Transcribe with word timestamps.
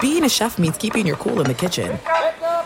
Being 0.00 0.24
a 0.24 0.28
chef 0.28 0.58
means 0.58 0.76
keeping 0.76 1.06
your 1.06 1.16
cool 1.16 1.40
in 1.40 1.46
the 1.46 1.54
kitchen. 1.54 1.98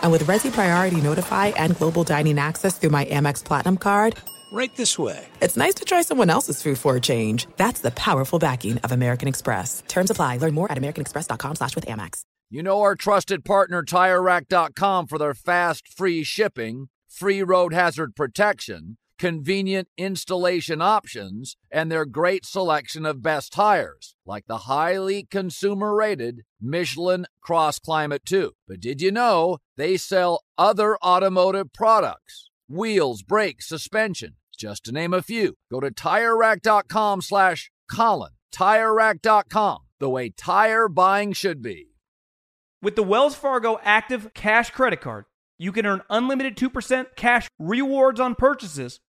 And 0.03 0.11
with 0.11 0.23
Resy 0.25 0.51
Priority 0.51 1.01
Notify 1.01 1.47
and 1.47 1.75
Global 1.77 2.03
Dining 2.03 2.37
Access 2.37 2.77
through 2.77 2.91
my 2.91 3.05
Amex 3.05 3.43
Platinum 3.43 3.77
card, 3.77 4.15
Right 4.51 4.75
this 4.75 4.99
way. 4.99 5.25
it's 5.41 5.57
nice 5.57 5.73
to 5.75 5.85
try 5.85 6.03
someone 6.03 6.29
else's 6.29 6.61
food 6.61 6.77
for 6.77 6.95
a 6.95 7.01
change. 7.01 7.47
That's 7.57 7.79
the 7.79 7.89
powerful 7.89 8.37
backing 8.37 8.77
of 8.79 8.91
American 8.91 9.27
Express. 9.27 9.81
Terms 9.87 10.11
apply. 10.11 10.37
Learn 10.37 10.53
more 10.53 10.71
at 10.71 10.77
americanexpress.com 10.77 11.55
slash 11.55 11.73
with 11.73 11.87
Amex. 11.87 12.21
You 12.51 12.61
know 12.61 12.81
our 12.81 12.93
trusted 12.95 13.43
partner 13.43 13.81
TireRack.com 13.81 15.07
for 15.07 15.17
their 15.17 15.33
fast, 15.33 15.87
free 15.87 16.23
shipping, 16.23 16.89
free 17.09 17.41
road 17.41 17.73
hazard 17.73 18.15
protection, 18.15 18.97
convenient 19.17 19.87
installation 19.97 20.81
options, 20.81 21.55
and 21.71 21.91
their 21.91 22.05
great 22.05 22.45
selection 22.45 23.05
of 23.05 23.21
best 23.21 23.53
tires, 23.53 24.15
like 24.25 24.45
the 24.47 24.59
highly 24.59 25.27
consumer-rated 25.29 26.41
Michelin 26.61 27.25
Cross 27.41 27.79
Climate 27.79 28.25
2. 28.25 28.51
But 28.67 28.79
did 28.79 29.01
you 29.01 29.11
know 29.11 29.59
they 29.77 29.97
sell 29.97 30.41
other 30.57 30.97
automotive 30.97 31.73
products? 31.73 32.49
Wheels, 32.67 33.23
brakes, 33.23 33.67
suspension, 33.67 34.35
just 34.57 34.85
to 34.85 34.91
name 34.91 35.13
a 35.13 35.21
few. 35.21 35.55
Go 35.71 35.79
to 35.79 35.91
TireRack.com 35.91 37.21
slash 37.21 37.71
Colin. 37.91 38.31
TireRack.com, 38.53 39.79
the 39.99 40.09
way 40.09 40.29
tire 40.29 40.87
buying 40.87 41.33
should 41.33 41.61
be. 41.61 41.87
With 42.81 42.95
the 42.95 43.03
Wells 43.03 43.35
Fargo 43.35 43.79
Active 43.83 44.33
Cash 44.33 44.71
Credit 44.71 44.99
Card, 44.99 45.25
you 45.57 45.71
can 45.71 45.85
earn 45.85 46.01
unlimited 46.09 46.57
2% 46.57 47.15
cash 47.15 47.47
rewards 47.57 48.19
on 48.19 48.35
purchases 48.35 48.99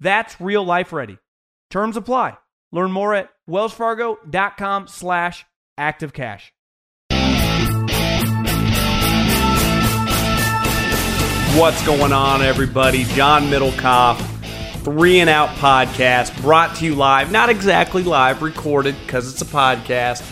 That's 0.00 0.40
real 0.40 0.64
life 0.64 0.92
ready. 0.92 1.18
Terms 1.70 1.96
apply. 1.96 2.36
Learn 2.72 2.92
more 2.92 3.14
at 3.14 3.30
wellsfargo.com 3.48 4.88
slash 4.88 5.44
activecash. 5.78 6.50
What's 11.56 11.86
going 11.86 12.12
on, 12.12 12.42
everybody? 12.42 13.04
John 13.04 13.44
Middlekauff, 13.44 14.18
Three 14.82 15.20
and 15.20 15.30
Out 15.30 15.50
Podcast, 15.50 16.36
brought 16.42 16.74
to 16.76 16.84
you 16.84 16.96
live, 16.96 17.30
not 17.30 17.48
exactly 17.48 18.02
live, 18.02 18.42
recorded 18.42 18.96
because 19.06 19.32
it's 19.32 19.40
a 19.40 19.44
podcast 19.44 20.28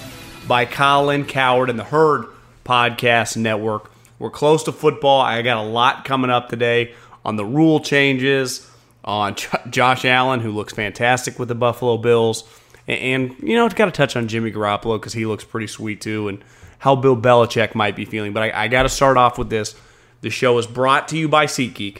by 0.48 0.64
Colin 0.64 1.24
Cowherd 1.24 1.70
and 1.70 1.78
the 1.78 1.84
Herd 1.84 2.26
Podcast 2.64 3.36
Network. 3.36 3.92
We're 4.18 4.30
close 4.30 4.64
to 4.64 4.72
football. 4.72 5.20
I 5.20 5.42
got 5.42 5.58
a 5.64 5.68
lot 5.68 6.04
coming 6.04 6.30
up 6.30 6.48
today 6.48 6.92
on 7.24 7.36
the 7.36 7.44
rule 7.44 7.78
changes, 7.78 8.68
Uh, 9.04 9.10
on 9.10 9.34
J- 9.34 9.48
Josh 9.70 10.04
Allen, 10.04 10.40
who 10.40 10.52
looks 10.52 10.72
fantastic 10.72 11.38
with 11.38 11.48
the 11.48 11.54
Buffalo 11.54 11.98
Bills, 11.98 12.44
and, 12.86 13.30
and 13.30 13.48
you 13.48 13.56
know, 13.56 13.68
got 13.68 13.86
to 13.86 13.90
touch 13.90 14.16
on 14.16 14.28
Jimmy 14.28 14.52
Garoppolo 14.52 14.98
because 14.98 15.12
he 15.12 15.26
looks 15.26 15.44
pretty 15.44 15.66
sweet 15.66 16.00
too, 16.00 16.28
and 16.28 16.44
how 16.78 16.94
Bill 16.96 17.16
Belichick 17.16 17.74
might 17.74 17.96
be 17.96 18.04
feeling. 18.04 18.32
But 18.32 18.54
I, 18.54 18.64
I 18.64 18.68
got 18.68 18.84
to 18.84 18.88
start 18.88 19.16
off 19.16 19.38
with 19.38 19.50
this. 19.50 19.74
The 20.20 20.30
show 20.30 20.56
is 20.58 20.66
brought 20.66 21.08
to 21.08 21.18
you 21.18 21.28
by 21.28 21.46
SeatGeek. 21.46 21.98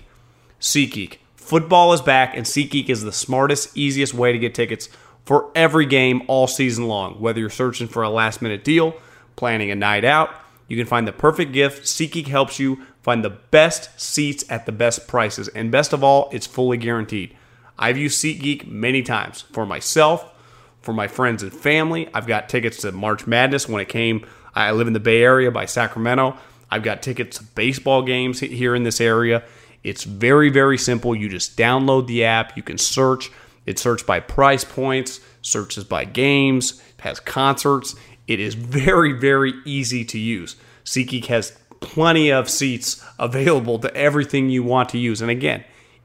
SeatGeek. 0.60 1.18
Football 1.34 1.92
is 1.92 2.00
back, 2.00 2.36
and 2.36 2.46
SeatGeek 2.46 2.88
is 2.88 3.02
the 3.02 3.12
smartest, 3.12 3.76
easiest 3.76 4.14
way 4.14 4.32
to 4.32 4.38
get 4.38 4.54
tickets 4.54 4.88
for 5.24 5.50
every 5.54 5.86
game 5.86 6.22
all 6.28 6.46
season 6.46 6.86
long. 6.86 7.14
Whether 7.20 7.40
you're 7.40 7.50
searching 7.50 7.88
for 7.88 8.02
a 8.02 8.10
last 8.10 8.42
minute 8.42 8.62
deal, 8.62 8.94
planning 9.34 9.70
a 9.70 9.74
night 9.74 10.04
out, 10.04 10.30
you 10.68 10.76
can 10.76 10.86
find 10.86 11.06
the 11.06 11.12
perfect 11.12 11.52
gift. 11.52 11.82
SeatGeek 11.84 12.28
helps 12.28 12.58
you 12.60 12.86
find 13.02 13.24
the 13.24 13.30
best 13.30 14.00
seats 14.00 14.44
at 14.48 14.66
the 14.66 14.72
best 14.72 15.06
prices. 15.06 15.48
And 15.48 15.70
best 15.70 15.92
of 15.92 16.02
all, 16.02 16.28
it's 16.32 16.46
fully 16.46 16.76
guaranteed. 16.76 17.36
I've 17.78 17.98
used 17.98 18.22
SeatGeek 18.22 18.66
many 18.66 19.02
times 19.02 19.42
for 19.52 19.66
myself, 19.66 20.32
for 20.80 20.92
my 20.92 21.08
friends 21.08 21.42
and 21.42 21.52
family. 21.52 22.08
I've 22.14 22.26
got 22.26 22.48
tickets 22.48 22.78
to 22.78 22.92
March 22.92 23.26
Madness 23.26 23.68
when 23.68 23.82
it 23.82 23.88
came. 23.88 24.26
I 24.54 24.70
live 24.72 24.86
in 24.86 24.92
the 24.92 25.00
Bay 25.00 25.22
Area 25.22 25.50
by 25.50 25.66
Sacramento. 25.66 26.36
I've 26.70 26.82
got 26.82 27.02
tickets 27.02 27.38
to 27.38 27.44
baseball 27.44 28.02
games 28.02 28.40
here 28.40 28.74
in 28.74 28.82
this 28.82 29.00
area. 29.00 29.42
It's 29.82 30.04
very, 30.04 30.48
very 30.48 30.78
simple. 30.78 31.14
You 31.14 31.28
just 31.28 31.56
download 31.56 32.06
the 32.06 32.24
app. 32.24 32.56
You 32.56 32.62
can 32.62 32.78
search. 32.78 33.30
It 33.66 33.78
searches 33.78 34.06
by 34.06 34.20
price 34.20 34.64
points, 34.64 35.20
searches 35.42 35.84
by 35.84 36.04
games, 36.04 36.82
has 36.98 37.20
concerts. 37.20 37.94
It 38.26 38.40
is 38.40 38.54
very, 38.56 39.12
very 39.12 39.54
easy 39.64 40.04
to 40.06 40.18
use. 40.18 40.56
SeatGeek 40.84 41.26
has 41.26 41.58
plenty 41.82 42.32
of 42.32 42.48
seats 42.48 43.04
available 43.18 43.78
to 43.80 43.94
everything 43.94 44.48
you 44.48 44.62
want 44.62 44.88
to 44.90 44.98
use. 44.98 45.20
And 45.20 45.30
again, 45.30 45.64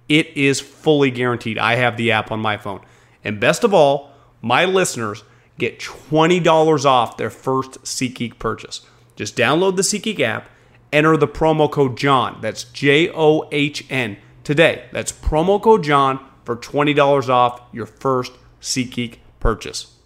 it 0.09 0.27
is 0.35 0.59
fully 0.59 1.11
guaranteed. 1.11 1.57
I 1.57 1.75
have 1.75 1.97
the 1.97 2.11
app 2.11 2.31
on 2.31 2.39
my 2.39 2.57
phone. 2.57 2.81
And 3.23 3.39
best 3.39 3.63
of 3.63 3.73
all, 3.73 4.11
my 4.41 4.65
listeners 4.65 5.23
get 5.57 5.79
$20 5.79 6.85
off 6.85 7.17
their 7.17 7.29
first 7.29 7.81
SeatGeek 7.83 8.39
purchase. 8.39 8.81
Just 9.15 9.35
download 9.35 9.75
the 9.75 9.81
SeatGeek 9.81 10.19
app, 10.19 10.49
enter 10.93 11.17
the 11.17 11.27
promo 11.27 11.69
code 11.69 11.97
John. 11.97 12.39
That's 12.41 12.65
J 12.65 13.09
O 13.13 13.47
H 13.51 13.85
N 13.89 14.17
today. 14.43 14.85
That's 14.91 15.11
promo 15.11 15.61
code 15.61 15.83
John 15.83 16.23
for 16.45 16.55
$20 16.55 17.29
off 17.29 17.61
your 17.73 17.85
first 17.85 18.31
SeatGeek 18.61 19.15
purchase. 19.39 19.96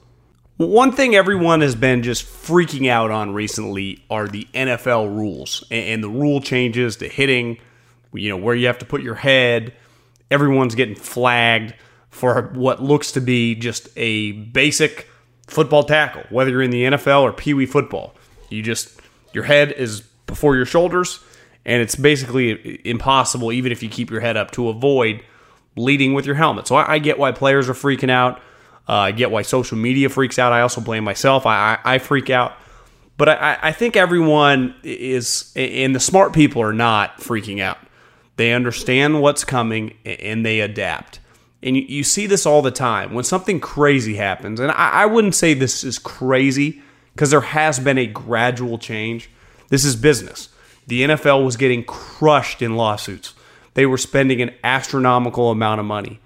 One 0.67 0.91
thing 0.91 1.15
everyone 1.15 1.61
has 1.61 1.73
been 1.73 2.03
just 2.03 2.23
freaking 2.23 2.87
out 2.87 3.09
on 3.09 3.33
recently 3.33 4.03
are 4.11 4.27
the 4.27 4.47
NFL 4.53 5.07
rules 5.07 5.65
and 5.71 6.03
the 6.03 6.09
rule 6.09 6.39
changes 6.39 6.97
to 6.97 7.07
hitting, 7.07 7.57
you 8.13 8.29
know, 8.29 8.37
where 8.37 8.53
you 8.53 8.67
have 8.67 8.77
to 8.77 8.85
put 8.85 9.01
your 9.01 9.15
head. 9.15 9.73
Everyone's 10.29 10.75
getting 10.75 10.93
flagged 10.93 11.73
for 12.11 12.43
what 12.53 12.79
looks 12.79 13.11
to 13.13 13.21
be 13.21 13.55
just 13.55 13.89
a 13.95 14.33
basic 14.33 15.07
football 15.47 15.83
tackle, 15.83 16.25
whether 16.29 16.51
you're 16.51 16.61
in 16.61 16.69
the 16.69 16.83
NFL 16.83 17.23
or 17.23 17.33
Pee 17.33 17.55
Wee 17.55 17.65
football. 17.65 18.13
You 18.49 18.61
just, 18.61 19.01
your 19.33 19.45
head 19.45 19.71
is 19.71 20.01
before 20.27 20.55
your 20.55 20.67
shoulders, 20.67 21.21
and 21.65 21.81
it's 21.81 21.95
basically 21.95 22.79
impossible, 22.87 23.51
even 23.51 23.71
if 23.71 23.81
you 23.81 23.89
keep 23.89 24.11
your 24.11 24.21
head 24.21 24.37
up, 24.37 24.51
to 24.51 24.69
avoid 24.69 25.23
leading 25.75 26.13
with 26.13 26.27
your 26.27 26.35
helmet. 26.35 26.67
So 26.67 26.75
I, 26.75 26.93
I 26.93 26.99
get 26.99 27.17
why 27.17 27.31
players 27.31 27.67
are 27.67 27.73
freaking 27.73 28.11
out. 28.11 28.39
Uh, 28.91 28.95
I 28.95 29.11
get 29.13 29.31
why 29.31 29.41
social 29.41 29.77
media 29.77 30.09
freaks 30.09 30.37
out. 30.37 30.51
I 30.51 30.59
also 30.59 30.81
blame 30.81 31.05
myself. 31.05 31.45
I, 31.45 31.79
I, 31.85 31.95
I 31.95 31.97
freak 31.97 32.29
out. 32.29 32.57
But 33.15 33.29
I, 33.29 33.57
I 33.61 33.71
think 33.71 33.95
everyone 33.95 34.75
is, 34.83 35.53
and 35.55 35.95
the 35.95 35.99
smart 36.01 36.33
people 36.33 36.61
are 36.61 36.73
not 36.73 37.19
freaking 37.19 37.61
out. 37.61 37.77
They 38.35 38.51
understand 38.51 39.21
what's 39.21 39.45
coming 39.45 39.95
and 40.03 40.45
they 40.45 40.59
adapt. 40.59 41.21
And 41.63 41.77
you, 41.77 41.83
you 41.83 42.03
see 42.03 42.25
this 42.25 42.45
all 42.45 42.61
the 42.61 42.71
time. 42.71 43.13
When 43.13 43.23
something 43.23 43.61
crazy 43.61 44.15
happens, 44.15 44.59
and 44.59 44.71
I, 44.71 45.03
I 45.03 45.05
wouldn't 45.05 45.35
say 45.35 45.53
this 45.53 45.85
is 45.85 45.97
crazy 45.97 46.81
because 47.13 47.31
there 47.31 47.39
has 47.39 47.79
been 47.79 47.97
a 47.97 48.07
gradual 48.07 48.77
change. 48.77 49.29
This 49.69 49.85
is 49.85 49.95
business. 49.95 50.49
The 50.87 51.03
NFL 51.03 51.45
was 51.45 51.55
getting 51.55 51.85
crushed 51.85 52.61
in 52.61 52.75
lawsuits. 52.75 53.35
They 53.73 53.85
were 53.85 53.97
spending 53.97 54.41
an 54.41 54.53
astronomical 54.65 55.49
amount 55.49 55.79
of 55.79 55.85
money. 55.85 56.19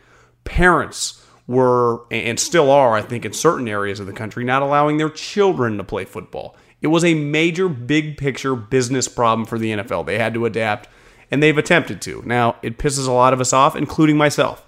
Parents 0.46 1.22
were, 1.48 2.02
and 2.12 2.40
still 2.40 2.72
are, 2.72 2.96
I 2.96 3.02
think, 3.02 3.26
in 3.26 3.34
certain 3.34 3.68
areas 3.68 4.00
of 4.00 4.08
the 4.08 4.14
country, 4.14 4.44
not 4.44 4.62
allowing 4.62 4.98
their 4.98 5.10
children 5.10 5.78
to 5.78 5.84
play 5.84 6.06
football. 6.06 6.56
It 6.82 6.88
was 6.88 7.06
a 7.06 7.14
major, 7.14 7.70
big 7.70 8.18
picture 8.18 8.56
business 8.56 9.08
problem 9.08 9.46
for 9.46 9.58
the 9.58 9.72
NFL. 9.72 10.06
They 10.06 10.18
had 10.18 10.34
to 10.34 10.46
adapt, 10.46 10.90
and 11.30 11.42
they've 11.42 11.58
attempted 11.58 12.02
to. 12.04 12.24
Now, 12.26 12.56
it 12.62 12.78
pisses 12.78 13.08
a 13.08 13.12
lot 13.12 13.34
of 13.34 13.42
us 13.42 13.54
off, 13.54 13.76
including 13.76 14.18
myself. 14.18 14.66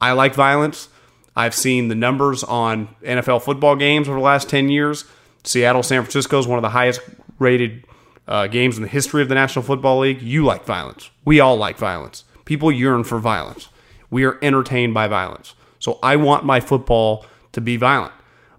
I 0.00 0.12
like 0.12 0.34
violence. 0.34 0.88
I've 1.34 1.54
seen 1.54 1.88
the 1.88 1.94
numbers 1.94 2.42
on 2.44 2.88
NFL 3.02 3.42
football 3.42 3.76
games 3.76 4.08
over 4.08 4.18
the 4.18 4.24
last 4.24 4.48
10 4.48 4.70
years. 4.70 5.04
Seattle, 5.44 5.82
San 5.82 6.02
Francisco 6.02 6.38
is 6.38 6.46
one 6.46 6.58
of 6.58 6.62
the 6.62 6.70
highest 6.70 7.00
rated 7.38 7.84
uh, 8.26 8.46
games 8.46 8.76
in 8.76 8.82
the 8.82 8.88
history 8.88 9.22
of 9.22 9.28
the 9.28 9.34
National 9.34 9.62
Football 9.62 10.00
League, 10.00 10.22
you 10.22 10.44
like 10.44 10.64
violence. 10.64 11.10
We 11.24 11.40
all 11.40 11.56
like 11.56 11.76
violence. 11.76 12.24
People 12.44 12.72
yearn 12.72 13.04
for 13.04 13.18
violence. 13.18 13.68
We 14.10 14.24
are 14.24 14.38
entertained 14.42 14.94
by 14.94 15.08
violence. 15.08 15.54
So 15.86 16.00
I 16.02 16.16
want 16.16 16.44
my 16.44 16.58
football 16.58 17.24
to 17.52 17.60
be 17.60 17.76
violent. 17.76 18.12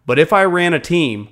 But 0.05 0.17
if 0.17 0.31
I 0.31 0.45
ran 0.45 0.73
a 0.73 0.79
team, 0.79 1.27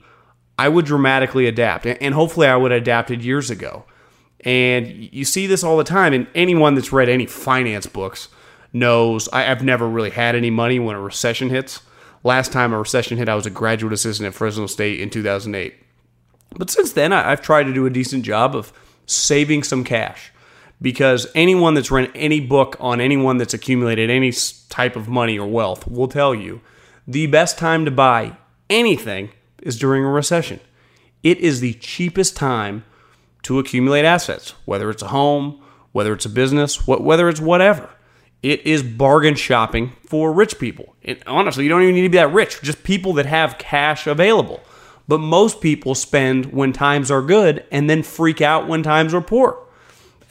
I 0.60 0.68
would 0.68 0.84
dramatically 0.84 1.48
adapt. 1.48 1.86
And 1.86 2.14
hopefully 2.14 2.48
I 2.48 2.58
would 2.58 2.72
have 2.72 2.82
adapted 2.82 3.24
years 3.24 3.50
ago. 3.50 3.86
And 4.42 4.88
you 5.14 5.24
see 5.24 5.48
this 5.48 5.64
all 5.64 5.78
the 5.78 5.86
time. 5.86 6.12
And 6.12 6.28
anyone 6.36 6.76
that's 6.76 6.92
read 6.92 7.08
any 7.08 7.26
finance 7.26 7.86
books 7.86 8.28
knows 8.74 9.30
I, 9.30 9.44
have 9.44 9.64
never 9.64 9.88
really 9.88 10.10
had 10.10 10.36
any 10.36 10.50
money 10.50 10.80
when 10.80 10.98
a 10.98 11.00
recession 11.00 11.50
hits. 11.50 11.80
Last 12.26 12.52
time 12.52 12.74
a 12.74 12.78
recession 12.78 13.18
hit, 13.18 13.30
I 13.30 13.36
was 13.36 13.46
a 13.46 13.50
graduate 13.50 13.94
assistant 13.94 14.28
at 14.28 14.34
Fresno 14.34 14.68
State 14.68 15.00
in 15.00 15.10
2008. 15.10 15.76
But 16.58 16.70
since 16.70 16.92
then, 16.92 17.14
I, 17.14 17.32
I've 17.32 17.42
tried 17.42 17.68
to 17.68 17.74
do 17.74 17.86
a 17.86 17.90
decent 17.90 18.26
job 18.26 18.54
of 18.54 18.74
saving 19.06 19.64
some 19.64 19.86
cash 19.86 20.34
because 20.86 21.26
anyone 21.34 21.74
that's 21.74 21.90
read 21.90 22.12
any 22.14 22.40
book 22.40 22.78
on 22.80 23.02
anyone 23.02 23.40
that's 23.40 23.56
accumulated 23.56 24.08
any 24.08 24.32
type 24.70 24.96
of 24.96 25.08
money 25.08 25.36
or 25.36 25.48
wealth 25.48 25.88
will 25.88 26.08
tell 26.08 26.36
you 26.36 26.62
the 27.08 27.26
best 27.26 27.58
time 27.58 27.86
to 27.86 27.90
buy 27.90 28.38
anything 28.70 29.32
is 29.64 29.80
during 29.80 30.06
a 30.06 30.08
recession. 30.08 30.60
It 31.24 31.40
is 31.40 31.60
the 31.60 31.74
cheapest 31.74 32.38
time 32.38 32.86
to 33.42 33.58
accumulate 33.58 34.06
assets, 34.06 34.54
whether 34.66 34.92
it's 34.92 35.02
a 35.02 35.08
home, 35.08 35.60
whether 35.92 36.14
it's 36.14 36.28
a 36.28 36.30
business, 36.30 36.88
whether 36.88 37.30
it's 37.30 37.42
whatever. 37.42 37.90
It 38.44 38.64
is 38.64 38.84
bargain 38.84 39.34
shopping 39.34 39.94
for 40.06 40.32
rich 40.32 40.60
people. 40.60 40.94
It, 41.02 41.24
honestly, 41.26 41.64
you 41.64 41.70
don't 41.72 41.82
even 41.82 41.96
need 41.96 42.04
to 42.04 42.10
be 42.10 42.18
that 42.18 42.32
rich, 42.32 42.62
just 42.62 42.84
people 42.84 43.14
that 43.14 43.26
have 43.26 43.58
cash 43.58 44.06
available. 44.06 44.62
But 45.08 45.18
most 45.18 45.62
people 45.62 45.96
spend 45.96 46.54
when 46.54 46.74
times 46.74 47.10
are 47.10 47.24
good 47.24 47.66
and 47.72 47.90
then 47.90 48.04
freak 48.04 48.40
out 48.40 48.68
when 48.68 48.84
times 48.84 49.16
are 49.16 49.22
poor. 49.22 49.65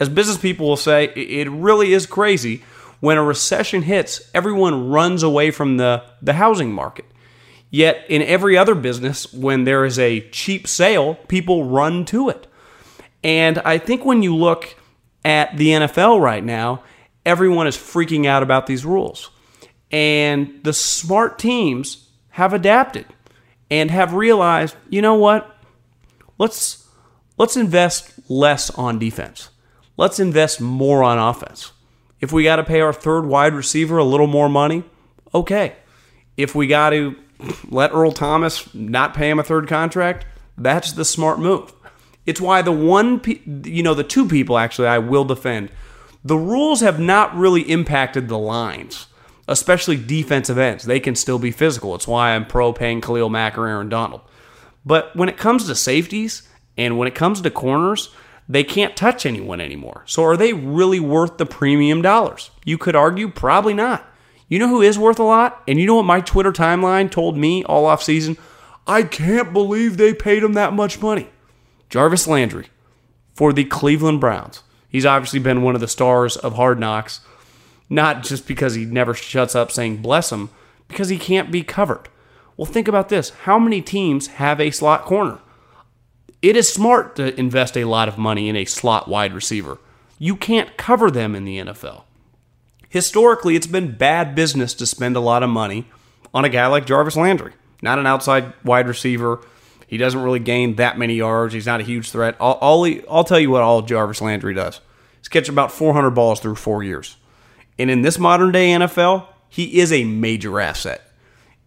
As 0.05 0.11
business 0.11 0.37
people 0.37 0.69
will 0.69 0.77
say, 0.77 1.05
it 1.17 1.51
really 1.51 1.95
is 1.95 2.05
crazy. 2.05 2.63
When 3.01 3.17
a 3.17 3.25
recession 3.25 3.81
hits, 3.81 4.21
everyone 4.35 4.91
runs 4.91 5.23
away 5.23 5.51
from 5.51 5.79
the, 5.79 6.05
the 6.21 6.35
housing 6.35 6.71
market. 6.71 7.07
Yet 7.71 8.05
in 8.11 8.21
every 8.21 8.59
other 8.59 8.75
business, 8.75 9.33
when 9.33 9.65
there 9.65 9.83
is 9.83 9.99
a 9.99 10.29
cheap 10.29 10.69
sale, 10.69 11.15
people 11.27 11.65
run 11.65 12.05
to 12.05 12.29
it. 12.29 12.47
And 13.23 13.61
I 13.61 13.79
think 13.79 14.05
when 14.05 14.23
you 14.23 14.37
look 14.37 14.77
at 15.25 15.57
the 15.57 15.69
NFL 15.69 16.21
right 16.21 16.45
now, 16.45 16.83
everyone 17.25 17.67
is 17.67 17.79
freaking 17.79 18.27
out 18.27 18.43
about 18.43 18.67
these 18.67 18.85
rules. 18.85 19.31
And 19.91 20.61
the 20.65 20.75
smart 20.75 21.39
teams 21.39 22.11
have 22.29 22.53
adapted 22.53 23.07
and 23.71 23.91
have 23.91 24.13
realized, 24.13 24.77
you 24.91 25.01
know 25.01 25.15
what? 25.15 25.51
Let's 26.37 26.87
let's 27.39 27.57
invest 27.57 28.13
less 28.29 28.69
on 28.69 28.99
defense. 28.99 29.49
Let's 29.97 30.19
invest 30.19 30.61
more 30.61 31.03
on 31.03 31.19
offense. 31.19 31.73
If 32.21 32.33
we 32.33 32.45
got 32.45 32.57
to 32.57 32.65
pay 32.65 32.81
our 32.81 32.93
third 32.93 33.27
wide 33.27 33.55
receiver 33.55 33.99
a 33.99 34.05
little 34.05 34.27
more 34.27 34.49
money, 34.49 34.85
okay. 35.35 35.77
If 36.37 36.55
we 36.55 36.67
got 36.67 36.91
to 36.91 37.17
let 37.69 37.93
Earl 37.93 38.13
Thomas 38.13 38.73
not 38.75 39.15
pay 39.15 39.31
him 39.31 39.39
a 39.39 39.45
third 39.45 39.69
contract, 39.69 40.27
that's 40.57 40.93
the 40.93 41.05
smart 41.05 41.39
move. 41.39 41.73
It's 42.27 42.41
why 42.41 42.63
the 42.63 42.73
one, 42.73 43.21
you 43.65 43.83
know, 43.83 43.95
the 43.95 44.05
two 44.05 44.27
people 44.27 44.57
actually 44.59 44.89
I 44.89 44.99
will 44.99 45.25
defend. 45.25 45.71
The 46.25 46.39
rules 46.39 46.81
have 46.81 46.99
not 46.99 47.37
really 47.37 47.63
impacted 47.63 48.29
the 48.29 48.39
lines 48.39 49.07
especially 49.49 49.97
defensive 49.97 50.59
ends. 50.59 50.85
They 50.85 51.01
can 51.01 51.15
still 51.15 51.39
be 51.39 51.51
physical. 51.51 51.95
It's 51.95 52.09
why 52.09 52.31
I'm 52.35 52.47
pro 52.47 52.73
paying 52.73 53.01
Khalil 53.01 53.29
Mack 53.29 53.59
or 53.59 53.67
Aaron 53.67 53.89
Donald. 53.89 54.23
But 54.87 55.15
when 55.17 55.29
it 55.29 55.37
comes 55.37 55.67
to 55.67 55.75
safeties 55.75 56.49
and 56.77 56.99
when 56.99 57.09
it 57.09 57.15
comes 57.15 57.41
to 57.41 57.51
corners, 57.51 58.15
they 58.49 58.65
can't 58.65 58.97
touch 58.97 59.25
anyone 59.25 59.61
anymore. 59.61 60.03
So 60.07 60.25
are 60.25 60.37
they 60.37 60.53
really 60.53 61.01
worth 61.01 61.39
the 61.39 61.47
premium 61.47 62.03
dollars? 62.03 62.51
You 62.65 62.79
could 62.79 62.97
argue 62.97 63.29
probably 63.29 63.75
not. 63.75 64.07
You 64.49 64.59
know 64.59 64.69
who 64.69 64.83
is 64.83 64.99
worth 64.99 65.19
a 65.19 65.25
lot? 65.25 65.63
And 65.67 65.81
you 65.81 65.87
know 65.87 65.95
what 65.97 66.05
my 66.05 66.21
Twitter 66.21 66.53
timeline 66.53 67.11
told 67.11 67.37
me 67.37 67.65
all 67.65 67.87
off 67.87 68.03
season? 68.03 68.37
I 68.87 69.03
can't 69.03 69.53
believe 69.53 69.97
they 69.97 70.13
paid 70.13 70.43
him 70.43 70.53
that 70.53 70.75
much 70.75 71.01
money. 71.01 71.31
Jarvis 71.89 72.27
Landry 72.27 72.67
for 73.35 73.53
the 73.53 73.65
Cleveland 73.65 74.21
Browns. 74.21 74.63
He's 74.89 75.07
obviously 75.07 75.41
been 75.41 75.63
one 75.63 75.75
of 75.75 75.81
the 75.81 75.89
stars 75.89 76.37
of 76.37 76.55
Hard 76.55 76.79
Knocks 76.79 77.21
not 77.89 78.23
just 78.23 78.47
because 78.47 78.75
he 78.75 78.85
never 78.85 79.15
shuts 79.15 79.55
up 79.55 79.71
saying 79.71 79.99
bless 79.99 80.33
him, 80.33 80.51
because 80.89 81.09
he 81.09 81.19
can't 81.19 81.51
be 81.51 81.63
covered. 81.63 82.09
Well, 82.57 82.67
think 82.67 82.89
about 82.89 83.09
this 83.09 83.31
how 83.31 83.59
many 83.59 83.83
teams 83.83 84.29
have 84.29 84.61
a 84.61 84.71
slot 84.71 85.05
corner? 85.05 85.39
It 86.45 86.57
is 86.57 86.71
smart 86.71 87.17
to 87.17 87.35
invest 87.41 87.75
a 87.75 87.87
lot 87.87 88.07
of 88.07 88.19
money 88.19 88.51
in 88.51 88.57
a 88.57 88.67
slot 88.67 89.09
wide 89.09 89.33
receiver. 89.33 89.79
You 90.19 90.37
can't 90.37 90.77
cover 90.77 91.11
them 91.11 91.35
in 91.35 91.47
the 91.47 91.57
NFL. 91.57 92.03
Historically, 92.91 93.57
it's 93.57 93.67
been 93.67 93.97
bad 93.97 94.35
business 94.35 94.75
to 94.75 94.85
spend 94.85 95.17
a 95.17 95.21
lot 95.21 95.43
of 95.43 95.49
money 95.49 95.87
on 96.35 96.45
a 96.45 96.51
guy 96.51 96.67
like 96.67 96.85
Jarvis 96.85 97.17
Landry, 97.17 97.55
not 97.81 97.99
an 97.99 98.07
outside 98.07 98.53
wide 98.63 98.89
receiver. 98.89 99.41
He 99.87 99.97
doesn't 99.97 100.21
really 100.21 100.39
gain 100.39 100.75
that 100.75 100.99
many 100.99 101.15
yards. 101.15 101.55
He's 101.55 101.65
not 101.65 101.81
a 101.81 101.83
huge 101.83 102.11
threat. 102.11 102.37
I'll, 102.39 102.59
I'll, 102.61 102.85
I'll 103.11 103.25
tell 103.25 103.41
you 103.41 103.49
what 103.49 103.63
all 103.63 103.81
Jarvis 103.81 104.21
Landry 104.21 104.53
does. 104.53 104.83
He's 105.21 105.29
catch 105.29 105.49
about 105.49 105.73
400 105.73 106.11
balls 106.11 106.41
through 106.41 106.57
four 106.57 106.83
years. 106.83 107.17
And 107.79 107.91
in 107.91 108.03
this 108.03 108.19
modern 108.19 108.53
day 108.53 108.69
NFL, 108.69 109.29
he 109.49 109.81
is 109.81 109.91
a 109.91 110.05
major 110.05 110.61
asset. 110.61 111.11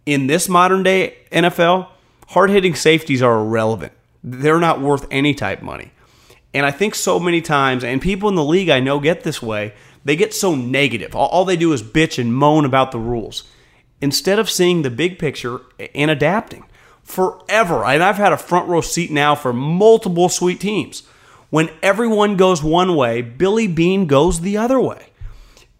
In 0.06 0.28
this 0.28 0.48
modern 0.48 0.84
day 0.84 1.16
NFL, 1.32 1.88
hard 2.28 2.50
hitting 2.50 2.76
safeties 2.76 3.22
are 3.22 3.40
irrelevant. 3.40 3.92
They're 4.30 4.60
not 4.60 4.80
worth 4.80 5.06
any 5.10 5.34
type 5.34 5.62
money. 5.62 5.92
And 6.52 6.66
I 6.66 6.70
think 6.70 6.94
so 6.94 7.18
many 7.18 7.40
times, 7.40 7.84
and 7.84 8.00
people 8.00 8.28
in 8.28 8.34
the 8.34 8.44
league 8.44 8.68
I 8.68 8.80
know 8.80 9.00
get 9.00 9.22
this 9.22 9.42
way, 9.42 9.74
they 10.04 10.16
get 10.16 10.34
so 10.34 10.54
negative. 10.54 11.14
All, 11.14 11.44
they 11.44 11.56
do 11.56 11.72
is 11.72 11.82
bitch 11.82 12.18
and 12.18 12.34
moan 12.34 12.64
about 12.64 12.92
the 12.92 12.98
rules 12.98 13.44
instead 14.00 14.38
of 14.38 14.48
seeing 14.48 14.82
the 14.82 14.90
big 14.90 15.18
picture 15.18 15.60
and 15.94 16.10
adapting. 16.10 16.64
Forever, 17.02 17.84
and 17.84 18.02
I've 18.02 18.16
had 18.16 18.32
a 18.32 18.38
front 18.38 18.68
row 18.68 18.82
seat 18.82 19.10
now 19.10 19.34
for 19.34 19.52
multiple 19.52 20.28
sweet 20.28 20.60
teams. 20.60 21.04
When 21.50 21.70
everyone 21.82 22.36
goes 22.36 22.62
one 22.62 22.94
way, 22.94 23.22
Billy 23.22 23.66
Beane 23.66 24.06
goes 24.06 24.40
the 24.40 24.58
other 24.58 24.78
way. 24.78 25.06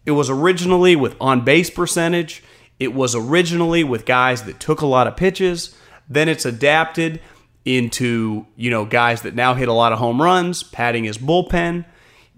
It 0.05 0.11
was 0.11 0.29
originally 0.29 0.95
with 0.95 1.15
on 1.21 1.45
base 1.45 1.69
percentage. 1.69 2.43
It 2.79 2.93
was 2.95 3.13
originally 3.13 3.83
with 3.83 4.05
guys 4.05 4.43
that 4.43 4.59
took 4.59 4.81
a 4.81 4.87
lot 4.87 5.05
of 5.05 5.17
pitches. 5.17 5.75
Then 6.09 6.27
it's 6.27 6.45
adapted 6.45 7.21
into, 7.65 8.45
you 8.55 8.69
know, 8.69 8.85
guys 8.85 9.21
that 9.23 9.35
now 9.35 9.53
hit 9.53 9.67
a 9.67 9.73
lot 9.73 9.91
of 9.91 9.99
home 9.99 10.21
runs, 10.21 10.63
padding 10.63 11.03
his 11.03 11.17
bullpen. 11.17 11.85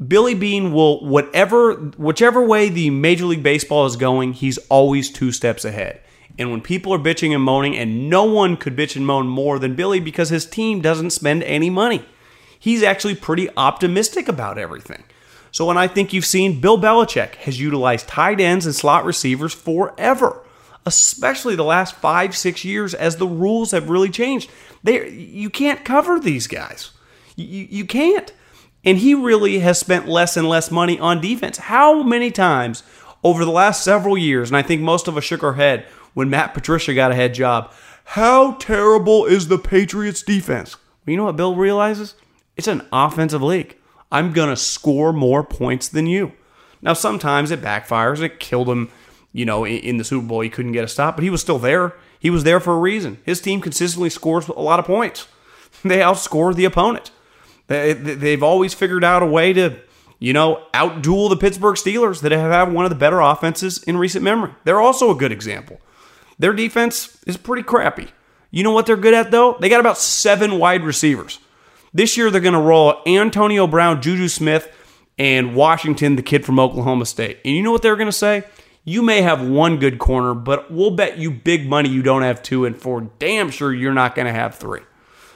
Billy 0.06 0.33
Beane 0.33 0.73
will 0.73 1.06
whatever 1.06 1.73
whichever 1.75 2.45
way 2.45 2.69
the 2.69 2.90
Major 2.90 3.25
League 3.25 3.44
Baseball 3.44 3.85
is 3.85 3.95
going, 3.95 4.33
he's 4.33 4.57
always 4.69 5.11
two 5.11 5.31
steps 5.31 5.63
ahead. 5.63 6.01
And 6.40 6.49
when 6.49 6.61
people 6.61 6.94
are 6.94 6.99
bitching 6.99 7.33
and 7.35 7.44
moaning, 7.44 7.78
and 7.78 8.09
no 8.09 8.23
one 8.23 8.57
could 8.57 8.75
bitch 8.75 8.95
and 8.95 9.06
moan 9.06 9.28
more 9.28 9.59
than 9.59 9.75
Billy 9.75 9.99
because 9.99 10.30
his 10.30 10.45
team 10.45 10.81
doesn't 10.81 11.11
spend 11.11 11.44
any 11.44 11.69
money. 11.69 12.04
He's 12.59 12.83
actually 12.83 13.16
pretty 13.16 13.49
optimistic 13.57 14.28
about 14.28 14.57
everything. 14.57 15.04
So 15.51 15.66
when 15.66 15.78
I 15.78 15.87
think 15.87 16.13
you've 16.13 16.25
seen 16.25 16.61
Bill 16.61 16.80
Belichick 16.80 17.35
has 17.35 17.59
utilized 17.59 18.07
tight 18.07 18.40
ends 18.40 18.66
and 18.66 18.73
slot 18.73 19.04
receivers 19.04 19.54
forever, 19.54 20.42
especially 20.85 21.56
the 21.56 21.64
last 21.64 21.95
five, 21.95 22.35
six 22.35 22.66
years 22.66 22.94
as 22.94 23.18
the 23.18 23.28
rules 23.28 23.71
have 23.71 23.90
really 23.90 24.09
changed. 24.09 24.50
They, 24.83 25.09
you 25.09 25.50
can't 25.50 25.85
cover 25.85 26.19
these 26.19 26.47
guys. 26.47 26.92
You, 27.35 27.68
you 27.69 27.85
can't. 27.85 28.33
And 28.83 28.97
he 28.97 29.14
really 29.14 29.59
has 29.59 29.78
spent 29.78 30.07
less 30.07 30.35
and 30.35 30.50
less 30.50 30.71
money 30.71 31.00
on 31.00 31.21
defense. 31.21 31.57
How 31.57 32.02
many 32.02 32.31
times 32.31 32.83
over 33.23 33.45
the 33.45 33.52
last 33.52 33.83
several 33.83 34.18
years, 34.18 34.50
and 34.50 34.57
I 34.57 34.64
think 34.64 34.81
most 34.81 35.07
of 35.07 35.16
us 35.18 35.23
shook 35.23 35.44
our 35.44 35.54
head 35.54 35.85
when 36.14 36.30
Matt 36.30 36.54
Patricia 36.54 36.94
got 36.94 37.11
a 37.11 37.16
head 37.16 37.33
job, 37.33 37.71
how 38.04 38.54
terrible 38.54 39.26
is 39.26 39.47
the 39.47 39.59
Patriots 39.59 40.23
defense? 40.23 40.76
Well, 40.76 41.11
you 41.11 41.18
know 41.18 41.26
what 41.26 41.38
Bill 41.38 41.56
realizes? 41.56 42.16
It's 42.57 42.68
an 42.68 42.88
offensive 42.92 43.42
league. 43.42 43.78
I'm 44.11 44.33
going 44.33 44.50
to 44.50 44.57
score 44.57 45.14
more 45.14 45.44
points 45.44 45.88
than 45.88 46.07
you. 46.07 46.33
Now, 46.81 46.94
sometimes 46.94 47.52
it 47.52 47.61
backfires. 47.61 48.21
It 48.21 48.40
killed 48.40 48.68
him, 48.68 48.90
you 49.33 49.45
know, 49.45 49.66
in, 49.66 49.97
the 49.97 50.04
Super 50.04 50.28
Bowl. 50.28 50.42
He 50.42 50.50
couldn't 50.50 50.73
get 50.73 50.83
a 50.83 50.88
stop, 50.88 51.16
but 51.16 51.23
he 51.23 51.30
was 51.30 51.42
still 51.42 51.59
there. 51.59 51.95
He 52.19 52.30
was 52.30 52.44
there 52.44 52.59
for 52.59 52.73
a 52.73 52.80
reason. 52.80 53.18
His 53.26 53.42
team 53.42 53.61
consistently 53.61 54.09
scores 54.09 54.47
a 54.47 54.54
lot 54.54 54.80
of 54.80 54.85
points. 54.85 55.28
They 55.83 55.97
outscore 55.97 56.54
the 56.54 56.66
opponent. 56.66 57.09
They, 57.66 57.94
they've 57.94 58.44
always 58.44 58.76
figured 58.76 59.04
out 59.04 59.23
a 59.23 59.26
way 59.26 59.52
to, 59.54 59.80
you 60.19 60.31
know, 60.31 60.64
outduel 60.76 61.30
the 61.30 61.38
Pittsburgh 61.38 61.76
Steelers 61.76 62.21
that 62.21 62.31
have 62.31 62.52
had 62.52 62.73
one 62.73 62.85
of 62.85 62.92
the 62.92 62.95
better 62.95 63.19
offenses 63.19 63.81
in 63.83 63.97
recent 63.97 64.23
memory. 64.23 64.54
They're 64.64 64.81
also 64.81 65.09
a 65.09 65.16
good 65.16 65.31
example. 65.31 65.80
Their 66.38 66.54
defense 66.54 67.18
is 67.26 67.38
pretty 67.38 67.64
crappy. 67.64 68.09
You 68.52 68.64
know 68.64 68.71
what 68.71 68.85
they're 68.85 68.97
good 68.97 69.14
at, 69.14 69.31
though? 69.31 69.57
They 69.59 69.69
got 69.69 69.80
about 69.80 69.97
seven 69.97 70.59
wide 70.59 70.83
receivers. 70.83 71.40
This 71.94 72.18
year, 72.18 72.30
they're 72.30 72.42
going 72.42 72.54
to 72.54 72.59
roll 72.59 73.02
Antonio 73.07 73.66
Brown, 73.66 74.02
Juju 74.02 74.28
Smith, 74.28 74.71
and 75.18 75.56
Washington, 75.56 76.16
the 76.16 76.21
kid 76.21 76.45
from 76.45 76.59
Oklahoma 76.59 77.06
State. 77.06 77.40
And 77.45 77.56
you 77.56 77.64
know 77.64 77.71
what 77.71 77.81
they're 77.81 77.95
going 77.95 78.07
to 78.07 78.11
say? 78.11 78.44
You 78.83 79.04
may 79.04 79.21
have 79.21 79.47
one 79.47 79.78
good 79.78 80.00
corner, 80.00 80.33
but 80.33 80.71
we'll 80.71 80.92
bet 80.92 81.19
you 81.19 81.30
big 81.30 81.68
money 81.68 81.90
you 81.90 82.02
don't 82.02 82.23
have 82.23 82.42
two, 82.42 82.66
and 82.66 82.76
for 82.76 83.02
damn 83.19 83.52
sure 83.52 83.71
you're 83.71 83.94
not 83.94 84.16
going 84.16 84.26
to 84.26 84.33
have 84.33 84.56
three. 84.56 84.81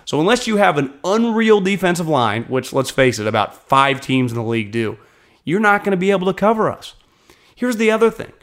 So 0.06 0.20
unless 0.20 0.48
you 0.48 0.58
have 0.58 0.78
an 0.78 0.94
unreal 1.04 1.62
defensive 1.62 2.08
line, 2.08 2.44
which 2.46 2.74
let's 2.74 2.90
face 2.90 3.20
it, 3.20 3.28
about 3.28 3.68
five 3.70 4.02
teams 4.02 4.32
in 4.32 4.38
the 4.38 4.44
league 4.44 4.72
do, 4.72 4.98
you're 5.44 5.60
not 5.60 5.84
going 5.84 5.92
to 5.92 5.98
be 5.98 6.12
able 6.12 6.25
to 6.28 6.34
cover 6.34 6.72
us. 6.72 6.96
Here's 7.56 7.78
the 7.78 7.92
other 7.92 8.10
thing, 8.10 8.34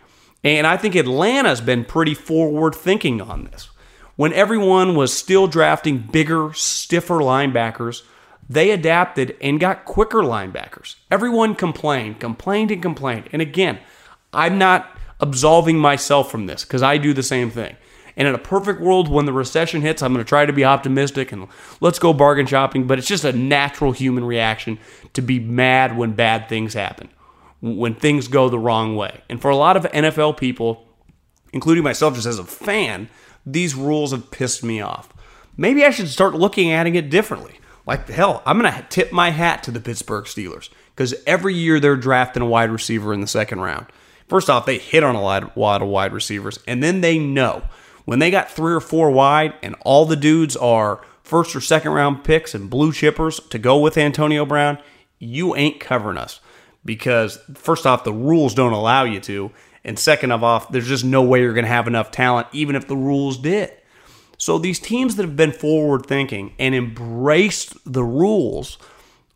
and 0.45 0.67
I 0.67 0.77
think 0.77 0.95
Atlanta's 0.95 1.61
been 1.61 1.85
pretty 1.85 2.15
forward 2.15 2.75
thinking 2.75 3.21
on 3.21 3.45
this. 3.45 3.71
When 4.15 4.33
everyone 4.33 4.95
was 4.95 5.13
still 5.13 5.47
drafting 5.49 5.99
bigger, 5.99 6.53
stiffer 6.53 7.19
linebackers, 7.19 8.03
they 8.49 8.71
adapted 8.71 9.37
and 9.41 9.59
got 9.59 9.85
quicker 9.85 10.19
linebackers. 10.19 10.97
Everyone 11.11 11.55
complained, 11.55 12.21
complained, 12.21 12.71
and 12.71 12.83
complained. 12.83 13.29
And 13.33 13.43
again, 13.43 13.79
I'm 14.33 14.59
not 14.59 14.97
absolving 15.21 15.79
myself 15.79 16.31
from 16.31 16.47
this 16.47 16.65
because 16.65 16.83
I 16.83 16.99
do 16.99 17.13
the 17.13 17.23
same 17.23 17.51
thing. 17.51 17.77
And 18.17 18.29
in 18.29 18.35
a 18.35 18.39
perfect 18.39 18.81
world, 18.81 19.09
when 19.09 19.25
the 19.25 19.33
recession 19.33 19.81
hits, 19.81 20.03
I'm 20.03 20.13
going 20.13 20.25
to 20.25 20.29
try 20.29 20.45
to 20.45 20.53
be 20.53 20.65
optimistic 20.65 21.33
and 21.33 21.49
let's 21.81 21.99
go 21.99 22.13
bargain 22.13 22.47
shopping. 22.47 22.87
But 22.87 22.99
it's 22.99 23.09
just 23.09 23.25
a 23.25 23.33
natural 23.33 23.93
human 23.93 24.25
reaction 24.25 24.79
to 25.15 25.23
be 25.23 25.41
mad 25.41 25.97
when 25.97 26.13
bad 26.13 26.49
things 26.49 26.75
happen, 26.75 27.09
when 27.61 27.95
things 27.95 28.29
go 28.29 28.49
the 28.49 28.59
wrong 28.59 28.97
way. 28.97 29.23
And 29.31 29.41
for 29.41 29.51
a 29.51 29.57
lot 29.57 29.77
of 29.77 29.85
NFL 29.85 30.37
people, 30.37 30.87
including 31.53 31.85
myself 31.85 32.15
just 32.15 32.27
as 32.27 32.39
a 32.39 32.45
fan, 32.45 33.09
these 33.47 33.75
rules 33.75 34.13
have 34.13 34.31
pissed 34.31 34.63
me 34.63 34.81
off. 34.81 35.09
Maybe 35.57 35.85
I 35.85 35.91
should 35.91 36.09
start 36.09 36.35
looking 36.35 36.71
at 36.71 36.87
it 36.87 37.11
differently. 37.11 37.61
Like, 37.87 38.09
hell, 38.09 38.43
I'm 38.47 38.61
going 38.61 38.73
to 38.73 38.87
tip 38.89 39.11
my 39.13 39.31
hat 39.31 39.63
to 39.65 39.71
the 39.71 39.81
Pittsburgh 39.81 40.25
Steelers 40.25 40.69
because 40.95 41.15
every 41.27 41.55
year 41.55 41.81
they're 41.81 41.97
drafting 41.97 42.43
a 42.43 42.47
wide 42.47 42.71
receiver 42.71 43.13
in 43.13 43.21
the 43.21 43.27
second 43.27 43.61
round. 43.61 43.87
First 44.33 44.49
off, 44.49 44.65
they 44.65 44.79
hit 44.79 45.05
on 45.05 45.15
a 45.15 45.21
lot 45.21 45.83
of 45.83 45.89
wide 45.89 46.15
receivers, 46.15 46.59
and 46.67 46.83
then 46.83 47.03
they 47.03 47.19
know 47.19 47.65
when 48.07 48.19
they 48.19 48.31
got 48.31 48.51
three 48.51 48.73
or 48.73 48.81
four 48.81 49.11
wide 49.11 49.53
and 49.63 49.77
all 49.83 50.07
the 50.07 50.17
dudes 50.17 50.57
are 50.57 51.05
first 51.23 51.55
or 51.55 51.61
second 51.61 51.93
round 51.93 52.25
picks 52.25 52.55
and 52.55 52.71
blue 52.71 52.93
chippers 52.93 53.47
to 53.51 53.59
go 53.59 53.79
with 53.79 53.99
Antonio 53.99 54.47
Brown, 54.47 54.79
you 55.19 55.55
ain't 55.55 55.81
covering 55.81 56.17
us 56.17 56.41
because 56.83 57.41
first 57.53 57.85
off, 57.85 58.05
the 58.05 58.13
rules 58.15 58.55
don't 58.55 58.73
allow 58.73 59.05
you 59.05 59.21
to, 59.21 59.51
and 59.85 59.99
second 59.99 60.33
of 60.33 60.43
off, 60.43 60.71
there's 60.71 60.89
just 60.89 61.05
no 61.05 61.21
way 61.21 61.43
you're 61.43 61.53
going 61.53 61.67
to 61.67 61.71
have 61.71 61.87
enough 61.87 62.11
talent, 62.11 62.47
even 62.53 62.75
if 62.75 62.89
the 62.89 62.97
rules 62.97 63.37
did. 63.37 63.71
So 64.39 64.59
these 64.59 64.81
teams 64.81 65.17
that 65.17 65.27
have 65.27 65.37
been 65.37 65.53
forward 65.53 66.07
thinking 66.07 66.55
and 66.59 66.75
embraced 66.75 67.77
the 67.85 68.03
rules 68.03 68.79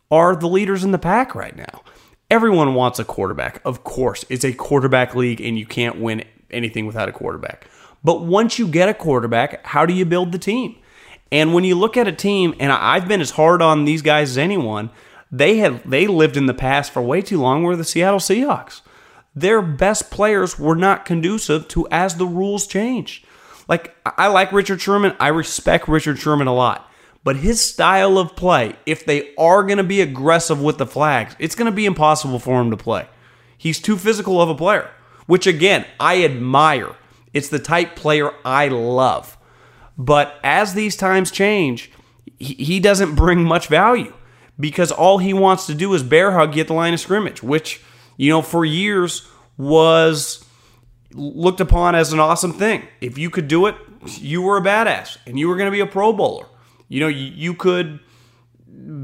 are 0.09 0.35
the 0.35 0.47
leaders 0.47 0.83
in 0.83 0.91
the 0.91 0.97
pack 0.97 1.35
right 1.35 1.55
now. 1.55 1.83
Everyone 2.29 2.73
wants 2.73 2.99
a 2.99 3.05
quarterback. 3.05 3.61
Of 3.63 3.83
course, 3.83 4.25
it's 4.29 4.43
a 4.43 4.53
quarterback 4.53 5.15
league 5.15 5.39
and 5.39 5.57
you 5.57 5.65
can't 5.65 5.99
win 5.99 6.25
anything 6.51 6.85
without 6.85 7.07
a 7.07 7.13
quarterback. 7.13 7.67
But 8.03 8.21
once 8.21 8.59
you 8.59 8.67
get 8.67 8.89
a 8.89 8.93
quarterback, 8.93 9.65
how 9.65 9.85
do 9.85 9.93
you 9.93 10.05
build 10.05 10.31
the 10.31 10.37
team? 10.37 10.75
And 11.31 11.53
when 11.53 11.63
you 11.63 11.75
look 11.75 11.97
at 11.97 12.07
a 12.07 12.11
team, 12.11 12.53
and 12.59 12.71
I've 12.71 13.07
been 13.07 13.21
as 13.21 13.31
hard 13.31 13.61
on 13.61 13.85
these 13.85 14.01
guys 14.01 14.31
as 14.31 14.37
anyone, 14.37 14.89
they 15.31 15.57
have 15.57 15.89
they 15.89 16.07
lived 16.07 16.37
in 16.37 16.45
the 16.45 16.53
past 16.53 16.91
for 16.91 17.01
way 17.01 17.21
too 17.21 17.39
long. 17.39 17.63
Were 17.63 17.75
the 17.75 17.83
Seattle 17.83 18.19
Seahawks? 18.19 18.81
Their 19.35 19.61
best 19.61 20.09
players 20.09 20.57
were 20.57 20.75
not 20.75 21.05
conducive 21.05 21.67
to 21.69 21.87
as 21.91 22.15
the 22.15 22.25
rules 22.25 22.65
changed. 22.65 23.25
Like 23.67 23.95
I 24.05 24.27
like 24.27 24.53
Richard 24.53 24.81
Sherman, 24.81 25.15
I 25.19 25.27
respect 25.27 25.87
Richard 25.87 26.17
Sherman 26.17 26.47
a 26.47 26.53
lot, 26.53 26.89
but 27.23 27.37
his 27.37 27.61
style 27.61 28.17
of 28.17 28.35
play, 28.35 28.75
if 28.85 29.05
they 29.05 29.33
are 29.35 29.63
going 29.63 29.77
to 29.77 29.83
be 29.83 30.01
aggressive 30.01 30.61
with 30.61 30.77
the 30.77 30.85
flags, 30.85 31.35
it's 31.39 31.55
going 31.55 31.69
to 31.69 31.75
be 31.75 31.85
impossible 31.85 32.39
for 32.39 32.61
him 32.61 32.71
to 32.71 32.77
play. 32.77 33.07
He's 33.57 33.79
too 33.79 33.97
physical 33.97 34.41
of 34.41 34.49
a 34.49 34.55
player, 34.55 34.89
which 35.25 35.47
again 35.47 35.85
I 35.99 36.23
admire. 36.23 36.95
It's 37.33 37.49
the 37.49 37.59
type 37.59 37.95
player 37.95 38.31
I 38.45 38.67
love. 38.67 39.37
But 39.97 40.39
as 40.43 40.73
these 40.73 40.95
times 40.95 41.31
change, 41.31 41.91
he 42.37 42.79
doesn't 42.79 43.15
bring 43.15 43.43
much 43.43 43.67
value 43.67 44.13
because 44.59 44.91
all 44.91 45.17
he 45.17 45.33
wants 45.33 45.65
to 45.67 45.73
do 45.73 45.93
is 45.93 46.03
bear 46.03 46.31
hug 46.31 46.55
you 46.55 46.61
at 46.61 46.67
the 46.67 46.73
line 46.73 46.93
of 46.93 46.99
scrimmage, 46.99 47.41
which, 47.41 47.81
you 48.15 48.29
know, 48.29 48.41
for 48.41 48.63
years 48.63 49.27
was 49.57 50.45
looked 51.13 51.61
upon 51.61 51.95
as 51.95 52.13
an 52.13 52.19
awesome 52.19 52.53
thing. 52.53 52.87
If 53.01 53.17
you 53.17 53.29
could 53.29 53.47
do 53.47 53.65
it, 53.65 53.75
you 54.19 54.41
were 54.41 54.57
a 54.57 54.61
badass 54.61 55.17
and 55.25 55.39
you 55.39 55.47
were 55.47 55.55
going 55.55 55.67
to 55.67 55.71
be 55.71 55.79
a 55.79 55.87
pro 55.87 56.13
bowler. 56.13 56.45
You 56.89 57.01
know, 57.01 57.07
you 57.07 57.53
could 57.53 57.99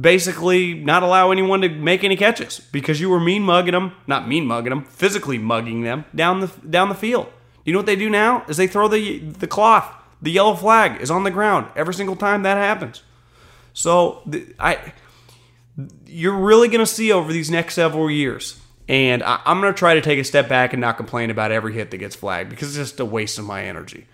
basically 0.02 0.74
not 0.74 1.04
allow 1.04 1.32
anyone 1.32 1.62
to 1.62 1.70
make 1.70 2.04
any 2.04 2.16
catches 2.16 2.60
because 2.60 3.02
you 3.02 3.10
were 3.10 3.20
mean 3.20 3.44
mugging 3.44 3.74
them, 3.74 3.94
not 4.08 4.28
mean 4.28 4.46
mugging 4.46 4.70
them, 4.70 4.86
physically 4.86 5.38
mugging 5.38 5.82
them 5.82 6.06
down 6.16 6.40
the 6.40 6.48
down 6.70 6.90
the 6.90 6.96
field. 6.96 7.28
You 7.66 7.74
know 7.74 7.80
what 7.80 7.86
they 7.86 7.96
do 7.96 8.10
now? 8.10 8.46
Is 8.48 8.58
they 8.58 8.68
throw 8.68 8.88
the 8.88 9.20
the 9.20 9.48
cloth. 9.48 9.92
The 10.22 10.32
yellow 10.32 10.56
flag 10.56 11.02
is 11.02 11.12
on 11.12 11.24
the 11.24 11.32
ground 11.32 11.68
every 11.76 11.94
single 11.94 12.16
time 12.16 12.44
that 12.44 12.58
happens. 12.58 13.04
So 13.74 14.22
I, 14.58 14.94
you're 16.06 16.38
really 16.38 16.68
going 16.68 16.80
to 16.80 16.86
see 16.86 17.12
over 17.12 17.34
these 17.34 17.50
next 17.50 17.74
several 17.74 18.10
years. 18.10 18.60
And 18.88 19.24
I, 19.24 19.42
I'm 19.46 19.60
going 19.60 19.74
to 19.74 19.78
try 19.78 19.96
to 19.96 20.02
take 20.02 20.20
a 20.20 20.24
step 20.24 20.48
back 20.48 20.74
and 20.74 20.80
not 20.82 20.98
complain 20.98 21.30
about 21.30 21.52
every 21.52 21.74
hit 21.74 21.92
that 21.92 21.98
gets 21.98 22.16
flagged 22.16 22.50
because 22.50 22.70
it's 22.78 22.90
just 22.90 23.00
a 23.00 23.06
waste 23.06 23.40
of 23.40 23.46
my 23.46 23.64
energy. 23.64 24.08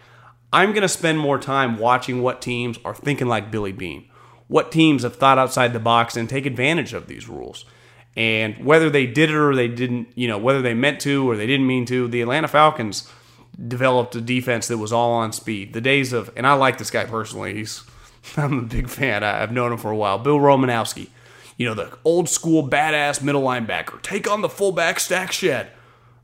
I'm 0.51 0.71
going 0.71 0.81
to 0.81 0.89
spend 0.89 1.19
more 1.19 1.37
time 1.37 1.77
watching 1.77 2.21
what 2.21 2.41
teams 2.41 2.79
are 2.83 2.95
thinking 2.95 3.27
like 3.27 3.51
Billy 3.51 3.71
Beane, 3.71 4.09
what 4.47 4.71
teams 4.71 5.03
have 5.03 5.15
thought 5.15 5.37
outside 5.37 5.73
the 5.73 5.79
box 5.79 6.17
and 6.17 6.27
take 6.27 6.45
advantage 6.45 6.93
of 6.93 7.07
these 7.07 7.29
rules. 7.29 7.65
And 8.15 8.65
whether 8.65 8.89
they 8.89 9.05
did 9.05 9.29
it 9.29 9.35
or 9.35 9.55
they 9.55 9.67
didn't, 9.67 10.09
you 10.15 10.27
know, 10.27 10.37
whether 10.37 10.61
they 10.61 10.73
meant 10.73 10.99
to 11.01 11.29
or 11.29 11.37
they 11.37 11.47
didn't 11.47 11.67
mean 11.67 11.85
to, 11.85 12.07
the 12.07 12.21
Atlanta 12.21 12.47
Falcons 12.47 13.07
developed 13.67 14.15
a 14.15 14.21
defense 14.21 14.67
that 14.67 14.77
was 14.77 14.91
all 14.91 15.11
on 15.11 15.31
speed. 15.31 15.73
The 15.73 15.81
days 15.81 16.13
of, 16.13 16.31
and 16.35 16.47
I 16.47 16.53
like 16.53 16.77
this 16.77 16.89
guy 16.89 17.05
personally. 17.05 17.53
He's, 17.53 17.83
I'm 18.37 18.59
a 18.59 18.63
big 18.63 18.89
fan. 18.89 19.23
I, 19.23 19.37
have 19.37 19.51
known 19.51 19.71
him 19.71 19.77
for 19.77 19.91
a 19.91 19.95
while. 19.95 20.17
Bill 20.17 20.39
Romanowski, 20.39 21.09
you 21.57 21.67
know, 21.67 21.75
the 21.75 21.95
old 22.03 22.27
school 22.27 22.67
badass 22.67 23.21
middle 23.21 23.43
linebacker. 23.43 24.01
Take 24.01 24.29
on 24.29 24.41
the 24.41 24.49
fullback 24.49 24.99
stack 24.99 25.31
shed. 25.31 25.71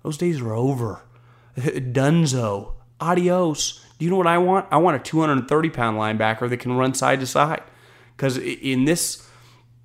Those 0.02 0.18
days 0.18 0.42
are 0.42 0.54
over. 0.54 1.02
Dunzo. 1.58 2.74
Adios. 3.00 3.85
Do 3.98 4.06
you 4.06 4.12
know 4.12 4.18
what 4.18 4.28
I 4.28 4.38
want? 4.38 4.68
I 4.72 4.78
want 4.78 4.98
a 4.98 5.00
230 5.00 5.70
pound 5.70 5.98
linebacker 5.98 6.50
that 6.50 6.58
can 6.58 6.74
run 6.74 6.94
side 6.94 7.20
to 7.22 7.28
side. 7.28 7.64
Because 8.16 8.38
in 8.38 8.86
this 8.86 9.28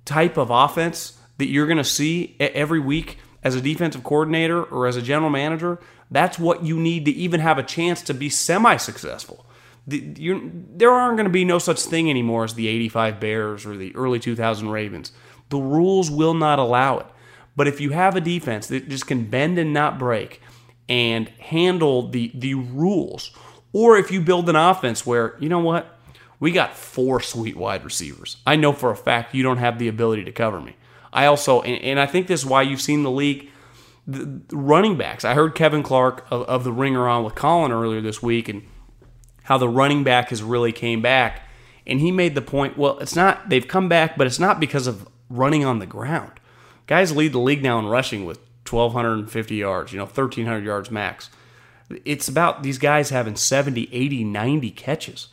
type 0.05 0.37
of 0.37 0.49
offense 0.49 1.17
that 1.37 1.47
you're 1.47 1.67
going 1.67 1.77
to 1.77 1.83
see 1.83 2.35
every 2.39 2.79
week 2.79 3.17
as 3.43 3.55
a 3.55 3.61
defensive 3.61 4.03
coordinator 4.03 4.63
or 4.63 4.87
as 4.87 4.95
a 4.95 5.01
general 5.01 5.29
manager, 5.29 5.79
that's 6.09 6.37
what 6.37 6.63
you 6.63 6.79
need 6.79 7.05
to 7.05 7.11
even 7.11 7.39
have 7.39 7.57
a 7.57 7.63
chance 7.63 8.01
to 8.03 8.13
be 8.13 8.29
semi 8.29 8.77
successful. 8.77 9.45
There 9.87 10.91
aren't 10.91 11.17
going 11.17 11.25
to 11.25 11.29
be 11.29 11.45
no 11.45 11.57
such 11.57 11.81
thing 11.81 12.09
anymore 12.09 12.43
as 12.43 12.53
the 12.53 12.67
85 12.67 13.19
Bears 13.19 13.65
or 13.65 13.75
the 13.75 13.95
early 13.95 14.19
2000 14.19 14.69
Ravens. 14.69 15.11
The 15.49 15.57
rules 15.57 16.11
will 16.11 16.33
not 16.33 16.59
allow 16.59 16.99
it. 16.99 17.07
But 17.55 17.67
if 17.67 17.81
you 17.81 17.89
have 17.89 18.15
a 18.15 18.21
defense 18.21 18.67
that 18.67 18.87
just 18.87 19.07
can 19.07 19.25
bend 19.25 19.57
and 19.57 19.73
not 19.73 19.99
break 19.99 20.41
and 20.87 21.27
handle 21.39 22.07
the, 22.07 22.31
the 22.33 22.53
rules, 22.53 23.31
or 23.73 23.97
if 23.97 24.11
you 24.11 24.21
build 24.21 24.49
an 24.49 24.55
offense 24.55 25.05
where, 25.05 25.35
you 25.39 25.49
know 25.49 25.59
what, 25.59 25.97
we 26.39 26.51
got 26.51 26.75
four 26.75 27.21
sweet 27.21 27.55
wide 27.55 27.83
receivers. 27.83 28.37
I 28.45 28.55
know 28.55 28.73
for 28.73 28.91
a 28.91 28.95
fact 28.95 29.35
you 29.35 29.43
don't 29.43 29.57
have 29.57 29.79
the 29.79 29.87
ability 29.87 30.23
to 30.25 30.31
cover 30.31 30.59
me. 30.59 30.75
I 31.13 31.25
also, 31.25 31.61
and, 31.61 31.81
and 31.83 31.99
I 31.99 32.05
think 32.05 32.27
this 32.27 32.41
is 32.41 32.45
why 32.45 32.61
you've 32.61 32.81
seen 32.81 33.03
the 33.03 33.11
league 33.11 33.49
the 34.07 34.41
running 34.51 34.97
backs. 34.97 35.23
I 35.23 35.33
heard 35.33 35.55
Kevin 35.55 35.83
Clark 35.83 36.25
of, 36.31 36.43
of 36.43 36.63
the 36.63 36.71
Ringer 36.71 37.07
on 37.07 37.23
with 37.23 37.35
Colin 37.35 37.71
earlier 37.71 38.01
this 38.01 38.21
week, 38.21 38.49
and 38.49 38.63
how 39.43 39.57
the 39.57 39.69
running 39.69 40.03
back 40.03 40.29
has 40.29 40.43
really 40.43 40.71
came 40.71 41.01
back. 41.01 41.47
And 41.85 41.99
he 41.99 42.11
made 42.11 42.35
the 42.35 42.41
point, 42.41 42.77
well, 42.77 42.99
it's 42.99 43.15
not 43.15 43.49
they've 43.49 43.67
come 43.67 43.89
back, 43.89 44.17
but 44.17 44.27
it's 44.27 44.39
not 44.39 44.59
because 44.59 44.87
of 44.87 45.07
running 45.29 45.65
on 45.65 45.79
the 45.79 45.85
ground. 45.85 46.31
Guys 46.87 47.15
lead 47.15 47.33
the 47.33 47.39
league 47.39 47.63
now 47.63 47.79
in 47.79 47.85
rushing 47.85 48.25
with 48.25 48.39
1250 48.69 49.55
yards, 49.55 49.91
you 49.91 49.97
know, 49.97 50.05
1300 50.05 50.63
yards 50.63 50.91
max. 50.91 51.29
It's 52.05 52.27
about 52.27 52.63
these 52.63 52.77
guys 52.77 53.09
having 53.09 53.35
70, 53.35 53.89
80, 53.91 54.23
90 54.23 54.71
catches. 54.71 55.27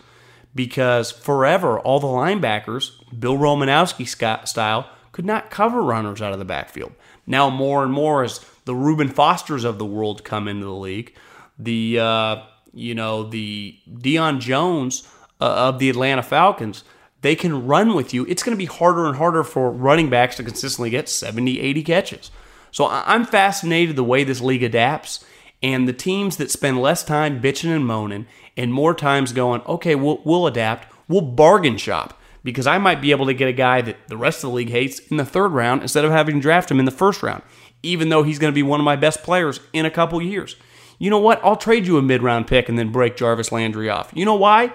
Because 0.54 1.12
forever, 1.12 1.78
all 1.78 2.00
the 2.00 2.06
linebackers, 2.06 2.92
Bill 3.18 3.36
Romanowski 3.36 4.06
style, 4.46 4.90
could 5.12 5.24
not 5.24 5.50
cover 5.50 5.82
runners 5.82 6.22
out 6.22 6.32
of 6.32 6.38
the 6.38 6.44
backfield. 6.44 6.92
Now, 7.26 7.50
more 7.50 7.82
and 7.84 7.92
more, 7.92 8.24
as 8.24 8.44
the 8.68 8.74
Reuben 8.74 9.08
Fosters 9.08 9.64
of 9.64 9.78
the 9.78 9.86
world 9.86 10.24
come 10.24 10.46
into 10.46 10.66
the 10.66 10.72
league. 10.72 11.14
The 11.58 11.98
uh, 11.98 12.42
you 12.74 12.94
know 12.94 13.24
the 13.24 13.78
Deion 13.90 14.40
Jones 14.40 15.08
uh, 15.40 15.68
of 15.68 15.78
the 15.78 15.88
Atlanta 15.88 16.22
Falcons. 16.22 16.84
They 17.22 17.34
can 17.34 17.66
run 17.66 17.94
with 17.94 18.12
you. 18.12 18.26
It's 18.26 18.42
going 18.42 18.56
to 18.56 18.58
be 18.58 18.66
harder 18.66 19.06
and 19.06 19.16
harder 19.16 19.42
for 19.42 19.70
running 19.70 20.10
backs 20.10 20.36
to 20.36 20.44
consistently 20.44 20.90
get 20.90 21.08
70, 21.08 21.58
80 21.58 21.82
catches. 21.82 22.30
So 22.70 22.86
I'm 22.86 23.24
fascinated 23.24 23.96
the 23.96 24.04
way 24.04 24.22
this 24.22 24.40
league 24.40 24.62
adapts 24.62 25.24
and 25.62 25.88
the 25.88 25.92
teams 25.92 26.36
that 26.36 26.50
spend 26.50 26.80
less 26.80 27.02
time 27.02 27.40
bitching 27.40 27.74
and 27.74 27.86
moaning 27.86 28.26
and 28.56 28.72
more 28.72 28.94
times 28.94 29.32
going, 29.32 29.60
okay, 29.62 29.94
we'll, 29.94 30.20
we'll 30.24 30.46
adapt, 30.46 30.86
we'll 31.08 31.20
bargain 31.20 31.76
shop 31.76 32.20
because 32.44 32.66
I 32.66 32.78
might 32.78 33.00
be 33.00 33.10
able 33.10 33.26
to 33.26 33.34
get 33.34 33.48
a 33.48 33.52
guy 33.52 33.80
that 33.82 33.96
the 34.08 34.16
rest 34.16 34.38
of 34.38 34.50
the 34.50 34.56
league 34.56 34.70
hates 34.70 35.00
in 35.00 35.16
the 35.16 35.24
third 35.24 35.48
round 35.48 35.82
instead 35.82 36.04
of 36.04 36.12
having 36.12 36.36
to 36.36 36.40
draft 36.40 36.70
him 36.70 36.78
in 36.78 36.84
the 36.84 36.90
first 36.90 37.22
round 37.22 37.42
even 37.82 38.08
though 38.08 38.22
he's 38.22 38.38
going 38.38 38.52
to 38.52 38.54
be 38.54 38.62
one 38.62 38.80
of 38.80 38.84
my 38.84 38.96
best 38.96 39.22
players 39.22 39.60
in 39.72 39.86
a 39.86 39.90
couple 39.90 40.20
years. 40.20 40.56
You 40.98 41.10
know 41.10 41.18
what? 41.18 41.40
I'll 41.44 41.56
trade 41.56 41.86
you 41.86 41.96
a 41.96 42.02
mid 42.02 42.22
round 42.22 42.46
pick 42.46 42.68
and 42.68 42.78
then 42.78 42.90
break 42.90 43.16
Jarvis 43.16 43.52
Landry 43.52 43.88
off. 43.88 44.10
You 44.14 44.24
know 44.24 44.34
why? 44.34 44.72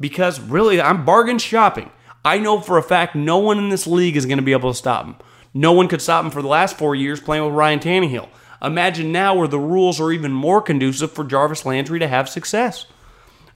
Because 0.00 0.40
really, 0.40 0.80
I'm 0.80 1.04
bargain 1.04 1.38
shopping. 1.38 1.90
I 2.24 2.38
know 2.38 2.60
for 2.60 2.78
a 2.78 2.82
fact 2.82 3.14
no 3.14 3.38
one 3.38 3.58
in 3.58 3.68
this 3.68 3.86
league 3.86 4.16
is 4.16 4.26
going 4.26 4.38
to 4.38 4.44
be 4.44 4.52
able 4.52 4.72
to 4.72 4.78
stop 4.78 5.04
him. 5.04 5.16
No 5.54 5.72
one 5.72 5.88
could 5.88 6.02
stop 6.02 6.24
him 6.24 6.30
for 6.30 6.42
the 6.42 6.48
last 6.48 6.76
four 6.76 6.94
years 6.94 7.20
playing 7.20 7.44
with 7.44 7.54
Ryan 7.54 7.78
Tannehill. 7.78 8.28
Imagine 8.62 9.12
now 9.12 9.34
where 9.34 9.48
the 9.48 9.58
rules 9.58 10.00
are 10.00 10.12
even 10.12 10.32
more 10.32 10.62
conducive 10.62 11.12
for 11.12 11.24
Jarvis 11.24 11.66
Landry 11.66 11.98
to 11.98 12.08
have 12.08 12.28
success. 12.28 12.86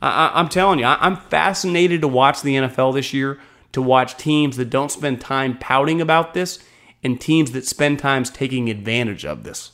I, 0.03 0.39
am 0.41 0.49
telling 0.49 0.79
you, 0.79 0.87
I, 0.87 0.99
I'm 1.01 1.17
fascinated 1.17 2.01
to 2.01 2.09
watch 2.09 2.43
the 2.43 2.57
NFL 2.57 2.95
this 2.95 3.13
year, 3.13 3.39
to 3.73 3.83
watch 3.83 4.17
teams 4.17 4.57
that 4.57 4.71
don't 4.71 4.91
spend 4.91 5.21
time 5.21 5.59
pouting 5.59 6.01
about 6.01 6.35
this 6.35 6.59
and 7.03 7.21
teams 7.21 7.53
that 7.53 7.67
spend 7.67 7.99
times 7.99 8.31
taking 8.31 8.69
advantage 8.69 9.25
of 9.25 9.45
this. 9.45 9.73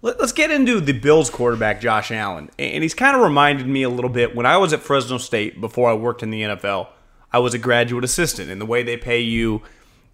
Let's 0.00 0.32
get 0.32 0.52
into 0.52 0.80
the 0.80 0.92
Bills 0.92 1.28
quarterback, 1.28 1.80
Josh 1.80 2.12
Allen. 2.12 2.50
And 2.56 2.84
he's 2.84 2.94
kind 2.94 3.16
of 3.16 3.22
reminded 3.22 3.66
me 3.66 3.82
a 3.82 3.88
little 3.88 4.10
bit 4.10 4.34
when 4.34 4.46
I 4.46 4.56
was 4.56 4.72
at 4.72 4.80
Fresno 4.80 5.18
State 5.18 5.60
before 5.60 5.90
I 5.90 5.94
worked 5.94 6.22
in 6.22 6.30
the 6.30 6.42
NFL. 6.42 6.88
I 7.32 7.40
was 7.40 7.52
a 7.52 7.58
graduate 7.58 8.04
assistant, 8.04 8.48
and 8.48 8.60
the 8.60 8.66
way 8.66 8.82
they 8.82 8.96
pay 8.96 9.20
you 9.20 9.62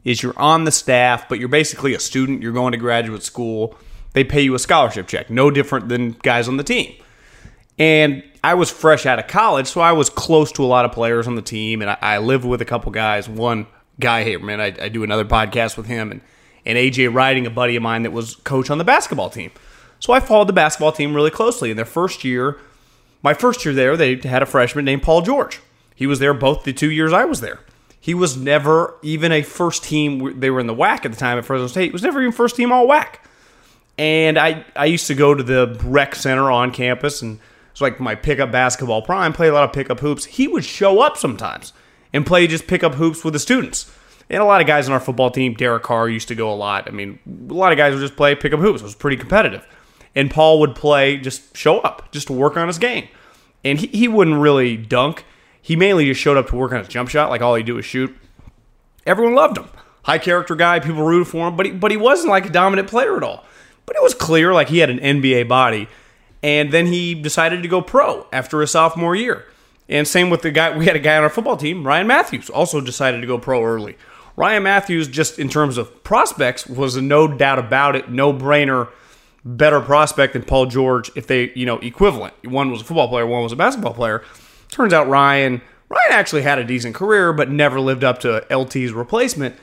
is 0.03 0.23
you're 0.23 0.39
on 0.39 0.65
the 0.65 0.73
staff, 0.73 1.29
but 1.29 1.39
you're 1.39 1.49
basically 1.49 1.95
a 1.95 2.01
student. 2.01 2.43
You're 2.43 2.53
going 2.53 2.73
to 2.73 2.79
graduate 2.79 3.23
school. 3.23 3.77
They 4.15 4.25
pay 4.25 4.41
you 4.41 4.55
a 4.55 4.59
scholarship 4.59 5.07
check, 5.07 5.29
no 5.29 5.51
different 5.51 5.89
than 5.89 6.13
guys 6.23 6.49
on 6.49 6.57
the 6.57 6.65
team. 6.65 6.95
And 7.79 8.23
I 8.43 8.55
was 8.55 8.71
fresh 8.71 9.05
out 9.05 9.19
of 9.19 9.27
college, 9.27 9.67
so 9.67 9.81
I 9.81 9.93
was 9.93 10.09
close 10.09 10.51
to 10.53 10.65
a 10.65 10.67
lot 10.67 10.85
of 10.85 10.93
players 10.93 11.27
on 11.27 11.35
the 11.35 11.43
team, 11.43 11.83
and 11.83 11.91
I, 11.91 11.99
I 12.01 12.19
lived 12.19 12.45
with 12.45 12.63
a 12.63 12.65
couple 12.65 12.93
guys. 12.93 13.29
One 13.29 13.67
guy 14.01 14.23
here, 14.25 14.39
man, 14.39 14.61
I, 14.61 14.75
I 14.81 14.89
do 14.89 15.03
another 15.03 15.25
podcast 15.25 15.77
with 15.77 15.87
him, 15.87 16.13
and, 16.13 16.21
and 16.65 16.79
AJ 16.79 17.13
Writing, 17.13 17.47
a 17.47 17.51
buddy 17.51 17.75
of 17.77 17.83
mine 17.83 18.05
that 18.05 18.13
was 18.13 18.37
coach 18.37 18.71
on 18.71 18.79
the 18.79 18.85
basketball 18.85 19.31
team. 19.31 19.51
So 19.99 20.13
I 20.13 20.21
followed 20.21 20.49
the 20.49 20.53
basketball 20.53 20.93
team 20.93 21.15
really 21.15 21.31
closely. 21.31 21.71
In 21.71 21.77
their 21.77 21.85
first 21.85 22.23
year, 22.23 22.59
my 23.23 23.35
first 23.35 23.65
year 23.65 23.75
there, 23.75 23.97
they 23.97 24.17
had 24.17 24.43
a 24.43 24.47
freshman 24.47 24.85
named 24.85 25.03
Paul 25.03 25.23
George. 25.23 25.61
He 25.97 26.07
was 26.07 26.19
there 26.19 26.35
both 26.35 26.65
the 26.65 26.73
two 26.73 26.91
years 26.91 27.13
I 27.13 27.25
was 27.25 27.41
there. 27.41 27.61
He 27.99 28.13
was 28.13 28.37
never 28.37 28.97
even 29.03 29.33
a 29.33 29.43
first 29.43 29.83
team. 29.83 30.39
They 30.39 30.51
were 30.51 30.61
in 30.61 30.67
the 30.67 30.75
WAC 30.75 31.07
at 31.07 31.13
the 31.13 31.17
time 31.17 31.39
at 31.39 31.47
Fresno 31.47 31.69
State. 31.69 31.87
He 31.87 31.91
was 31.91 32.03
never 32.03 32.21
even 32.21 32.33
first 32.33 32.55
team 32.55 32.71
all 32.71 32.87
WAC. 32.87 33.17
And 33.97 34.39
I, 34.39 34.65
I 34.75 34.87
used 34.87 35.07
to 35.07 35.15
go 35.15 35.35
to 35.35 35.43
the 35.43 35.79
rec 35.85 36.15
center 36.15 36.51
on 36.51 36.73
campus 36.73 37.23
and 37.23 37.39
it's 37.71 37.81
like 37.81 38.01
my 38.01 38.15
pickup 38.15 38.53
basketball 38.53 39.03
prime, 39.03 39.33
play 39.33 39.49
a 39.49 39.53
lot 39.53 39.65
of 39.65 39.73
pickup 39.73 40.01
hoops. 40.01 40.25
He 40.25 40.47
would 40.49 40.65
show 40.65 41.01
up 41.01 41.17
sometimes 41.17 41.73
and 42.13 42.25
play 42.25 42.47
just 42.47 42.67
pickup 42.67 42.95
hoops 42.95 43.25
with 43.25 43.35
the 43.35 43.41
students. 43.41 43.93
And 44.31 44.41
a 44.41 44.45
lot 44.45 44.61
of 44.61 44.67
guys 44.67 44.89
on 44.89 44.93
our 44.95 45.01
football 45.01 45.31
team, 45.31 45.55
Derek 45.55 45.83
Carr 45.83 46.09
used 46.09 46.29
to 46.29 46.35
go 46.35 46.53
a 46.53 46.55
lot. 46.55 46.89
I 46.89 46.93
mean, 46.93 47.19
a 47.51 47.53
lot 47.53 47.73
of 47.73 47.79
guys 47.79 47.93
would 47.93 48.01
just 48.01 48.17
play 48.17 48.35
pickup 48.35 48.61
hoops. 48.61 48.81
It 48.81 48.85
was 48.85 48.95
pretty 48.95 49.17
competitive. 49.17 49.67
And 50.15 50.31
Paul 50.31 50.61
would 50.61 50.75
play, 50.75 51.17
just 51.17 51.57
show 51.57 51.81
up, 51.81 52.11
just 52.13 52.29
to 52.29 52.33
work 52.33 52.57
on 52.57 52.69
his 52.69 52.79
game. 52.79 53.09
And 53.65 53.81
he, 53.81 53.89
he 53.89 54.09
wouldn't 54.09 54.41
really 54.41 54.77
dunk. 54.77 55.25
He 55.61 55.77
mainly 55.77 56.07
just 56.07 56.21
showed 56.21 56.37
up 56.37 56.49
to 56.49 56.57
work 56.57 56.73
on 56.73 56.79
his 56.79 56.89
jump 56.89 57.09
shot, 57.09 57.31
like 57.31 57.43
all 57.43 57.55
he'd 57.55 57.67
do 57.67 57.79
is 57.79 57.85
shoot. 57.85 58.17
Everyone 59.05 59.35
loved 59.35 59.59
him. 59.59 59.69
High 60.05 60.19
character 60.19 60.55
guy, 60.55 60.79
people 60.79 61.03
rooted 61.03 61.29
for 61.29 61.49
him, 61.49 61.57
but 61.57 61.67
he, 61.67 61.73
but 61.73 61.91
he 61.91 61.97
wasn't 61.97 62.31
like 62.31 62.47
a 62.47 62.51
dominant 62.51 62.89
player 62.89 63.17
at 63.17 63.23
all. 63.23 63.45
But 63.87 63.97
it 63.97 64.03
was 64.03 64.15
clear 64.15 64.53
like 64.53 64.69
he 64.69 64.79
had 64.79 64.91
an 64.91 64.99
NBA 64.99 65.49
body 65.49 65.89
and 66.45 66.73
then 66.73 66.87
he 66.87 67.15
decided 67.15 67.63
to 67.63 67.69
go 67.69 67.81
pro 67.81 68.27
after 68.31 68.61
his 68.61 68.71
sophomore 68.71 69.17
year. 69.17 69.47
And 69.89 70.07
same 70.07 70.29
with 70.29 70.43
the 70.43 70.51
guy, 70.51 70.77
we 70.77 70.85
had 70.85 70.95
a 70.95 71.01
guy 71.01 71.17
on 71.17 71.23
our 71.23 71.31
football 71.31 71.57
team, 71.57 71.87
Ryan 71.87 72.07
Matthews, 72.07 72.51
also 72.51 72.83
decided 72.83 73.23
to 73.23 73.27
go 73.27 73.39
pro 73.39 73.65
early. 73.65 73.97
Ryan 74.37 74.63
Matthews, 74.63 75.09
just 75.09 75.39
in 75.39 75.49
terms 75.49 75.79
of 75.79 76.05
prospects, 76.05 76.67
was 76.67 76.97
a 76.97 77.03
no 77.03 77.27
doubt 77.27 77.59
about 77.59 77.97
it, 77.97 78.11
no 78.11 78.31
brainer, 78.31 78.91
better 79.43 79.81
prospect 79.81 80.35
than 80.35 80.43
Paul 80.43 80.67
George 80.67 81.11
if 81.17 81.27
they, 81.27 81.51
you 81.55 81.65
know, 81.65 81.79
equivalent. 81.79 82.35
One 82.45 82.71
was 82.71 82.83
a 82.83 82.85
football 82.85 83.09
player, 83.09 83.27
one 83.27 83.43
was 83.43 83.53
a 83.53 83.57
basketball 83.57 83.95
player. 83.95 84.23
Turns 84.71 84.93
out 84.93 85.09
Ryan, 85.09 85.63
Ryan 85.89 86.13
actually 86.13 86.43
had 86.43 86.59
a 86.59 86.65
decent 86.65 86.95
career, 86.95 87.33
but 87.33 87.51
never 87.51 87.81
lived 87.81 88.05
up 88.05 88.19
to 88.21 88.45
LT's 88.51 88.93
replacement. 88.93 89.57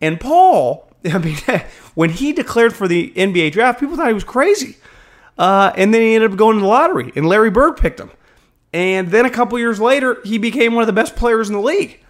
And 0.00 0.18
Paul, 0.18 0.88
I 1.12 1.18
mean, 1.18 1.36
when 1.94 2.10
he 2.10 2.32
declared 2.32 2.74
for 2.74 2.88
the 2.88 3.12
NBA 3.16 3.52
draft, 3.52 3.80
people 3.80 3.96
thought 3.96 4.08
he 4.08 4.14
was 4.14 4.24
crazy. 4.24 4.76
Uh, 5.38 5.72
and 5.76 5.92
then 5.92 6.02
he 6.02 6.14
ended 6.14 6.30
up 6.30 6.36
going 6.36 6.56
to 6.56 6.60
the 6.60 6.66
lottery, 6.66 7.12
and 7.16 7.26
Larry 7.26 7.50
Bird 7.50 7.76
picked 7.76 7.98
him. 7.98 8.10
And 8.72 9.08
then 9.08 9.26
a 9.26 9.30
couple 9.30 9.58
years 9.58 9.80
later, 9.80 10.18
he 10.24 10.38
became 10.38 10.74
one 10.74 10.82
of 10.82 10.86
the 10.86 10.92
best 10.92 11.16
players 11.16 11.48
in 11.48 11.54
the 11.54 11.60
league. 11.60 12.00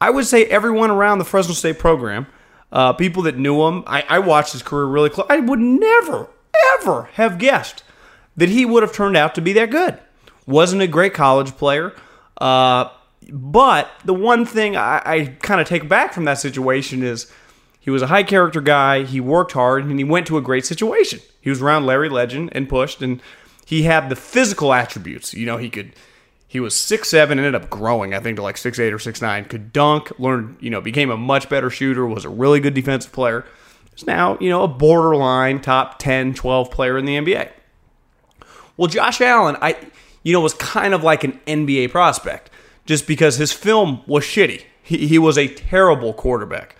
I 0.00 0.10
would 0.10 0.26
say 0.26 0.44
everyone 0.46 0.90
around 0.90 1.18
the 1.18 1.24
Fresno 1.24 1.54
State 1.54 1.78
program, 1.78 2.26
uh, 2.72 2.92
people 2.92 3.22
that 3.24 3.36
knew 3.36 3.62
him, 3.66 3.84
I, 3.86 4.04
I 4.08 4.18
watched 4.20 4.52
his 4.52 4.62
career 4.62 4.86
really 4.86 5.10
close. 5.10 5.26
I 5.28 5.40
would 5.40 5.58
never, 5.58 6.28
ever 6.74 7.04
have 7.14 7.38
guessed 7.38 7.82
that 8.36 8.48
he 8.48 8.64
would 8.64 8.82
have 8.82 8.92
turned 8.92 9.16
out 9.16 9.34
to 9.34 9.40
be 9.40 9.52
that 9.54 9.70
good. 9.70 9.98
Wasn't 10.46 10.80
a 10.80 10.86
great 10.86 11.14
college 11.14 11.56
player. 11.56 11.94
Uh, 12.40 12.90
but 13.30 13.90
the 14.04 14.14
one 14.14 14.46
thing 14.46 14.76
I, 14.76 15.02
I 15.04 15.24
kind 15.40 15.60
of 15.60 15.66
take 15.66 15.88
back 15.88 16.12
from 16.12 16.24
that 16.24 16.38
situation 16.38 17.02
is 17.02 17.30
he 17.88 17.90
was 17.90 18.02
a 18.02 18.08
high 18.08 18.22
character 18.22 18.60
guy. 18.60 19.04
He 19.04 19.18
worked 19.18 19.52
hard 19.52 19.86
and 19.86 19.98
he 19.98 20.04
went 20.04 20.26
to 20.26 20.36
a 20.36 20.42
great 20.42 20.66
situation. 20.66 21.20
He 21.40 21.48
was 21.48 21.62
around 21.62 21.86
Larry 21.86 22.10
Legend 22.10 22.50
and 22.52 22.68
pushed, 22.68 23.00
and 23.00 23.22
he 23.64 23.84
had 23.84 24.10
the 24.10 24.14
physical 24.14 24.74
attributes. 24.74 25.32
You 25.32 25.46
know, 25.46 25.56
he 25.56 25.70
could. 25.70 25.94
He 26.46 26.60
was 26.60 26.76
six 26.76 27.08
seven, 27.08 27.38
ended 27.38 27.54
up 27.54 27.70
growing, 27.70 28.12
I 28.12 28.20
think, 28.20 28.36
to 28.36 28.42
like 28.42 28.58
six 28.58 28.78
eight 28.78 28.92
or 28.92 28.98
six 28.98 29.22
nine. 29.22 29.46
Could 29.46 29.72
dunk, 29.72 30.12
learned, 30.20 30.58
you 30.60 30.68
know, 30.68 30.82
became 30.82 31.10
a 31.10 31.16
much 31.16 31.48
better 31.48 31.70
shooter. 31.70 32.06
Was 32.06 32.26
a 32.26 32.28
really 32.28 32.60
good 32.60 32.74
defensive 32.74 33.10
player. 33.10 33.46
Is 33.96 34.06
now, 34.06 34.36
you 34.38 34.50
know, 34.50 34.64
a 34.64 34.68
borderline 34.68 35.62
top 35.62 35.98
10, 35.98 36.34
12 36.34 36.70
player 36.70 36.98
in 36.98 37.06
the 37.06 37.16
NBA. 37.16 37.48
Well, 38.76 38.88
Josh 38.88 39.22
Allen, 39.22 39.56
I, 39.62 39.78
you 40.22 40.34
know, 40.34 40.42
was 40.42 40.52
kind 40.52 40.92
of 40.92 41.02
like 41.02 41.24
an 41.24 41.40
NBA 41.46 41.90
prospect 41.90 42.50
just 42.84 43.06
because 43.06 43.38
his 43.38 43.50
film 43.50 44.02
was 44.06 44.24
shitty. 44.24 44.64
He, 44.82 45.06
he 45.06 45.18
was 45.18 45.38
a 45.38 45.48
terrible 45.48 46.12
quarterback. 46.12 46.74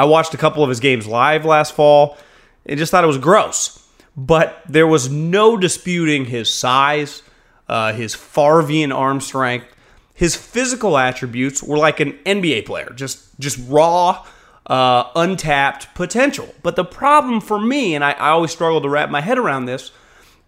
I 0.00 0.04
watched 0.04 0.32
a 0.32 0.38
couple 0.38 0.62
of 0.62 0.70
his 0.70 0.80
games 0.80 1.06
live 1.06 1.44
last 1.44 1.74
fall 1.74 2.16
and 2.64 2.78
just 2.78 2.90
thought 2.90 3.04
it 3.04 3.06
was 3.06 3.18
gross. 3.18 3.86
But 4.16 4.62
there 4.66 4.86
was 4.86 5.10
no 5.10 5.58
disputing 5.58 6.24
his 6.24 6.52
size, 6.52 7.22
uh, 7.68 7.92
his 7.92 8.14
Farvian 8.14 8.96
arm 8.96 9.20
strength, 9.20 9.66
his 10.14 10.34
physical 10.34 10.96
attributes 10.96 11.62
were 11.62 11.76
like 11.76 12.00
an 12.00 12.12
NBA 12.24 12.64
player, 12.64 12.94
just 12.96 13.38
just 13.38 13.58
raw, 13.68 14.26
uh, 14.66 15.04
untapped 15.14 15.94
potential. 15.94 16.54
But 16.62 16.76
the 16.76 16.84
problem 16.84 17.42
for 17.42 17.60
me, 17.60 17.94
and 17.94 18.02
I, 18.02 18.12
I 18.12 18.30
always 18.30 18.52
struggle 18.52 18.80
to 18.80 18.88
wrap 18.88 19.10
my 19.10 19.20
head 19.20 19.36
around 19.36 19.66
this, 19.66 19.92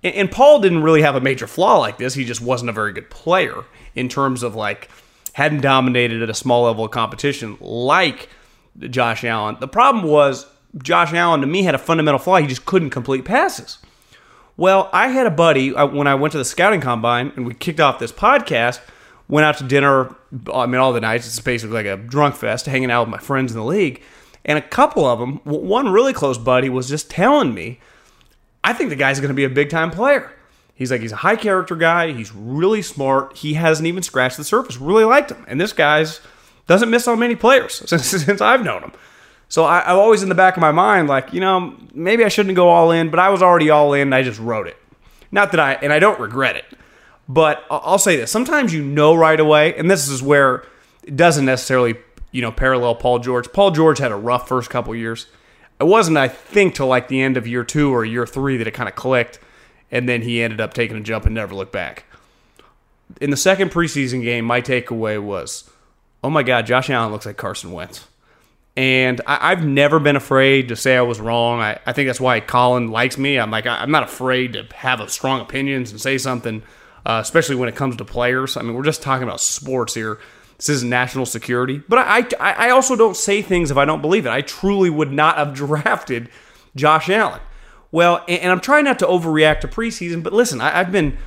and, 0.03 0.15
and 0.15 0.31
Paul 0.31 0.61
didn't 0.61 0.83
really 0.83 1.03
have 1.03 1.15
a 1.15 1.21
major 1.21 1.47
flaw 1.47 1.79
like 1.79 1.99
this. 1.99 2.15
He 2.15 2.25
just 2.25 2.41
wasn't 2.41 2.71
a 2.71 2.73
very 2.73 2.95
good 2.95 3.11
player 3.11 3.65
in 3.95 4.09
terms 4.09 4.43
of 4.43 4.55
like 4.55 4.89
hadn't 5.35 5.61
dominated 5.61 6.23
at 6.23 6.31
a 6.31 6.35
small 6.35 6.65
level 6.65 6.87
of 6.87 6.91
competition 6.91 7.59
like 7.61 8.31
Josh 8.79 9.25
Allen. 9.25 9.57
The 9.61 9.69
problem 9.69 10.05
was 10.05 10.47
Josh 10.83 11.13
Allen 11.13 11.41
to 11.41 11.47
me 11.47 11.63
had 11.63 11.75
a 11.75 11.79
fundamental 11.79 12.19
flaw. 12.19 12.37
He 12.37 12.47
just 12.47 12.65
couldn't 12.65 12.91
complete 12.91 13.25
passes. 13.25 13.79
Well, 14.57 14.91
I 14.93 15.09
had 15.09 15.27
a 15.27 15.31
buddy 15.31 15.75
uh, 15.75 15.87
when 15.87 16.07
I 16.07 16.15
went 16.15 16.33
to 16.33 16.39
the 16.39 16.45
scouting 16.45 16.81
combine 16.81 17.33
and 17.37 17.47
we 17.47 17.55
kicked 17.55 17.81
off 17.81 17.99
this 17.99 18.13
podcast. 18.13 18.81
Went 19.29 19.47
out 19.47 19.59
to 19.59 19.65
dinner. 19.65 20.15
I 20.53 20.67
mean, 20.67 20.81
all 20.81 20.93
the 20.93 21.01
nights. 21.01 21.27
It's 21.27 21.41
basically 21.41 21.77
like 21.77 21.87
a 21.87 21.97
drunk 21.97 22.35
fest, 22.35 22.67
hanging 22.67 22.91
out 22.91 23.07
with 23.07 23.11
my 23.11 23.19
friends 23.19 23.53
in 23.53 23.59
the 23.59 23.65
league. 23.65 24.03
And 24.45 24.59
a 24.59 24.63
couple 24.63 25.07
of 25.07 25.21
them, 25.21 25.37
one 25.45 25.89
really 25.89 26.13
close 26.13 26.37
buddy, 26.37 26.69
was 26.69 26.89
just 26.89 27.09
telling 27.09 27.55
me, 27.55 27.79
"I 28.65 28.73
think 28.73 28.91
the 28.91 28.97
guy's 28.97 29.21
going 29.21 29.29
to 29.29 29.35
be 29.35 29.45
a 29.45 29.49
big 29.49 29.71
time 29.71 29.91
player." 29.91 30.33
He's 30.75 30.91
like, 30.91 31.01
he's 31.01 31.13
a 31.13 31.17
high 31.17 31.37
character 31.37 31.77
guy. 31.77 32.13
He's 32.13 32.33
really 32.33 32.83
smart. 32.83 33.37
He 33.37 33.55
hasn't 33.55 33.87
even 33.87 34.03
scratched 34.03 34.37
the 34.37 34.45
surface. 34.45 34.79
Really 34.79 35.05
liked 35.05 35.31
him. 35.31 35.45
And 35.47 35.61
this 35.61 35.73
guy's 35.73 36.21
doesn't 36.67 36.91
miss 36.91 37.09
on 37.09 37.19
many 37.19 37.37
players 37.37 37.75
since, 37.87 38.07
since 38.07 38.41
I've 38.41 38.65
known 38.65 38.83
him. 38.83 38.93
So 39.49 39.65
I, 39.65 39.91
am 39.91 39.99
always 39.99 40.23
in 40.23 40.31
the 40.31 40.35
back 40.35 40.57
of 40.57 40.63
my 40.63 40.73
mind, 40.73 41.09
like, 41.09 41.35
you 41.35 41.41
know, 41.41 41.77
maybe 41.93 42.25
I 42.25 42.29
shouldn't 42.29 42.57
go 42.57 42.71
all 42.71 42.91
in, 42.91 43.11
but 43.11 43.19
I 43.19 43.29
was 43.29 43.43
already 43.43 43.69
all 43.69 43.93
in. 43.93 44.13
I 44.13 44.23
just 44.23 44.41
wrote 44.41 44.67
it. 44.67 44.77
Not 45.31 45.51
that 45.51 45.61
I, 45.61 45.75
and 45.75 45.93
I 45.93 45.99
don't 45.99 46.19
regret 46.19 46.57
it. 46.57 46.65
But 47.29 47.65
I'll 47.71 47.99
say 47.99 48.17
this 48.17 48.31
sometimes 48.31 48.75
you 48.75 48.83
know 48.83 49.15
right 49.15 49.39
away, 49.39 49.75
and 49.77 49.91
this 49.91 50.09
is 50.09 50.23
where 50.23 50.65
it 51.03 51.17
doesn't 51.17 51.45
necessarily, 51.45 51.97
you 52.31 52.43
know, 52.43 52.53
parallel 52.53 52.95
Paul 52.97 53.21
George. 53.21 53.53
Paul 53.53 53.71
George 53.71 53.99
had 53.99 54.13
a 54.13 54.17
rough 54.17 54.49
first 54.49 54.71
couple 54.71 54.95
years. 54.95 55.27
It 55.81 55.85
wasn't, 55.85 56.17
I 56.17 56.29
think, 56.29 56.75
till 56.75 56.87
like 56.89 57.09
the 57.09 57.21
end 57.21 57.37
of 57.37 57.47
year 57.47 57.65
two 57.65 57.95
or 57.95 58.05
year 58.05 58.27
three 58.27 58.57
that 58.57 58.67
it 58.67 58.73
kind 58.73 58.89
of 58.89 58.95
clicked, 58.95 59.39
and 59.91 60.09
then 60.09 60.23
he 60.23 60.43
ended 60.43 60.61
up 60.61 60.75
taking 60.75 60.97
a 60.97 61.01
jump 61.01 61.25
and 61.25 61.35
never 61.35 61.55
looked 61.55 61.73
back. 61.73 62.05
In 63.21 63.31
the 63.31 63.37
second 63.37 63.71
preseason 63.71 64.23
game, 64.23 64.45
my 64.45 64.61
takeaway 64.61 65.23
was, 65.23 65.71
oh 66.23 66.31
my 66.31 66.43
God, 66.43 66.67
Josh 66.67 66.91
Allen 66.91 67.13
looks 67.13 67.27
like 67.27 67.37
Carson 67.37 67.73
Wentz. 67.73 68.07
And 68.75 69.21
I, 69.27 69.51
have 69.51 69.65
never 69.67 70.01
been 70.01 70.17
afraid 70.17 70.69
to 70.69 70.77
say 70.77 70.97
I 70.97 71.03
was 71.03 71.21
wrong. 71.21 71.61
I, 71.61 71.79
I 71.85 71.93
think 71.93 72.09
that's 72.09 72.21
why 72.21 72.41
Colin 72.41 72.91
likes 72.91 73.19
me. 73.19 73.39
I'm 73.39 73.51
like, 73.51 73.67
I, 73.67 73.83
am 73.83 73.91
not 73.91 74.05
afraid 74.05 74.55
to 74.55 74.67
have 74.75 75.11
strong 75.11 75.43
opinions 75.43 75.91
and 75.91 76.01
say 76.01 76.17
something, 76.17 76.63
uh, 77.05 77.19
especially 77.23 77.57
when 77.57 77.69
it 77.69 77.77
comes 77.77 77.97
to 77.97 78.05
players. 78.07 78.57
I 78.57 78.63
mean, 78.63 78.75
we're 78.75 78.83
just 78.83 79.03
talking 79.03 79.25
about 79.25 79.41
sports 79.41 79.93
here. 79.93 80.19
This 80.57 80.71
is 80.71 80.85
national 80.85 81.27
security. 81.27 81.83
But 81.87 81.99
I, 81.99 82.21
I, 82.41 82.69
I 82.69 82.71
also 82.71 82.97
don't 82.97 83.17
say 83.17 83.43
things 83.43 83.71
if 83.71 83.77
I 83.77 83.85
don't 83.85 84.01
believe 84.01 84.25
it. 84.25 84.31
I 84.31 84.41
truly 84.41 84.89
would 84.89 85.13
not 85.13 85.37
have 85.37 85.53
drafted 85.55 86.31
Josh 86.75 87.11
Allen. 87.11 87.41
Well, 87.91 88.25
and, 88.27 88.41
and 88.41 88.53
I'm 88.53 88.61
trying 88.61 88.85
not 88.85 88.99
to 89.01 89.07
overreact 89.07 89.61
to 89.61 89.69
preseason, 89.69 90.23
but 90.23 90.33
listen, 90.33 90.63
I, 90.63 90.81
I've 90.81 90.93
been 90.93 91.19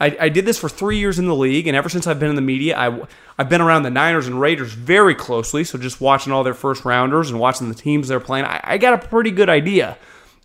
I, 0.00 0.16
I 0.20 0.28
did 0.28 0.46
this 0.46 0.58
for 0.58 0.68
three 0.68 0.98
years 0.98 1.18
in 1.18 1.26
the 1.26 1.34
league, 1.34 1.66
and 1.66 1.76
ever 1.76 1.88
since 1.88 2.06
I've 2.06 2.18
been 2.18 2.30
in 2.30 2.34
the 2.34 2.42
media, 2.42 2.76
I, 2.76 3.06
I've 3.38 3.48
been 3.48 3.60
around 3.60 3.84
the 3.84 3.90
Niners 3.90 4.26
and 4.26 4.40
Raiders 4.40 4.72
very 4.72 5.14
closely. 5.14 5.64
So 5.64 5.78
just 5.78 6.00
watching 6.00 6.32
all 6.32 6.42
their 6.42 6.54
first 6.54 6.84
rounders 6.84 7.30
and 7.30 7.38
watching 7.38 7.68
the 7.68 7.74
teams 7.74 8.08
they're 8.08 8.20
playing, 8.20 8.44
I, 8.46 8.60
I 8.64 8.78
got 8.78 8.94
a 8.94 9.08
pretty 9.08 9.30
good 9.30 9.48
idea 9.48 9.96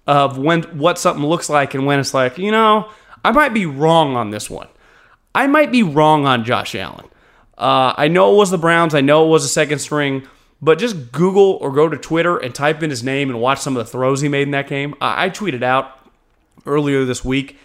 of 0.06 0.38
when 0.38 0.64
what 0.78 0.98
something 1.00 1.26
looks 1.26 1.50
like 1.50 1.74
and 1.74 1.86
when 1.86 2.00
it's 2.00 2.14
like, 2.14 2.38
you 2.38 2.52
know, 2.52 2.90
I 3.26 3.32
might 3.32 3.54
be 3.54 3.66
wrong 3.66 4.16
on 4.16 4.30
this 4.30 4.50
one. 4.50 4.68
I 5.34 5.48
might 5.48 5.72
be 5.72 5.84
wrong 5.84 6.26
on 6.26 6.46
Josh 6.46 6.76
Allen. 6.76 7.06
Uh, 7.58 7.94
I 7.98 8.08
know 8.08 8.34
it 8.34 8.38
was 8.38 8.52
the 8.52 8.58
Browns. 8.58 8.94
I 8.94 9.02
know 9.02 9.26
it 9.26 9.30
was 9.30 9.44
a 9.44 9.50
second 9.50 9.80
string, 9.80 10.28
but 10.62 10.78
just 10.78 11.12
Google 11.12 11.58
or 11.62 11.72
go 11.72 11.90
to 11.90 11.98
Twitter 11.98 12.38
and 12.38 12.54
type 12.54 12.84
in 12.84 12.90
his 12.90 13.04
name 13.04 13.30
and 13.30 13.42
watch 13.42 13.60
some 13.60 13.76
of 13.76 13.86
the 13.86 13.92
throws 13.92 14.22
he 14.22 14.30
made 14.30 14.44
in 14.44 14.52
that 14.52 14.68
game. 14.68 14.96
I, 15.02 15.26
I 15.26 15.30
tweeted 15.30 15.64
out 15.64 16.00
earlier 16.66 17.06
this 17.06 17.26
week 17.26 17.58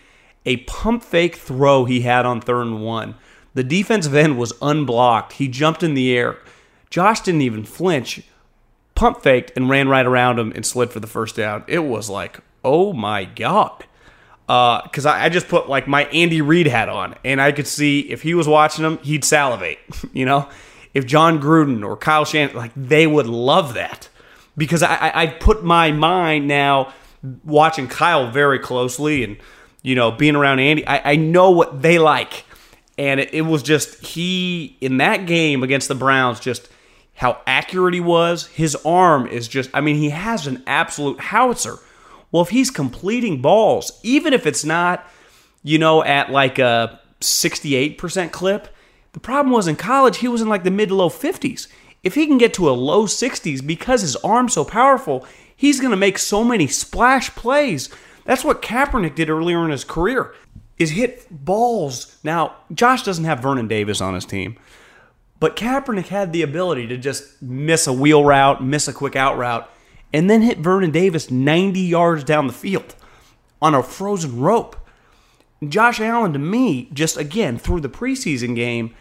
a 0.44 0.58
pump 0.58 1.02
fake 1.02 1.36
throw 1.36 1.84
he 1.84 2.02
had 2.02 2.26
on 2.26 2.40
third 2.40 2.62
and 2.62 2.84
one. 2.84 3.14
The 3.54 3.64
defensive 3.64 4.14
end 4.14 4.38
was 4.38 4.52
unblocked. 4.60 5.34
He 5.34 5.48
jumped 5.48 5.82
in 5.82 5.94
the 5.94 6.16
air. 6.16 6.38
Josh 6.90 7.20
didn't 7.20 7.42
even 7.42 7.64
flinch, 7.64 8.22
pump 8.94 9.22
faked, 9.22 9.52
and 9.56 9.70
ran 9.70 9.88
right 9.88 10.04
around 10.04 10.38
him 10.38 10.52
and 10.54 10.64
slid 10.64 10.90
for 10.90 11.00
the 11.00 11.06
first 11.06 11.36
down. 11.36 11.64
It 11.66 11.80
was 11.80 12.10
like, 12.10 12.40
oh 12.64 12.92
my 12.92 13.24
God. 13.24 13.84
Because 14.46 15.06
uh, 15.06 15.12
I, 15.12 15.24
I, 15.24 15.28
just 15.30 15.48
put 15.48 15.68
like 15.68 15.86
my 15.86 16.04
Andy 16.06 16.42
Reid 16.42 16.66
hat 16.66 16.90
on, 16.90 17.14
and 17.24 17.40
I 17.40 17.52
could 17.52 17.66
see 17.66 18.00
if 18.00 18.22
he 18.22 18.34
was 18.34 18.46
watching 18.46 18.84
him, 18.84 18.98
he'd 18.98 19.24
salivate. 19.24 19.78
you 20.12 20.26
know, 20.26 20.48
if 20.92 21.06
Jon 21.06 21.40
Gruden 21.40 21.84
or 21.86 21.96
Kyle 21.96 22.26
Shanahan, 22.26 22.56
like 22.56 22.72
they 22.76 23.06
would 23.06 23.26
love 23.26 23.74
that. 23.74 24.08
Because 24.54 24.82
I, 24.82 24.94
I, 24.94 25.22
I 25.22 25.26
put 25.28 25.64
my 25.64 25.92
mind 25.92 26.46
now 26.46 26.92
watching 27.44 27.88
Kyle 27.88 28.30
very 28.30 28.58
closely 28.58 29.24
and 29.24 29.38
you 29.82 29.94
know, 29.94 30.10
being 30.10 30.36
around 30.36 30.60
Andy, 30.60 30.86
I, 30.86 31.12
I 31.12 31.16
know 31.16 31.50
what 31.50 31.82
they 31.82 31.98
like. 31.98 32.44
And 32.96 33.20
it, 33.20 33.34
it 33.34 33.42
was 33.42 33.62
just, 33.62 34.04
he, 34.04 34.76
in 34.80 34.98
that 34.98 35.26
game 35.26 35.62
against 35.62 35.88
the 35.88 35.94
Browns, 35.94 36.40
just 36.40 36.68
how 37.14 37.40
accurate 37.46 37.94
he 37.94 38.00
was. 38.00 38.46
His 38.48 38.76
arm 38.84 39.26
is 39.26 39.48
just, 39.48 39.70
I 39.74 39.80
mean, 39.80 39.96
he 39.96 40.10
has 40.10 40.46
an 40.46 40.62
absolute 40.66 41.20
howitzer. 41.20 41.78
Well, 42.30 42.42
if 42.42 42.50
he's 42.50 42.70
completing 42.70 43.42
balls, 43.42 44.00
even 44.02 44.32
if 44.32 44.46
it's 44.46 44.64
not, 44.64 45.06
you 45.62 45.78
know, 45.78 46.02
at 46.02 46.30
like 46.30 46.58
a 46.58 47.00
68% 47.20 48.32
clip, 48.32 48.68
the 49.12 49.20
problem 49.20 49.52
was 49.52 49.68
in 49.68 49.76
college, 49.76 50.18
he 50.18 50.28
was 50.28 50.40
in 50.40 50.48
like 50.48 50.64
the 50.64 50.70
mid 50.70 50.88
to 50.88 50.94
low 50.94 51.10
50s. 51.10 51.66
If 52.02 52.14
he 52.14 52.26
can 52.26 52.38
get 52.38 52.54
to 52.54 52.68
a 52.68 52.72
low 52.72 53.06
60s 53.06 53.64
because 53.64 54.00
his 54.00 54.16
arm's 54.16 54.54
so 54.54 54.64
powerful, 54.64 55.26
he's 55.54 55.80
going 55.80 55.92
to 55.92 55.96
make 55.96 56.18
so 56.18 56.42
many 56.42 56.66
splash 56.66 57.30
plays 57.34 57.88
that's 58.24 58.44
what 58.44 58.62
Kaepernick 58.62 59.14
did 59.14 59.30
earlier 59.30 59.64
in 59.64 59.70
his 59.70 59.84
career. 59.84 60.34
Is 60.78 60.92
hit 60.92 61.26
balls. 61.30 62.18
Now, 62.24 62.56
Josh 62.72 63.02
doesn't 63.02 63.24
have 63.24 63.40
Vernon 63.40 63.68
Davis 63.68 64.00
on 64.00 64.14
his 64.14 64.24
team, 64.24 64.56
but 65.38 65.54
Kaepernick 65.54 66.08
had 66.08 66.32
the 66.32 66.42
ability 66.42 66.86
to 66.88 66.96
just 66.96 67.40
miss 67.42 67.86
a 67.86 67.92
wheel 67.92 68.24
route, 68.24 68.64
miss 68.64 68.88
a 68.88 68.92
quick 68.92 69.14
out 69.14 69.36
route, 69.36 69.68
and 70.12 70.28
then 70.28 70.42
hit 70.42 70.58
Vernon 70.58 70.90
Davis 70.90 71.30
90 71.30 71.78
yards 71.80 72.24
down 72.24 72.46
the 72.46 72.52
field 72.52 72.94
on 73.60 73.74
a 73.74 73.82
frozen 73.82 74.40
rope. 74.40 74.76
Josh 75.66 76.00
Allen, 76.00 76.32
to 76.32 76.38
me, 76.38 76.88
just 76.92 77.16
again, 77.16 77.58
through 77.58 77.80
the 77.80 77.88
preseason 77.88 78.56
game, 78.56 78.94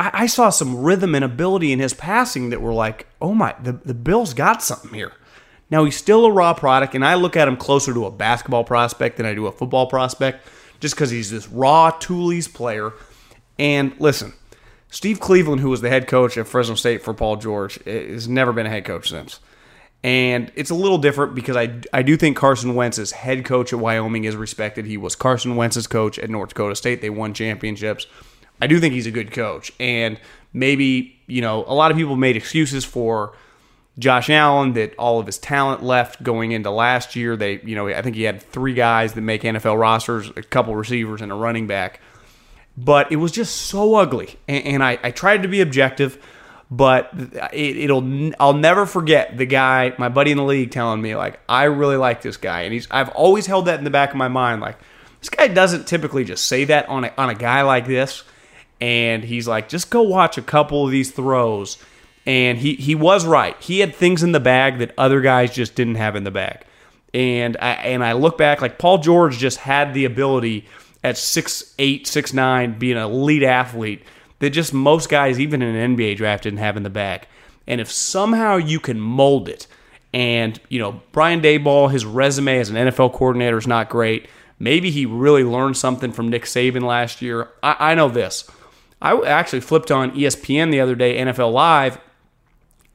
I, 0.00 0.10
I, 0.12 0.26
saw 0.26 0.50
some 0.50 0.76
rhythm 0.76 1.14
and 1.14 1.24
ability 1.24 1.70
in 1.70 1.78
his 1.78 1.94
passing 1.94 2.50
that 2.50 2.60
were 2.60 2.72
like, 2.72 3.06
oh 3.20 3.34
my, 3.34 3.54
the, 3.62 3.72
the 3.72 3.94
Bills 3.94 4.34
got 4.34 4.62
something 4.62 4.92
here. 4.92 5.12
Now, 5.72 5.84
he's 5.84 5.96
still 5.96 6.26
a 6.26 6.30
raw 6.30 6.52
product, 6.52 6.94
and 6.94 7.02
I 7.02 7.14
look 7.14 7.34
at 7.34 7.48
him 7.48 7.56
closer 7.56 7.94
to 7.94 8.04
a 8.04 8.10
basketball 8.10 8.62
prospect 8.62 9.16
than 9.16 9.24
I 9.24 9.32
do 9.32 9.46
a 9.46 9.52
football 9.52 9.86
prospect 9.86 10.46
just 10.80 10.94
because 10.94 11.08
he's 11.08 11.30
this 11.30 11.48
raw 11.48 11.90
Toolies 11.90 12.52
player. 12.52 12.92
And 13.58 13.98
listen, 13.98 14.34
Steve 14.90 15.18
Cleveland, 15.18 15.62
who 15.62 15.70
was 15.70 15.80
the 15.80 15.88
head 15.88 16.06
coach 16.06 16.36
at 16.36 16.46
Fresno 16.46 16.74
State 16.74 17.02
for 17.02 17.14
Paul 17.14 17.36
George, 17.36 17.82
has 17.86 18.28
never 18.28 18.52
been 18.52 18.66
a 18.66 18.68
head 18.68 18.84
coach 18.84 19.08
since. 19.08 19.40
And 20.04 20.52
it's 20.56 20.68
a 20.68 20.74
little 20.74 20.98
different 20.98 21.34
because 21.34 21.56
I, 21.56 21.80
I 21.90 22.02
do 22.02 22.18
think 22.18 22.36
Carson 22.36 22.74
Wentz's 22.74 23.12
head 23.12 23.46
coach 23.46 23.72
at 23.72 23.78
Wyoming 23.78 24.24
is 24.24 24.36
respected. 24.36 24.84
He 24.84 24.98
was 24.98 25.16
Carson 25.16 25.56
Wentz's 25.56 25.86
coach 25.86 26.18
at 26.18 26.28
North 26.28 26.50
Dakota 26.50 26.76
State. 26.76 27.00
They 27.00 27.08
won 27.08 27.32
championships. 27.32 28.06
I 28.60 28.66
do 28.66 28.78
think 28.78 28.92
he's 28.92 29.06
a 29.06 29.10
good 29.10 29.32
coach. 29.32 29.72
And 29.80 30.20
maybe, 30.52 31.18
you 31.26 31.40
know, 31.40 31.64
a 31.66 31.72
lot 31.72 31.90
of 31.90 31.96
people 31.96 32.16
made 32.16 32.36
excuses 32.36 32.84
for 32.84 33.32
Josh 33.98 34.30
Allen 34.30 34.72
that 34.72 34.94
all 34.96 35.20
of 35.20 35.26
his 35.26 35.38
talent 35.38 35.82
left 35.82 36.22
going 36.22 36.52
into 36.52 36.70
last 36.70 37.14
year. 37.14 37.36
They, 37.36 37.60
you 37.62 37.74
know, 37.74 37.88
I 37.88 38.00
think 38.00 38.16
he 38.16 38.22
had 38.22 38.42
three 38.42 38.74
guys 38.74 39.12
that 39.12 39.20
make 39.20 39.42
NFL 39.42 39.78
rosters, 39.78 40.30
a 40.36 40.42
couple 40.42 40.74
receivers, 40.74 41.20
and 41.20 41.30
a 41.30 41.34
running 41.34 41.66
back. 41.66 42.00
But 42.76 43.12
it 43.12 43.16
was 43.16 43.32
just 43.32 43.54
so 43.54 43.96
ugly. 43.96 44.36
And, 44.48 44.64
and 44.64 44.84
I, 44.84 44.98
I, 45.02 45.10
tried 45.10 45.42
to 45.42 45.48
be 45.48 45.60
objective, 45.60 46.24
but 46.70 47.10
it, 47.52 47.90
will 47.90 48.32
I'll 48.40 48.54
never 48.54 48.86
forget 48.86 49.36
the 49.36 49.44
guy, 49.44 49.94
my 49.98 50.08
buddy 50.08 50.30
in 50.30 50.38
the 50.38 50.44
league, 50.44 50.70
telling 50.70 51.02
me 51.02 51.14
like, 51.14 51.38
I 51.46 51.64
really 51.64 51.96
like 51.96 52.22
this 52.22 52.38
guy, 52.38 52.62
and 52.62 52.72
he's 52.72 52.88
I've 52.90 53.10
always 53.10 53.44
held 53.44 53.66
that 53.66 53.78
in 53.78 53.84
the 53.84 53.90
back 53.90 54.10
of 54.10 54.16
my 54.16 54.28
mind, 54.28 54.62
like 54.62 54.78
this 55.20 55.28
guy 55.28 55.48
doesn't 55.48 55.86
typically 55.86 56.24
just 56.24 56.46
say 56.46 56.64
that 56.64 56.88
on 56.88 57.04
a, 57.04 57.12
on 57.18 57.28
a 57.28 57.34
guy 57.34 57.60
like 57.62 57.86
this. 57.86 58.24
And 58.80 59.22
he's 59.22 59.46
like, 59.46 59.68
just 59.68 59.90
go 59.90 60.02
watch 60.02 60.38
a 60.38 60.42
couple 60.42 60.84
of 60.84 60.90
these 60.90 61.12
throws 61.12 61.76
and 62.26 62.58
he 62.58 62.74
he 62.74 62.94
was 62.94 63.26
right. 63.26 63.56
He 63.60 63.80
had 63.80 63.94
things 63.94 64.22
in 64.22 64.32
the 64.32 64.40
bag 64.40 64.78
that 64.78 64.92
other 64.96 65.20
guys 65.20 65.52
just 65.54 65.74
didn't 65.74 65.96
have 65.96 66.16
in 66.16 66.24
the 66.24 66.30
bag. 66.30 66.64
And 67.14 67.56
I 67.60 67.72
and 67.72 68.04
I 68.04 68.12
look 68.12 68.38
back 68.38 68.60
like 68.60 68.78
Paul 68.78 68.98
George 68.98 69.38
just 69.38 69.58
had 69.58 69.94
the 69.94 70.04
ability 70.04 70.66
at 71.02 71.16
six 71.16 71.74
eight, 71.78 72.06
six 72.06 72.32
nine, 72.32 72.78
being 72.78 72.96
an 72.96 73.04
elite 73.04 73.42
athlete 73.42 74.02
that 74.38 74.50
just 74.50 74.72
most 74.72 75.08
guys, 75.08 75.38
even 75.38 75.62
in 75.62 75.74
an 75.74 75.96
NBA 75.96 76.16
draft, 76.16 76.44
didn't 76.44 76.58
have 76.58 76.76
in 76.76 76.82
the 76.82 76.90
bag. 76.90 77.26
And 77.66 77.80
if 77.80 77.90
somehow 77.90 78.56
you 78.56 78.80
can 78.80 79.00
mold 79.00 79.48
it, 79.48 79.66
and 80.14 80.60
you 80.68 80.78
know 80.78 81.00
Brian 81.12 81.40
Daboll, 81.40 81.90
his 81.90 82.04
resume 82.04 82.58
as 82.58 82.70
an 82.70 82.76
NFL 82.76 83.12
coordinator 83.14 83.58
is 83.58 83.66
not 83.66 83.88
great. 83.88 84.28
Maybe 84.58 84.90
he 84.90 85.06
really 85.06 85.42
learned 85.42 85.76
something 85.76 86.12
from 86.12 86.28
Nick 86.28 86.44
Saban 86.44 86.82
last 86.82 87.20
year. 87.20 87.48
I, 87.64 87.92
I 87.92 87.94
know 87.96 88.08
this. 88.08 88.48
I 89.00 89.20
actually 89.22 89.60
flipped 89.60 89.90
on 89.90 90.12
ESPN 90.12 90.70
the 90.70 90.80
other 90.80 90.94
day, 90.94 91.18
NFL 91.18 91.52
Live, 91.52 91.98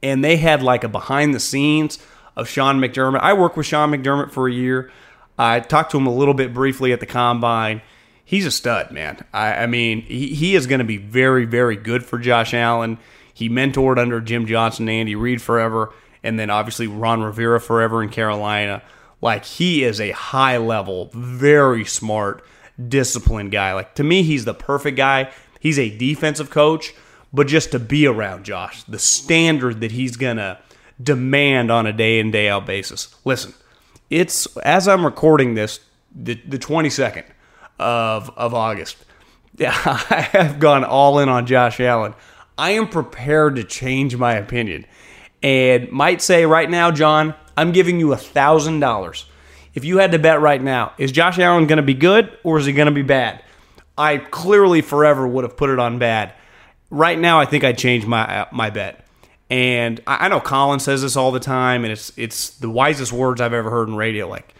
and 0.02 0.24
they 0.24 0.36
had 0.36 0.62
like 0.62 0.84
a 0.84 0.88
behind 0.88 1.34
the 1.34 1.40
scenes 1.40 1.98
of 2.36 2.48
Sean 2.48 2.78
McDermott. 2.78 3.20
I 3.20 3.32
worked 3.32 3.56
with 3.56 3.66
Sean 3.66 3.90
McDermott 3.90 4.30
for 4.30 4.48
a 4.48 4.52
year. 4.52 4.90
I 5.38 5.60
talked 5.60 5.90
to 5.92 5.98
him 5.98 6.06
a 6.06 6.14
little 6.14 6.34
bit 6.34 6.54
briefly 6.54 6.92
at 6.92 7.00
the 7.00 7.06
combine. 7.06 7.82
He's 8.24 8.46
a 8.46 8.50
stud, 8.50 8.90
man. 8.90 9.24
I, 9.32 9.54
I 9.54 9.66
mean, 9.66 10.02
he, 10.02 10.34
he 10.34 10.54
is 10.54 10.66
going 10.66 10.80
to 10.80 10.84
be 10.84 10.98
very, 10.98 11.44
very 11.44 11.76
good 11.76 12.04
for 12.04 12.18
Josh 12.18 12.52
Allen. 12.52 12.98
He 13.32 13.48
mentored 13.48 13.98
under 13.98 14.20
Jim 14.20 14.46
Johnson 14.46 14.88
and 14.88 14.98
Andy 14.98 15.14
Reid 15.14 15.40
forever, 15.40 15.92
and 16.22 16.38
then 16.38 16.50
obviously 16.50 16.86
Ron 16.86 17.22
Rivera 17.22 17.60
forever 17.60 18.02
in 18.02 18.08
Carolina. 18.08 18.82
Like, 19.20 19.44
he 19.44 19.82
is 19.82 20.00
a 20.00 20.10
high 20.10 20.58
level, 20.58 21.10
very 21.14 21.84
smart, 21.84 22.44
disciplined 22.88 23.50
guy. 23.50 23.72
Like, 23.74 23.94
to 23.94 24.04
me, 24.04 24.22
he's 24.22 24.44
the 24.44 24.54
perfect 24.54 24.96
guy. 24.96 25.32
He's 25.60 25.78
a 25.78 25.96
defensive 25.96 26.50
coach 26.50 26.94
but 27.32 27.46
just 27.46 27.72
to 27.72 27.78
be 27.78 28.06
around 28.06 28.44
Josh, 28.44 28.82
the 28.84 28.98
standard 28.98 29.80
that 29.80 29.92
he's 29.92 30.16
going 30.16 30.38
to 30.38 30.58
demand 31.02 31.70
on 31.70 31.86
a 31.86 31.92
day 31.92 32.18
in, 32.18 32.30
day 32.30 32.48
out 32.48 32.66
basis. 32.66 33.14
Listen, 33.24 33.54
it's 34.10 34.46
as 34.58 34.88
I'm 34.88 35.04
recording 35.04 35.54
this, 35.54 35.80
the, 36.14 36.34
the 36.34 36.58
22nd 36.58 37.24
of, 37.78 38.30
of 38.36 38.54
August. 38.54 38.96
I 39.60 40.28
have 40.32 40.58
gone 40.58 40.84
all 40.84 41.18
in 41.18 41.28
on 41.28 41.46
Josh 41.46 41.80
Allen. 41.80 42.14
I 42.56 42.70
am 42.70 42.88
prepared 42.88 43.56
to 43.56 43.64
change 43.64 44.16
my 44.16 44.34
opinion 44.34 44.86
and 45.42 45.90
might 45.90 46.20
say 46.20 46.44
right 46.46 46.68
now, 46.68 46.90
John, 46.90 47.34
I'm 47.56 47.72
giving 47.72 48.00
you 48.00 48.12
a 48.12 48.16
thousand 48.16 48.80
dollars. 48.80 49.26
If 49.74 49.84
you 49.84 49.98
had 49.98 50.12
to 50.12 50.18
bet 50.18 50.40
right 50.40 50.60
now, 50.60 50.92
is 50.98 51.12
Josh 51.12 51.38
Allen 51.38 51.66
going 51.66 51.76
to 51.76 51.82
be 51.82 51.94
good 51.94 52.36
or 52.42 52.58
is 52.58 52.66
he 52.66 52.72
going 52.72 52.86
to 52.86 52.92
be 52.92 53.02
bad? 53.02 53.44
I 53.96 54.16
clearly 54.18 54.80
forever 54.80 55.26
would 55.26 55.44
have 55.44 55.56
put 55.56 55.70
it 55.70 55.78
on 55.78 55.98
bad 55.98 56.32
right 56.90 57.18
now, 57.18 57.40
I 57.40 57.44
think 57.44 57.64
I'd 57.64 57.78
change 57.78 58.06
my 58.06 58.40
uh, 58.40 58.46
my 58.52 58.70
bet. 58.70 59.04
And 59.50 60.00
I, 60.06 60.26
I 60.26 60.28
know 60.28 60.40
Colin 60.40 60.80
says 60.80 61.02
this 61.02 61.16
all 61.16 61.32
the 61.32 61.40
time, 61.40 61.84
and 61.84 61.92
it's 61.92 62.12
it's 62.16 62.50
the 62.50 62.70
wisest 62.70 63.12
words 63.12 63.40
I've 63.40 63.52
ever 63.52 63.70
heard 63.70 63.88
in 63.88 63.96
radio. 63.96 64.28
Like 64.28 64.54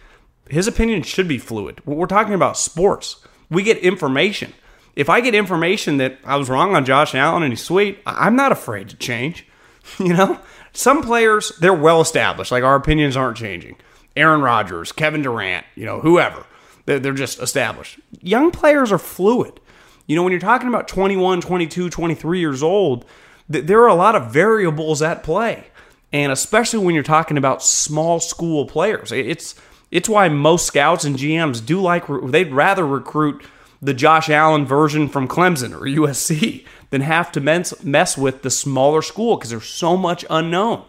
his 0.48 0.66
opinion 0.66 1.02
should 1.02 1.28
be 1.28 1.38
fluid. 1.38 1.84
We're 1.86 2.06
talking 2.06 2.34
about 2.34 2.56
sports. 2.56 3.24
We 3.50 3.62
get 3.62 3.78
information. 3.78 4.52
If 4.96 5.08
I 5.08 5.20
get 5.20 5.34
information 5.34 5.98
that 5.98 6.18
I 6.24 6.36
was 6.36 6.48
wrong 6.48 6.74
on 6.74 6.84
Josh 6.84 7.14
Allen 7.14 7.42
and 7.42 7.52
he's 7.52 7.62
sweet, 7.62 8.00
I'm 8.04 8.34
not 8.34 8.52
afraid 8.52 8.88
to 8.90 8.96
change. 8.96 9.44
You 9.98 10.12
know, 10.12 10.38
some 10.74 11.02
players 11.02 11.50
they're 11.60 11.72
well 11.72 12.02
established. 12.02 12.52
Like 12.52 12.62
our 12.62 12.74
opinions 12.76 13.16
aren't 13.16 13.38
changing. 13.38 13.76
Aaron 14.16 14.42
Rodgers, 14.42 14.92
Kevin 14.92 15.22
Durant, 15.22 15.64
you 15.76 15.86
know, 15.86 16.00
whoever. 16.00 16.44
They're 16.84 17.14
just 17.14 17.40
established. 17.40 17.98
Young 18.20 18.50
players 18.50 18.92
are 18.92 18.98
fluid. 18.98 19.60
You 20.08 20.16
know, 20.16 20.24
when 20.24 20.32
you're 20.32 20.40
talking 20.40 20.68
about 20.68 20.88
21, 20.88 21.42
22, 21.42 21.90
23 21.90 22.40
years 22.40 22.62
old, 22.62 23.04
th- 23.52 23.66
there 23.66 23.82
are 23.82 23.88
a 23.88 23.94
lot 23.94 24.16
of 24.16 24.32
variables 24.32 25.02
at 25.02 25.22
play. 25.22 25.68
And 26.12 26.32
especially 26.32 26.84
when 26.84 26.94
you're 26.94 27.04
talking 27.04 27.36
about 27.36 27.62
small 27.62 28.18
school 28.18 28.66
players, 28.66 29.12
it's 29.12 29.54
it's 29.90 30.08
why 30.08 30.28
most 30.28 30.66
scouts 30.66 31.04
and 31.04 31.16
GMs 31.16 31.64
do 31.64 31.80
like 31.80 32.04
they'd 32.24 32.52
rather 32.52 32.86
recruit 32.86 33.44
the 33.80 33.94
Josh 33.94 34.28
Allen 34.28 34.64
version 34.66 35.08
from 35.08 35.28
Clemson 35.28 35.72
or 35.72 35.80
USC 35.80 36.64
than 36.90 37.02
have 37.02 37.30
to 37.32 37.40
mess, 37.40 37.84
mess 37.84 38.16
with 38.16 38.42
the 38.42 38.50
smaller 38.50 39.02
school 39.02 39.36
because 39.36 39.50
there's 39.50 39.68
so 39.68 39.96
much 39.96 40.24
unknown. 40.30 40.84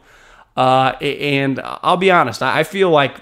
Uh, 0.55 0.93
and 1.01 1.59
I'll 1.63 1.97
be 1.97 2.11
honest, 2.11 2.41
I 2.41 2.63
feel 2.63 2.89
like 2.89 3.17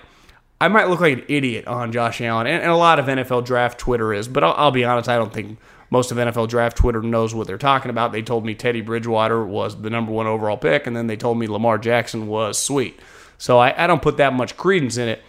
I 0.60 0.68
might 0.68 0.90
look 0.90 1.02
like 1.02 1.14
an 1.14 1.24
idiot 1.28 1.68
on 1.68 1.92
Josh 1.92 2.22
Allen, 2.22 2.48
and, 2.48 2.66
a 2.66 2.76
lot 2.76 2.98
of 2.98 3.06
NFL 3.06 3.46
draft 3.46 3.80
Twitter 3.80 4.14
is, 4.14 4.28
but 4.28 4.44
I'll, 4.44 4.54
I'll, 4.54 4.72
be 4.72 4.84
honest, 4.84 5.08
I 5.08 5.18
don't 5.18 5.32
think 5.32 5.60
most 5.90 6.12
of 6.12 6.18
NFL 6.18 6.50
draft 6.50 6.78
Twitter 6.78 7.02
knows 7.02 7.34
what 7.34 7.48
they're 7.48 7.58
talking 7.58 7.90
about. 7.90 8.12
They 8.12 8.22
told 8.22 8.46
me 8.46 8.56
Teddy 8.56 8.82
Bridgewater 8.82 9.46
was 9.46 9.82
the 9.82 9.90
number 9.90 10.12
one 10.12 10.28
overall 10.28 10.58
pick, 10.58 10.88
and 10.88 10.96
then 10.96 11.08
they 11.08 11.18
told 11.18 11.38
me 11.38 11.48
Lamar 11.48 11.78
Jackson 11.78 12.28
was 12.28 12.60
sweet. 12.60 13.00
So 13.38 13.58
I, 13.60 13.84
I 13.84 13.88
don't 13.88 14.02
put 14.02 14.18
that 14.18 14.34
much 14.34 14.58
credence 14.58 14.98
in 14.98 15.08
it. 15.08 15.22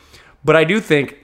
But 0.45 0.57
I 0.57 0.65
do 0.65 0.81
think, 0.81 1.19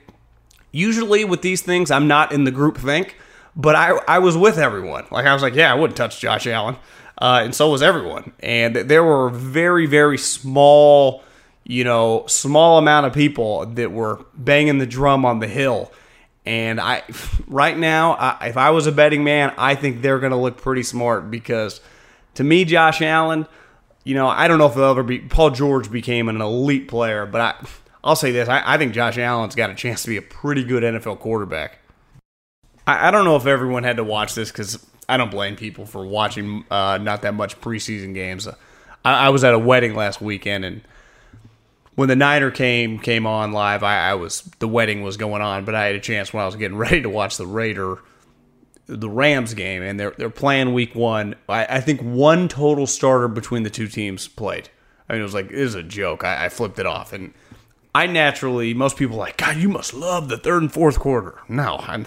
usually 0.71 1.25
with 1.25 1.41
these 1.41 1.61
things, 1.61 1.91
I'm 1.91 2.07
not 2.07 2.31
in 2.31 2.43
the 2.43 2.51
group 2.51 2.77
think, 2.77 3.17
but 3.55 3.75
I, 3.75 3.99
I 4.07 4.19
was 4.19 4.37
with 4.37 4.57
everyone. 4.57 5.05
Like, 5.11 5.25
I 5.25 5.33
was 5.33 5.41
like, 5.41 5.55
yeah, 5.55 5.71
I 5.71 5.75
wouldn't 5.75 5.97
touch 5.97 6.19
Josh 6.19 6.47
Allen. 6.47 6.75
Uh, 7.17 7.41
and 7.43 7.55
so 7.55 7.69
was 7.69 7.81
everyone. 7.81 8.33
And 8.41 8.75
there 8.75 9.03
were 9.03 9.29
very, 9.29 9.85
very 9.85 10.17
small 10.17 11.23
you 11.65 11.83
know, 11.83 12.23
small 12.27 12.77
amount 12.77 13.07
of 13.07 13.13
people 13.13 13.65
that 13.65 13.91
were 13.91 14.23
banging 14.35 14.77
the 14.77 14.85
drum 14.85 15.25
on 15.25 15.39
the 15.39 15.47
hill. 15.47 15.91
And 16.45 16.79
I, 16.79 17.03
right 17.47 17.77
now, 17.77 18.13
I, 18.13 18.47
if 18.47 18.57
I 18.57 18.69
was 18.69 18.87
a 18.87 18.91
betting 18.91 19.23
man, 19.23 19.53
I 19.57 19.75
think 19.75 20.01
they're 20.01 20.19
going 20.19 20.31
to 20.31 20.37
look 20.37 20.57
pretty 20.57 20.83
smart 20.83 21.31
because, 21.31 21.81
to 22.35 22.43
me, 22.43 22.65
Josh 22.65 23.01
Allen, 23.01 23.47
you 24.03 24.13
know, 24.13 24.27
I 24.27 24.47
don't 24.47 24.59
know 24.59 24.67
if 24.67 24.75
they'll 24.75 24.91
ever 24.91 25.03
be. 25.03 25.19
Paul 25.19 25.49
George 25.49 25.91
became 25.91 26.29
an 26.29 26.39
elite 26.39 26.87
player, 26.87 27.25
but 27.25 27.41
I, 27.41 27.67
I'll 28.03 28.15
say 28.15 28.31
this: 28.31 28.47
I, 28.47 28.61
I 28.63 28.77
think 28.77 28.93
Josh 28.93 29.17
Allen's 29.17 29.55
got 29.55 29.71
a 29.71 29.75
chance 29.75 30.03
to 30.03 30.09
be 30.09 30.17
a 30.17 30.21
pretty 30.21 30.63
good 30.63 30.83
NFL 30.83 31.19
quarterback. 31.19 31.79
I, 32.85 33.07
I 33.07 33.11
don't 33.11 33.25
know 33.25 33.35
if 33.35 33.47
everyone 33.47 33.83
had 33.83 33.97
to 33.97 34.03
watch 34.03 34.35
this 34.35 34.51
because 34.51 34.85
I 35.09 35.17
don't 35.17 35.31
blame 35.31 35.55
people 35.55 35.87
for 35.87 36.05
watching 36.05 36.65
uh, 36.69 36.99
not 36.99 37.23
that 37.23 37.33
much 37.33 37.59
preseason 37.59 38.13
games. 38.13 38.47
I, 38.47 38.55
I 39.03 39.29
was 39.29 39.43
at 39.43 39.55
a 39.55 39.59
wedding 39.59 39.95
last 39.95 40.21
weekend 40.21 40.65
and 40.65 40.81
when 41.95 42.09
the 42.09 42.15
Niner 42.15 42.51
came 42.51 42.99
came 42.99 43.25
on 43.25 43.51
live, 43.53 43.83
I, 43.83 44.09
I, 44.09 44.13
was 44.15 44.41
the 44.59 44.67
wedding 44.67 45.01
was 45.01 45.17
going 45.17 45.41
on, 45.41 45.65
but 45.65 45.75
I 45.75 45.85
had 45.85 45.95
a 45.95 45.99
chance 45.99 46.33
when 46.33 46.43
I 46.43 46.45
was 46.45 46.55
getting 46.55 46.77
ready 46.77 47.01
to 47.01 47.09
watch 47.09 47.37
the 47.37 47.47
Raider, 47.47 47.99
the 48.85 49.09
Rams 49.09 49.53
game, 49.53 49.81
and 49.81 49.99
they're 49.99 50.13
they're 50.17 50.29
playing 50.29 50.73
Week 50.73 50.93
One. 50.93 51.35
I, 51.49 51.65
I 51.77 51.81
think 51.81 52.01
one 52.01 52.47
total 52.47 52.85
starter 52.85 53.27
between 53.27 53.63
the 53.63 53.69
two 53.69 53.87
teams 53.87 54.27
played. 54.27 54.69
I 55.09 55.13
mean, 55.13 55.21
it 55.21 55.23
was 55.23 55.33
like 55.33 55.51
it 55.51 55.61
was 55.61 55.75
a 55.75 55.83
joke. 55.83 56.23
I, 56.23 56.45
I 56.45 56.49
flipped 56.49 56.79
it 56.79 56.85
off, 56.85 57.13
and 57.13 57.33
I 57.93 58.07
naturally 58.07 58.73
most 58.73 58.97
people 58.97 59.17
like 59.17 59.37
God. 59.37 59.57
You 59.57 59.69
must 59.69 59.93
love 59.93 60.27
the 60.27 60.37
third 60.37 60.61
and 60.61 60.71
fourth 60.71 60.99
quarter. 60.99 61.39
No, 61.47 61.77
I'm, 61.79 62.05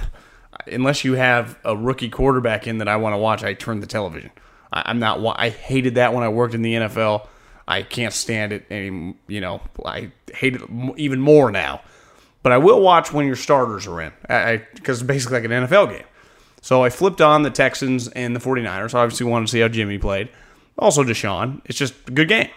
unless 0.66 1.02
you 1.04 1.14
have 1.14 1.58
a 1.64 1.74
rookie 1.74 2.10
quarterback 2.10 2.66
in 2.66 2.78
that 2.78 2.88
I 2.88 2.96
want 2.96 3.14
to 3.14 3.18
watch, 3.18 3.42
I 3.42 3.54
turn 3.54 3.80
the 3.80 3.86
television. 3.86 4.30
I, 4.70 4.82
I'm 4.86 4.98
not. 4.98 5.24
I 5.38 5.48
hated 5.48 5.94
that 5.94 6.12
when 6.12 6.24
I 6.24 6.28
worked 6.28 6.54
in 6.54 6.60
the 6.60 6.74
NFL. 6.74 7.26
I 7.68 7.82
can't 7.82 8.14
stand 8.14 8.52
it 8.52 8.64
any. 8.70 9.14
You 9.28 9.40
know, 9.40 9.60
I 9.84 10.10
hate 10.32 10.56
it 10.56 10.62
even 10.96 11.20
more 11.20 11.52
now. 11.52 11.82
But 12.42 12.52
I 12.52 12.58
will 12.58 12.80
watch 12.80 13.12
when 13.12 13.26
your 13.26 13.36
starters 13.36 13.86
are 13.86 14.00
in, 14.00 14.12
because 14.74 15.00
it's 15.00 15.06
basically 15.06 15.40
like 15.40 15.50
an 15.50 15.66
NFL 15.66 15.90
game. 15.90 16.06
So 16.62 16.82
I 16.82 16.88
flipped 16.90 17.20
on 17.20 17.42
the 17.42 17.50
Texans 17.50 18.08
and 18.08 18.34
the 18.34 18.40
49ers. 18.40 18.94
I 18.94 19.02
obviously 19.02 19.26
wanted 19.26 19.46
to 19.46 19.52
see 19.52 19.60
how 19.60 19.68
Jimmy 19.68 19.98
played. 19.98 20.28
Also 20.78 21.04
Deshaun. 21.04 21.60
It's 21.66 21.76
just 21.76 21.94
a 22.06 22.10
good 22.10 22.28
game. 22.28 22.48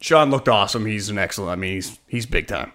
Sean 0.00 0.30
looked 0.30 0.48
awesome. 0.48 0.84
He's 0.84 1.08
an 1.08 1.16
excellent. 1.16 1.52
I 1.52 1.56
mean, 1.56 1.74
he's 1.74 1.98
he's 2.08 2.26
big 2.26 2.46
time. 2.46 2.72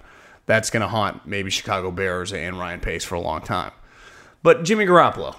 That's 0.48 0.72
going 0.72 0.82
to 0.82 0.88
haunt 0.88 1.28
maybe 1.28 1.52
Chicago 1.52 1.92
Bears 1.92 2.34
and 2.34 2.58
Ryan 2.58 2.80
Pace 2.80 3.06
for 3.06 3.14
a 3.14 3.20
long 3.20 3.42
time. 3.42 3.72
But 4.42 4.64
Jimmy 4.64 4.86
Garoppolo, 4.86 5.36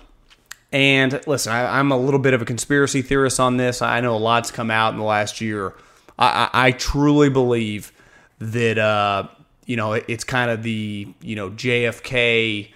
and 0.72 1.20
listen, 1.26 1.52
I, 1.52 1.80
am 1.80 1.90
a 1.90 1.96
little 1.96 2.20
bit 2.20 2.32
of 2.32 2.42
a 2.42 2.44
conspiracy 2.44 3.02
theorist 3.02 3.40
on 3.40 3.56
this. 3.56 3.82
I 3.82 4.00
know 4.00 4.14
a 4.14 4.18
lot's 4.18 4.50
come 4.50 4.70
out 4.70 4.92
in 4.92 4.98
the 4.98 5.04
last 5.04 5.40
year. 5.40 5.74
I, 6.18 6.48
I, 6.52 6.66
I 6.66 6.72
truly 6.72 7.28
believe 7.28 7.92
that 8.38 8.78
uh, 8.78 9.28
you 9.66 9.76
know 9.76 9.94
it's 9.94 10.24
kind 10.24 10.50
of 10.50 10.62
the 10.62 11.08
you 11.20 11.36
know 11.36 11.50
JFK 11.50 12.72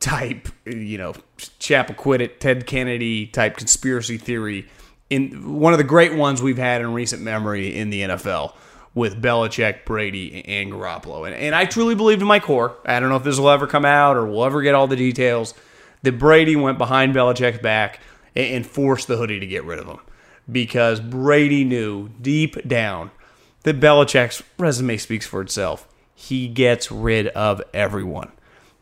type, 0.00 0.48
you 0.64 0.98
know 0.98 1.14
Chappaquiddick, 1.38 2.40
Ted 2.40 2.66
Kennedy 2.66 3.26
type 3.26 3.56
conspiracy 3.56 4.18
theory. 4.18 4.68
In 5.08 5.54
one 5.60 5.72
of 5.72 5.78
the 5.78 5.84
great 5.84 6.14
ones 6.14 6.42
we've 6.42 6.58
had 6.58 6.80
in 6.80 6.92
recent 6.92 7.22
memory 7.22 7.76
in 7.76 7.90
the 7.90 8.02
NFL 8.02 8.54
with 8.92 9.22
Belichick, 9.22 9.84
Brady, 9.84 10.44
and 10.46 10.72
Garoppolo. 10.72 11.26
And, 11.26 11.36
and 11.36 11.54
I 11.54 11.66
truly 11.66 11.94
believe 11.94 12.20
in 12.20 12.26
my 12.26 12.40
core. 12.40 12.76
I 12.84 12.98
don't 12.98 13.10
know 13.10 13.16
if 13.16 13.22
this 13.22 13.38
will 13.38 13.50
ever 13.50 13.68
come 13.68 13.84
out 13.84 14.16
or 14.16 14.26
we'll 14.26 14.44
ever 14.44 14.62
get 14.62 14.74
all 14.74 14.88
the 14.88 14.96
details 14.96 15.54
that 16.02 16.18
Brady 16.18 16.56
went 16.56 16.78
behind 16.78 17.14
Belichick's 17.14 17.58
back 17.58 18.00
and 18.34 18.66
forced 18.66 19.08
the 19.08 19.16
hoodie 19.16 19.40
to 19.40 19.46
get 19.46 19.64
rid 19.64 19.78
of 19.78 19.86
him 19.86 19.98
because 20.50 21.00
Brady 21.00 21.64
knew 21.64 22.08
deep 22.20 22.66
down 22.68 23.10
that 23.62 23.80
Belichick's 23.80 24.42
resume 24.58 24.96
speaks 24.96 25.26
for 25.26 25.40
itself. 25.40 25.88
He 26.14 26.48
gets 26.48 26.90
rid 26.90 27.28
of 27.28 27.60
everyone. 27.74 28.30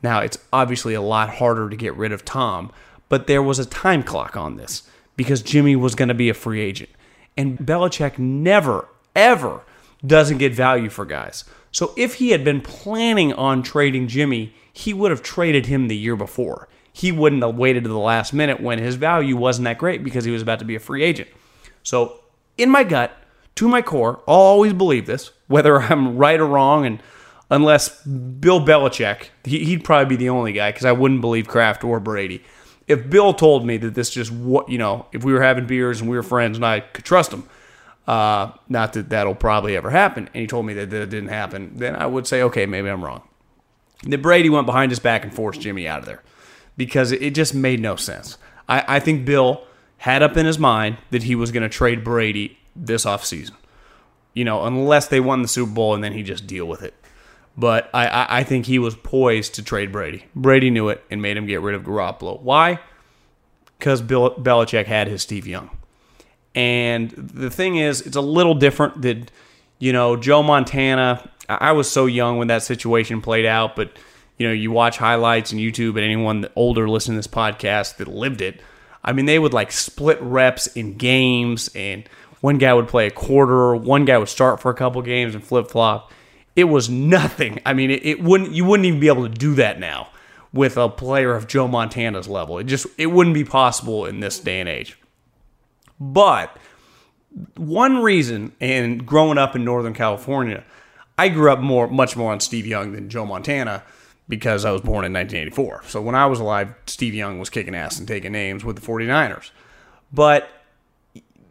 Now, 0.02 0.20
it's 0.20 0.38
obviously 0.52 0.92
a 0.94 1.00
lot 1.00 1.36
harder 1.36 1.70
to 1.70 1.76
get 1.76 1.96
rid 1.96 2.12
of 2.12 2.24
Tom, 2.24 2.70
but 3.08 3.26
there 3.26 3.42
was 3.42 3.58
a 3.58 3.64
time 3.64 4.02
clock 4.02 4.36
on 4.36 4.56
this 4.56 4.82
because 5.16 5.42
Jimmy 5.42 5.76
was 5.76 5.94
going 5.94 6.08
to 6.08 6.14
be 6.14 6.28
a 6.28 6.34
free 6.34 6.60
agent. 6.60 6.90
And 7.36 7.58
Belichick 7.58 8.18
never, 8.18 8.88
ever 9.16 9.62
doesn't 10.06 10.38
get 10.38 10.52
value 10.52 10.90
for 10.90 11.04
guys. 11.04 11.44
So 11.72 11.94
if 11.96 12.14
he 12.14 12.30
had 12.30 12.44
been 12.44 12.60
planning 12.60 13.32
on 13.32 13.62
trading 13.62 14.06
Jimmy, 14.06 14.54
he 14.72 14.92
would 14.92 15.10
have 15.10 15.22
traded 15.22 15.66
him 15.66 15.88
the 15.88 15.96
year 15.96 16.16
before 16.16 16.68
he 16.96 17.10
wouldn't 17.10 17.42
have 17.42 17.56
waited 17.56 17.82
to 17.82 17.90
the 17.90 17.98
last 17.98 18.32
minute 18.32 18.60
when 18.60 18.78
his 18.78 18.94
value 18.94 19.36
wasn't 19.36 19.64
that 19.64 19.78
great 19.78 20.04
because 20.04 20.24
he 20.24 20.30
was 20.30 20.40
about 20.40 20.60
to 20.60 20.64
be 20.64 20.76
a 20.76 20.80
free 20.80 21.02
agent. 21.02 21.28
So, 21.82 22.20
in 22.56 22.70
my 22.70 22.84
gut, 22.84 23.10
to 23.56 23.66
my 23.66 23.82
core, 23.82 24.22
I'll 24.28 24.36
always 24.36 24.72
believe 24.72 25.04
this, 25.04 25.32
whether 25.48 25.82
I'm 25.82 26.16
right 26.16 26.38
or 26.38 26.46
wrong. 26.46 26.86
And 26.86 27.02
unless 27.50 28.00
Bill 28.04 28.64
Belichick, 28.64 29.30
he'd 29.44 29.82
probably 29.82 30.16
be 30.16 30.24
the 30.24 30.28
only 30.28 30.52
guy 30.52 30.70
because 30.70 30.84
I 30.84 30.92
wouldn't 30.92 31.20
believe 31.20 31.48
Kraft 31.48 31.82
or 31.82 31.98
Brady. 31.98 32.44
If 32.86 33.10
Bill 33.10 33.34
told 33.34 33.66
me 33.66 33.76
that 33.78 33.94
this 33.94 34.10
just 34.10 34.30
what 34.30 34.68
you 34.68 34.78
know, 34.78 35.06
if 35.10 35.24
we 35.24 35.32
were 35.32 35.42
having 35.42 35.66
beers 35.66 36.00
and 36.00 36.08
we 36.08 36.16
were 36.16 36.22
friends 36.22 36.56
and 36.56 36.64
I 36.64 36.78
could 36.78 37.04
trust 37.04 37.32
him, 37.32 37.42
uh, 38.06 38.52
not 38.68 38.92
that 38.92 39.08
that'll 39.08 39.34
probably 39.34 39.76
ever 39.76 39.90
happen, 39.90 40.28
and 40.32 40.40
he 40.42 40.46
told 40.46 40.64
me 40.64 40.74
that, 40.74 40.90
that 40.90 41.10
didn't 41.10 41.30
happen, 41.30 41.72
then 41.74 41.96
I 41.96 42.06
would 42.06 42.28
say, 42.28 42.42
okay, 42.42 42.66
maybe 42.66 42.88
I'm 42.88 43.02
wrong. 43.02 43.22
That 44.04 44.22
Brady 44.22 44.48
went 44.48 44.66
behind 44.66 44.92
his 44.92 45.00
back 45.00 45.24
and 45.24 45.34
forced 45.34 45.60
Jimmy 45.60 45.88
out 45.88 45.98
of 45.98 46.04
there 46.04 46.22
because 46.76 47.12
it 47.12 47.30
just 47.34 47.54
made 47.54 47.80
no 47.80 47.96
sense. 47.96 48.38
I, 48.68 48.96
I 48.96 49.00
think 49.00 49.24
Bill 49.24 49.64
had 49.98 50.22
up 50.22 50.36
in 50.36 50.46
his 50.46 50.58
mind 50.58 50.98
that 51.10 51.22
he 51.24 51.34
was 51.34 51.52
going 51.52 51.62
to 51.62 51.68
trade 51.68 52.04
Brady 52.04 52.58
this 52.74 53.04
offseason. 53.04 53.52
You 54.34 54.44
know, 54.44 54.64
unless 54.64 55.08
they 55.08 55.20
won 55.20 55.42
the 55.42 55.48
Super 55.48 55.72
Bowl 55.72 55.94
and 55.94 56.02
then 56.02 56.12
he 56.12 56.22
just 56.22 56.46
deal 56.46 56.66
with 56.66 56.82
it. 56.82 56.94
But 57.56 57.88
I, 57.94 58.06
I, 58.06 58.38
I 58.38 58.44
think 58.44 58.66
he 58.66 58.80
was 58.80 58.96
poised 58.96 59.54
to 59.54 59.62
trade 59.62 59.92
Brady. 59.92 60.26
Brady 60.34 60.70
knew 60.70 60.88
it 60.88 61.04
and 61.10 61.22
made 61.22 61.36
him 61.36 61.46
get 61.46 61.60
rid 61.60 61.76
of 61.76 61.84
Garoppolo. 61.84 62.40
Why? 62.40 62.80
Because 63.78 64.02
Bill 64.02 64.34
Belichick 64.34 64.86
had 64.86 65.06
his 65.06 65.22
Steve 65.22 65.46
Young. 65.46 65.70
And 66.54 67.10
the 67.10 67.50
thing 67.50 67.76
is, 67.76 68.00
it's 68.00 68.16
a 68.16 68.20
little 68.20 68.54
different 68.54 69.02
that, 69.02 69.30
you 69.78 69.92
know, 69.92 70.16
Joe 70.16 70.42
Montana. 70.42 71.30
I 71.48 71.72
was 71.72 71.90
so 71.90 72.06
young 72.06 72.38
when 72.38 72.48
that 72.48 72.62
situation 72.62 73.20
played 73.20 73.46
out, 73.46 73.76
but 73.76 73.92
you 74.38 74.46
know, 74.46 74.52
you 74.52 74.70
watch 74.70 74.98
highlights 74.98 75.52
and 75.52 75.60
YouTube 75.60 75.90
and 75.90 76.00
anyone 76.00 76.48
older 76.56 76.88
listening 76.88 77.16
to 77.16 77.18
this 77.18 77.34
podcast 77.34 77.96
that 77.96 78.08
lived 78.08 78.40
it. 78.40 78.60
I 79.04 79.12
mean, 79.12 79.26
they 79.26 79.38
would 79.38 79.52
like 79.52 79.70
split 79.70 80.20
reps 80.20 80.66
in 80.68 80.96
games, 80.96 81.70
and 81.74 82.08
one 82.40 82.58
guy 82.58 82.72
would 82.72 82.88
play 82.88 83.06
a 83.06 83.10
quarter, 83.10 83.76
one 83.76 84.04
guy 84.04 84.18
would 84.18 84.28
start 84.28 84.60
for 84.60 84.70
a 84.70 84.74
couple 84.74 85.00
games 85.02 85.34
and 85.34 85.44
flip 85.44 85.68
flop. 85.68 86.10
It 86.56 86.64
was 86.64 86.88
nothing. 86.88 87.60
I 87.66 87.72
mean, 87.74 87.90
it, 87.90 88.04
it 88.04 88.22
wouldn't 88.22 88.52
you 88.52 88.64
wouldn't 88.64 88.86
even 88.86 89.00
be 89.00 89.08
able 89.08 89.28
to 89.28 89.34
do 89.34 89.54
that 89.56 89.78
now 89.78 90.08
with 90.52 90.76
a 90.76 90.88
player 90.88 91.34
of 91.34 91.48
Joe 91.48 91.68
Montana's 91.68 92.28
level. 92.28 92.58
It 92.58 92.64
just 92.64 92.86
it 92.96 93.06
wouldn't 93.06 93.34
be 93.34 93.44
possible 93.44 94.06
in 94.06 94.20
this 94.20 94.38
day 94.38 94.60
and 94.60 94.68
age. 94.68 94.98
But 96.00 96.56
one 97.56 98.02
reason, 98.02 98.52
and 98.60 99.04
growing 99.04 99.38
up 99.38 99.56
in 99.56 99.64
Northern 99.64 99.94
California, 99.94 100.64
I 101.18 101.28
grew 101.28 101.50
up 101.52 101.60
more, 101.60 101.88
much 101.88 102.16
more 102.16 102.32
on 102.32 102.40
Steve 102.40 102.66
Young 102.66 102.92
than 102.92 103.08
Joe 103.08 103.26
Montana 103.26 103.82
because 104.28 104.64
I 104.64 104.70
was 104.70 104.80
born 104.80 105.04
in 105.04 105.12
1984. 105.12 105.82
So 105.88 106.00
when 106.00 106.14
I 106.14 106.26
was 106.26 106.40
alive, 106.40 106.74
Steve 106.86 107.14
Young 107.14 107.38
was 107.38 107.50
kicking 107.50 107.74
ass 107.74 107.98
and 107.98 108.08
taking 108.08 108.32
names 108.32 108.64
with 108.64 108.76
the 108.76 108.86
49ers. 108.86 109.50
But 110.12 110.48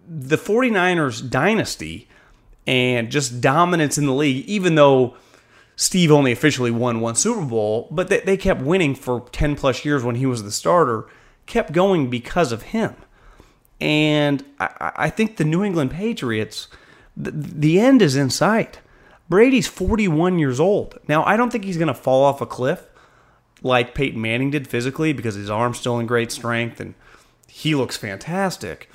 the 0.08 0.38
49ers 0.38 1.30
dynasty 1.30 2.08
and 2.66 3.12
just 3.12 3.42
dominance 3.42 3.98
in 3.98 4.06
the 4.06 4.14
league, 4.14 4.46
even 4.46 4.76
though 4.76 5.16
Steve 5.76 6.12
only 6.12 6.32
officially 6.32 6.72
won 6.72 7.02
one 7.02 7.16
Super 7.16 7.46
Bowl, 7.46 7.88
but 7.92 8.08
they, 8.08 8.20
they 8.22 8.38
kept 8.38 8.62
winning 8.62 8.96
for 8.96 9.28
10 9.32 9.56
plus 9.56 9.84
years 9.86 10.04
when 10.04 10.16
he 10.16 10.26
was 10.26 10.44
the 10.44 10.52
starter, 10.52 11.08
kept 11.46 11.72
going 11.72 12.10
because 12.10 12.52
of 12.52 12.64
him. 12.64 12.96
And 13.82 14.46
I, 14.60 14.92
I 14.96 15.10
think 15.10 15.38
the 15.38 15.44
New 15.44 15.64
England 15.64 15.92
Patriots, 15.92 16.68
the, 17.18 17.32
the 17.32 17.80
end 17.80 18.02
is 18.02 18.16
in 18.16 18.30
sight. 18.30 18.80
Brady's 19.34 19.66
41 19.66 20.38
years 20.38 20.60
old. 20.60 21.00
Now, 21.08 21.24
I 21.24 21.38
don't 21.38 21.50
think 21.50 21.64
he's 21.64 21.78
going 21.78 21.88
to 21.88 21.96
fall 21.96 22.24
off 22.24 22.40
a 22.40 22.46
cliff. 22.46 22.86
like 23.64 23.96
Peyton 23.96 24.22
Manning 24.22 24.52
did 24.52 24.68
physically 24.68 25.12
because 25.12 25.34
his 25.34 25.50
arm's 25.50 25.80
still 25.80 25.98
in 25.98 26.06
great 26.06 26.32
strength 26.32 26.80
and 26.80 26.94
he 27.48 27.74
looks 27.74 27.98
fantastic. 27.98 28.92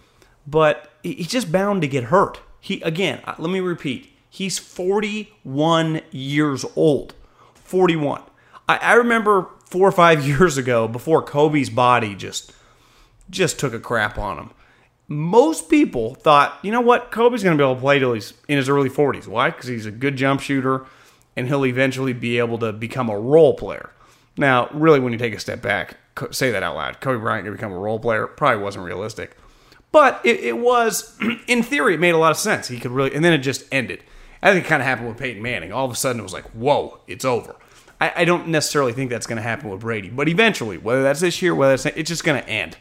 But 0.46 0.92
he's 1.02 1.26
just 1.26 1.50
bound 1.50 1.82
to 1.82 1.88
get 1.88 2.04
hurt. 2.04 2.38
He 2.60 2.80
again, 2.82 3.20
uh, 3.24 3.34
let 3.36 3.50
me 3.50 3.58
repeat. 3.58 4.16
He's 4.30 4.60
41 4.60 6.02
years 6.12 6.64
old. 6.76 7.16
41. 7.56 8.22
I, 8.68 8.76
I 8.76 8.92
remember 8.94 9.48
four 9.64 9.88
or 9.88 9.92
five 9.92 10.24
years 10.32 10.56
ago, 10.56 10.86
before 10.86 11.20
Kobe's 11.20 11.68
body 11.68 12.14
just 12.14 12.52
just 13.28 13.58
took 13.58 13.74
a 13.74 13.80
crap 13.80 14.16
on 14.16 14.38
him. 14.38 14.50
Most 15.08 15.70
people 15.70 16.14
thought, 16.14 16.58
you 16.62 16.70
know 16.70 16.82
what, 16.82 17.10
Kobe's 17.10 17.42
going 17.42 17.56
to 17.56 17.60
be 17.60 17.66
able 17.66 17.76
to 17.76 17.80
play 17.80 17.98
till 17.98 18.12
he's 18.12 18.34
in 18.46 18.58
his 18.58 18.68
early 18.68 18.90
40s. 18.90 19.26
Why? 19.26 19.50
Because 19.50 19.66
he's 19.66 19.86
a 19.86 19.90
good 19.90 20.16
jump 20.16 20.40
shooter, 20.40 20.84
and 21.34 21.48
he'll 21.48 21.64
eventually 21.64 22.12
be 22.12 22.38
able 22.38 22.58
to 22.58 22.72
become 22.72 23.08
a 23.08 23.18
role 23.18 23.54
player. 23.54 23.90
Now, 24.36 24.68
really, 24.72 25.00
when 25.00 25.12
you 25.12 25.18
take 25.18 25.34
a 25.34 25.40
step 25.40 25.62
back, 25.62 25.96
say 26.30 26.50
that 26.50 26.62
out 26.62 26.76
loud. 26.76 27.00
Kobe 27.00 27.20
Bryant 27.20 27.44
going 27.44 27.56
to 27.56 27.58
become 27.58 27.72
a 27.72 27.78
role 27.78 27.98
player 27.98 28.26
probably 28.26 28.62
wasn't 28.62 28.84
realistic, 28.84 29.36
but 29.92 30.20
it, 30.24 30.40
it 30.40 30.58
was, 30.58 31.18
in 31.46 31.62
theory, 31.62 31.94
it 31.94 32.00
made 32.00 32.14
a 32.14 32.18
lot 32.18 32.30
of 32.30 32.36
sense. 32.36 32.68
He 32.68 32.78
could 32.78 32.90
really, 32.90 33.14
and 33.14 33.24
then 33.24 33.32
it 33.32 33.38
just 33.38 33.64
ended. 33.72 34.04
I 34.42 34.52
think 34.52 34.66
it 34.66 34.68
kind 34.68 34.82
of 34.82 34.86
happened 34.86 35.08
with 35.08 35.18
Peyton 35.18 35.42
Manning. 35.42 35.72
All 35.72 35.84
of 35.84 35.90
a 35.90 35.96
sudden, 35.96 36.20
it 36.20 36.22
was 36.22 36.32
like, 36.32 36.44
whoa, 36.50 37.00
it's 37.06 37.24
over. 37.24 37.56
I, 38.00 38.12
I 38.16 38.24
don't 38.24 38.48
necessarily 38.48 38.92
think 38.92 39.10
that's 39.10 39.26
going 39.26 39.36
to 39.38 39.42
happen 39.42 39.70
with 39.70 39.80
Brady, 39.80 40.10
but 40.10 40.28
eventually, 40.28 40.78
whether 40.78 41.02
that's 41.02 41.20
this 41.20 41.42
year, 41.42 41.54
whether 41.54 41.74
it's, 41.74 41.86
it's 41.86 42.08
just 42.08 42.24
going 42.24 42.40
to 42.40 42.48
end. 42.48 42.76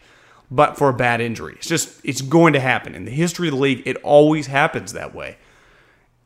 But 0.49 0.77
for 0.77 0.89
a 0.89 0.93
bad 0.93 1.19
injury, 1.19 1.55
it's 1.57 1.67
just 1.67 1.99
it's 2.03 2.21
going 2.21 2.53
to 2.53 2.59
happen 2.59 2.95
in 2.95 3.05
the 3.05 3.11
history 3.11 3.49
of 3.49 3.53
the 3.53 3.59
league. 3.59 3.83
It 3.85 3.97
always 3.97 4.47
happens 4.47 4.93
that 4.93 5.13
way, 5.13 5.37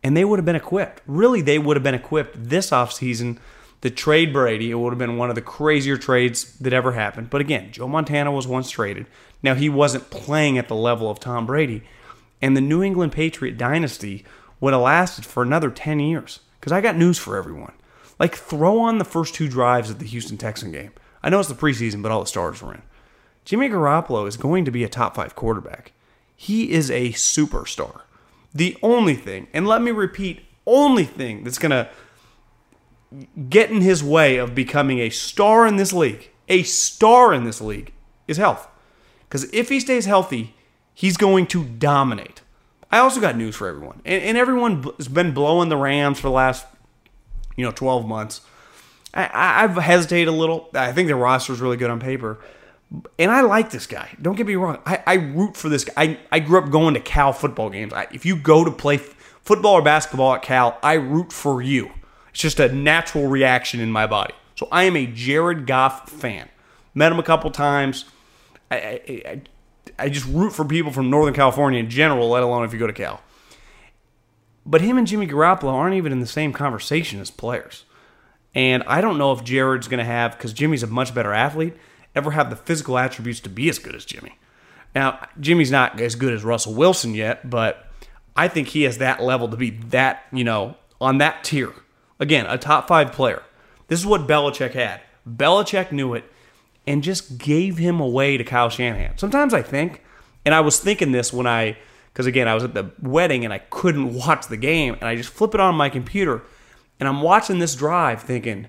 and 0.03 0.15
they 0.15 0.23
would 0.23 0.37
have 0.37 0.45
been 0.45 0.55
equipped. 0.55 1.01
Really, 1.07 1.41
they 1.41 1.57
would 1.57 1.75
have 1.75 1.83
been 1.83 1.95
equipped 1.95 2.35
this 2.49 2.69
offseason 2.69 3.39
the 3.81 3.89
trade 3.89 4.31
Brady. 4.31 4.71
It 4.71 4.75
would 4.75 4.91
have 4.91 4.99
been 4.99 5.17
one 5.17 5.29
of 5.29 5.35
the 5.35 5.41
crazier 5.41 5.97
trades 5.97 6.55
that 6.59 6.73
ever 6.73 6.93
happened. 6.93 7.29
But 7.29 7.41
again, 7.41 7.71
Joe 7.71 7.87
Montana 7.87 8.31
was 8.31 8.47
once 8.47 8.69
traded. 8.69 9.07
Now 9.43 9.55
he 9.55 9.69
wasn't 9.69 10.11
playing 10.11 10.57
at 10.57 10.67
the 10.67 10.75
level 10.75 11.09
of 11.09 11.19
Tom 11.19 11.45
Brady, 11.45 11.83
and 12.41 12.55
the 12.55 12.61
New 12.61 12.81
England 12.83 13.11
Patriot 13.11 13.57
dynasty 13.57 14.23
would 14.59 14.73
have 14.73 14.81
lasted 14.83 15.25
for 15.25 15.43
another 15.43 15.71
10 15.71 15.99
years. 15.99 16.39
Because 16.59 16.71
I 16.71 16.79
got 16.79 16.95
news 16.95 17.17
for 17.17 17.35
everyone. 17.35 17.73
Like, 18.19 18.35
throw 18.35 18.79
on 18.79 18.99
the 18.99 19.03
first 19.03 19.33
two 19.33 19.47
drives 19.47 19.89
of 19.89 19.97
the 19.97 20.05
Houston 20.05 20.37
Texan 20.37 20.71
game. 20.71 20.91
I 21.23 21.29
know 21.29 21.39
it's 21.39 21.49
the 21.49 21.55
preseason, 21.55 22.03
but 22.03 22.11
all 22.11 22.19
the 22.19 22.27
stars 22.27 22.61
were 22.61 22.75
in. 22.75 22.83
Jimmy 23.45 23.69
Garoppolo 23.69 24.27
is 24.27 24.37
going 24.37 24.65
to 24.65 24.71
be 24.71 24.83
a 24.83 24.89
top 24.89 25.15
five 25.15 25.35
quarterback. 25.35 25.91
He 26.35 26.71
is 26.71 26.89
a 26.89 27.09
superstar. 27.09 28.01
The 28.53 28.77
only 28.83 29.15
thing, 29.15 29.47
and 29.53 29.67
let 29.67 29.81
me 29.81 29.91
repeat, 29.91 30.41
only 30.65 31.05
thing 31.05 31.43
that's 31.43 31.57
going 31.57 31.71
to 31.71 31.89
get 33.49 33.71
in 33.71 33.81
his 33.81 34.03
way 34.03 34.37
of 34.37 34.55
becoming 34.55 34.99
a 34.99 35.09
star 35.09 35.65
in 35.65 35.75
this 35.77 35.93
league, 35.93 36.29
a 36.47 36.63
star 36.63 37.33
in 37.33 37.43
this 37.43 37.61
league, 37.61 37.93
is 38.27 38.37
health. 38.37 38.67
Because 39.27 39.51
if 39.53 39.69
he 39.69 39.79
stays 39.79 40.05
healthy, 40.05 40.55
he's 40.93 41.17
going 41.17 41.47
to 41.47 41.63
dominate. 41.63 42.41
I 42.91 42.99
also 42.99 43.21
got 43.21 43.37
news 43.37 43.55
for 43.55 43.67
everyone, 43.67 44.01
and, 44.03 44.21
and 44.21 44.37
everyone 44.37 44.83
has 44.97 45.07
been 45.07 45.33
blowing 45.33 45.69
the 45.69 45.77
Rams 45.77 46.19
for 46.19 46.27
the 46.27 46.33
last 46.33 46.65
you 47.55 47.65
know, 47.65 47.71
12 47.71 48.07
months. 48.07 48.41
I, 49.13 49.61
have 49.61 49.75
hesitated 49.75 50.29
a 50.29 50.31
little. 50.31 50.69
I 50.73 50.93
think 50.93 51.07
the 51.09 51.15
roster 51.15 51.51
is 51.51 51.59
really 51.59 51.75
good 51.75 51.89
on 51.89 51.99
paper. 51.99 52.39
And 53.17 53.31
I 53.31 53.41
like 53.41 53.71
this 53.71 53.87
guy. 53.87 54.09
Don't 54.21 54.35
get 54.35 54.47
me 54.47 54.55
wrong. 54.55 54.79
I, 54.85 55.01
I 55.07 55.13
root 55.13 55.55
for 55.55 55.69
this 55.69 55.85
guy. 55.85 55.93
I, 55.95 56.19
I 56.31 56.39
grew 56.39 56.57
up 56.57 56.69
going 56.69 56.93
to 56.95 56.99
Cal 56.99 57.31
football 57.31 57.69
games. 57.69 57.93
I, 57.93 58.07
if 58.11 58.25
you 58.25 58.35
go 58.35 58.65
to 58.65 58.71
play 58.71 58.95
f- 58.95 59.15
football 59.43 59.75
or 59.75 59.81
basketball 59.81 60.33
at 60.35 60.41
Cal, 60.41 60.77
I 60.83 60.93
root 60.93 61.31
for 61.31 61.61
you. 61.61 61.91
It's 62.31 62.41
just 62.41 62.59
a 62.59 62.73
natural 62.73 63.27
reaction 63.27 63.79
in 63.79 63.91
my 63.91 64.07
body. 64.07 64.33
So 64.55 64.67
I 64.71 64.83
am 64.83 64.97
a 64.97 65.05
Jared 65.05 65.67
Goff 65.67 66.09
fan. 66.09 66.49
Met 66.93 67.11
him 67.11 67.19
a 67.19 67.23
couple 67.23 67.49
times. 67.49 68.05
I, 68.69 68.75
I, 69.07 69.41
I 69.97 70.09
just 70.09 70.25
root 70.27 70.51
for 70.51 70.65
people 70.65 70.91
from 70.91 71.09
Northern 71.09 71.33
California 71.33 71.79
in 71.79 71.89
general, 71.89 72.29
let 72.29 72.43
alone 72.43 72.65
if 72.65 72.73
you 72.73 72.79
go 72.79 72.87
to 72.87 72.93
Cal. 72.93 73.21
But 74.65 74.81
him 74.81 74.97
and 74.97 75.07
Jimmy 75.07 75.27
Garoppolo 75.27 75.71
aren't 75.73 75.95
even 75.95 76.11
in 76.11 76.19
the 76.19 76.27
same 76.27 76.53
conversation 76.53 77.19
as 77.19 77.31
players. 77.31 77.85
And 78.53 78.83
I 78.83 78.99
don't 78.99 79.17
know 79.17 79.31
if 79.31 79.43
Jared's 79.43 79.87
going 79.87 79.99
to 79.99 80.03
have, 80.03 80.33
because 80.33 80.51
Jimmy's 80.51 80.83
a 80.83 80.87
much 80.87 81.15
better 81.15 81.33
athlete, 81.33 81.73
ever 82.15 82.31
have 82.31 82.49
the 82.49 82.55
physical 82.55 82.97
attributes 82.97 83.39
to 83.41 83.49
be 83.49 83.69
as 83.69 83.79
good 83.79 83.95
as 83.95 84.05
Jimmy. 84.05 84.37
Now, 84.93 85.25
Jimmy's 85.39 85.71
not 85.71 85.99
as 85.99 86.15
good 86.15 86.33
as 86.33 86.43
Russell 86.43 86.73
Wilson 86.73 87.13
yet, 87.13 87.49
but 87.49 87.87
I 88.35 88.47
think 88.47 88.69
he 88.69 88.83
has 88.83 88.97
that 88.97 89.21
level 89.21 89.47
to 89.47 89.57
be 89.57 89.69
that, 89.69 90.23
you 90.31 90.43
know, 90.43 90.75
on 90.99 91.17
that 91.19 91.43
tier. 91.43 91.73
Again, 92.19 92.45
a 92.47 92.57
top 92.57 92.87
five 92.87 93.11
player. 93.11 93.43
This 93.87 93.99
is 93.99 94.05
what 94.05 94.27
Belichick 94.27 94.73
had. 94.73 95.01
Belichick 95.27 95.91
knew 95.91 96.13
it 96.13 96.25
and 96.85 97.03
just 97.03 97.37
gave 97.37 97.77
him 97.77 97.99
away 97.99 98.37
to 98.37 98.43
Kyle 98.43 98.69
Shanahan. 98.69 99.17
Sometimes 99.17 99.53
I 99.53 99.61
think, 99.61 100.03
and 100.45 100.53
I 100.53 100.61
was 100.61 100.79
thinking 100.79 101.11
this 101.11 101.31
when 101.31 101.47
I 101.47 101.77
because 102.11 102.25
again, 102.25 102.47
I 102.47 102.53
was 102.53 102.63
at 102.63 102.73
the 102.73 102.91
wedding 103.01 103.45
and 103.45 103.53
I 103.53 103.59
couldn't 103.59 104.13
watch 104.25 104.47
the 104.47 104.57
game, 104.57 104.95
and 104.95 105.03
I 105.03 105.15
just 105.15 105.29
flip 105.29 105.53
it 105.53 105.59
on 105.59 105.75
my 105.75 105.89
computer, 105.89 106.43
and 106.99 107.07
I'm 107.07 107.21
watching 107.21 107.59
this 107.59 107.75
drive, 107.75 108.21
thinking, 108.21 108.67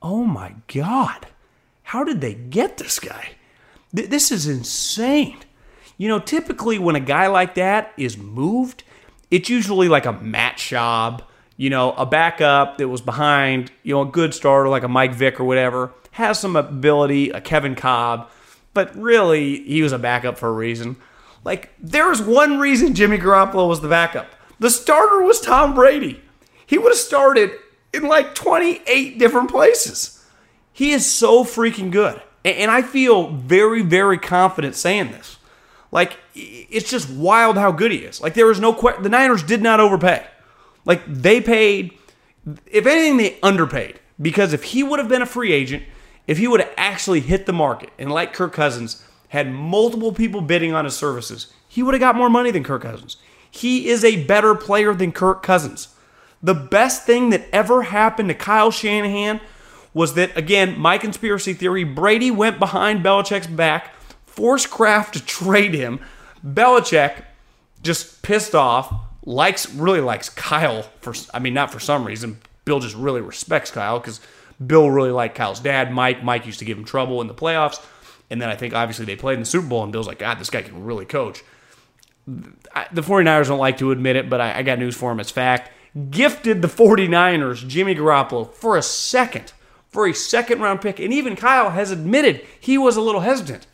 "Oh 0.00 0.24
my 0.24 0.54
god, 0.66 1.28
how 1.92 2.04
did 2.04 2.22
they 2.22 2.32
get 2.32 2.78
this 2.78 2.98
guy? 2.98 3.32
Th- 3.94 4.08
this 4.08 4.32
is 4.32 4.46
insane." 4.46 5.36
You 5.98 6.08
know, 6.08 6.18
typically 6.18 6.78
when 6.78 6.96
a 6.96 7.00
guy 7.00 7.26
like 7.26 7.54
that 7.56 7.92
is 7.98 8.16
moved, 8.16 8.82
it's 9.30 9.50
usually 9.50 9.88
like 9.88 10.06
a 10.06 10.12
Matt 10.12 10.56
Schaub, 10.56 11.20
you 11.58 11.68
know, 11.68 11.92
a 11.92 12.06
backup 12.06 12.78
that 12.78 12.88
was 12.88 13.02
behind, 13.02 13.70
you 13.82 13.94
know, 13.94 14.00
a 14.00 14.06
good 14.06 14.32
starter 14.32 14.70
like 14.70 14.82
a 14.82 14.88
Mike 14.88 15.14
Vick 15.14 15.38
or 15.38 15.44
whatever, 15.44 15.92
has 16.12 16.40
some 16.40 16.56
ability, 16.56 17.28
a 17.28 17.42
Kevin 17.42 17.74
Kolb, 17.74 18.26
but 18.72 18.96
really 18.96 19.62
he 19.62 19.82
was 19.82 19.92
a 19.92 19.98
backup 19.98 20.38
for 20.38 20.48
a 20.48 20.52
reason. 20.52 20.96
Like, 21.44 21.70
there's 21.78 22.22
one 22.22 22.58
reason 22.58 22.94
Jimmy 22.94 23.18
Garoppolo 23.18 23.68
was 23.68 23.80
the 23.80 23.88
backup. 23.88 24.28
The 24.60 24.70
starter 24.70 25.22
was 25.22 25.40
Tom 25.40 25.74
Brady. 25.74 26.22
He 26.66 26.78
would 26.78 26.92
have 26.92 26.98
started 26.98 27.50
in 27.92 28.04
like 28.04 28.34
28 28.34 29.18
different 29.18 29.50
places. 29.50 30.11
He 30.72 30.92
is 30.92 31.10
so 31.10 31.44
freaking 31.44 31.90
good. 31.90 32.20
And 32.44 32.70
I 32.70 32.82
feel 32.82 33.30
very, 33.30 33.82
very 33.82 34.18
confident 34.18 34.74
saying 34.74 35.12
this. 35.12 35.38
Like, 35.90 36.16
it's 36.34 36.90
just 36.90 37.10
wild 37.10 37.56
how 37.56 37.70
good 37.70 37.92
he 37.92 37.98
is. 37.98 38.20
Like, 38.20 38.34
there 38.34 38.50
is 38.50 38.58
no 38.58 38.72
question. 38.72 39.02
The 39.02 39.08
Niners 39.08 39.42
did 39.42 39.62
not 39.62 39.78
overpay. 39.78 40.26
Like, 40.84 41.02
they 41.06 41.40
paid, 41.40 41.92
if 42.66 42.86
anything, 42.86 43.18
they 43.18 43.38
underpaid. 43.42 44.00
Because 44.20 44.52
if 44.52 44.64
he 44.64 44.82
would 44.82 44.98
have 44.98 45.08
been 45.08 45.22
a 45.22 45.26
free 45.26 45.52
agent, 45.52 45.84
if 46.26 46.38
he 46.38 46.48
would 46.48 46.60
have 46.60 46.72
actually 46.76 47.20
hit 47.20 47.46
the 47.46 47.52
market, 47.52 47.90
and 47.98 48.10
like 48.10 48.32
Kirk 48.32 48.52
Cousins, 48.52 49.04
had 49.28 49.52
multiple 49.52 50.12
people 50.12 50.40
bidding 50.40 50.72
on 50.72 50.84
his 50.84 50.96
services, 50.96 51.52
he 51.68 51.82
would 51.82 51.94
have 51.94 52.00
got 52.00 52.16
more 52.16 52.30
money 52.30 52.50
than 52.50 52.64
Kirk 52.64 52.82
Cousins. 52.82 53.16
He 53.50 53.88
is 53.88 54.04
a 54.04 54.24
better 54.24 54.54
player 54.54 54.94
than 54.94 55.12
Kirk 55.12 55.42
Cousins. 55.42 55.88
The 56.42 56.54
best 56.54 57.06
thing 57.06 57.30
that 57.30 57.46
ever 57.52 57.82
happened 57.82 58.28
to 58.28 58.34
Kyle 58.34 58.70
Shanahan 58.70 59.40
was 59.94 60.14
that, 60.14 60.36
again, 60.36 60.78
my 60.78 60.98
conspiracy 60.98 61.52
theory 61.52 61.84
Brady 61.84 62.30
went 62.30 62.58
behind 62.58 63.04
Belichick's 63.04 63.46
back, 63.46 63.94
forced 64.26 64.70
Kraft 64.70 65.14
to 65.14 65.24
trade 65.24 65.74
him. 65.74 66.00
Belichick 66.46 67.24
just 67.82 68.22
pissed 68.22 68.54
off, 68.54 68.92
likes, 69.24 69.72
really 69.74 70.00
likes 70.00 70.28
Kyle 70.28 70.82
for, 71.00 71.14
I 71.34 71.38
mean, 71.38 71.54
not 71.54 71.70
for 71.70 71.80
some 71.80 72.06
reason. 72.06 72.38
Bill 72.64 72.80
just 72.80 72.94
really 72.94 73.20
respects 73.20 73.70
Kyle 73.70 73.98
because 73.98 74.20
Bill 74.64 74.90
really 74.90 75.10
liked 75.10 75.34
Kyle's 75.34 75.60
dad, 75.60 75.92
Mike. 75.92 76.22
Mike 76.22 76.46
used 76.46 76.60
to 76.60 76.64
give 76.64 76.78
him 76.78 76.84
trouble 76.84 77.20
in 77.20 77.26
the 77.26 77.34
playoffs. 77.34 77.84
And 78.30 78.40
then 78.40 78.48
I 78.48 78.56
think 78.56 78.72
obviously 78.72 79.04
they 79.04 79.16
played 79.16 79.34
in 79.34 79.40
the 79.40 79.46
Super 79.46 79.66
Bowl, 79.66 79.82
and 79.82 79.92
Bill's 79.92 80.06
like, 80.06 80.20
God, 80.20 80.38
this 80.38 80.48
guy 80.48 80.62
can 80.62 80.84
really 80.84 81.04
coach. 81.04 81.42
The 82.26 83.02
49ers 83.02 83.48
don't 83.48 83.58
like 83.58 83.78
to 83.78 83.90
admit 83.90 84.16
it, 84.16 84.30
but 84.30 84.40
I, 84.40 84.58
I 84.58 84.62
got 84.62 84.78
news 84.78 84.96
for 84.96 85.12
him. 85.12 85.20
It's 85.20 85.30
fact. 85.30 85.70
Gifted 86.10 86.62
the 86.62 86.68
49ers 86.68 87.66
Jimmy 87.68 87.94
Garoppolo 87.94 88.50
for 88.54 88.76
a 88.76 88.82
second, 88.82 89.52
for 89.92 90.06
a 90.06 90.14
second 90.14 90.60
round 90.60 90.80
pick. 90.80 90.98
And 90.98 91.12
even 91.12 91.36
Kyle 91.36 91.70
has 91.70 91.90
admitted 91.90 92.44
he 92.58 92.76
was 92.76 92.96
a 92.96 93.02
little 93.02 93.20
hesitant 93.20 93.66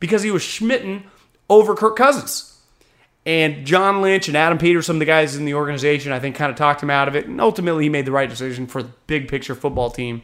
because 0.00 0.22
he 0.22 0.30
was 0.30 0.42
schmitten 0.42 1.04
over 1.48 1.74
Kirk 1.74 1.96
Cousins. 1.96 2.46
And 3.26 3.66
John 3.66 4.00
Lynch 4.02 4.28
and 4.28 4.36
Adam 4.36 4.58
Peters, 4.58 4.86
some 4.86 4.96
of 4.96 5.00
the 5.00 5.06
guys 5.06 5.36
in 5.36 5.44
the 5.44 5.54
organization, 5.54 6.10
I 6.10 6.18
think 6.18 6.36
kind 6.36 6.50
of 6.50 6.56
talked 6.56 6.82
him 6.82 6.90
out 6.90 7.06
of 7.06 7.14
it. 7.14 7.26
And 7.26 7.40
ultimately, 7.40 7.84
he 7.84 7.90
made 7.90 8.06
the 8.06 8.12
right 8.12 8.28
decision 8.28 8.66
for 8.66 8.82
the 8.82 8.90
big 9.06 9.28
picture 9.28 9.54
football 9.54 9.90
team. 9.90 10.22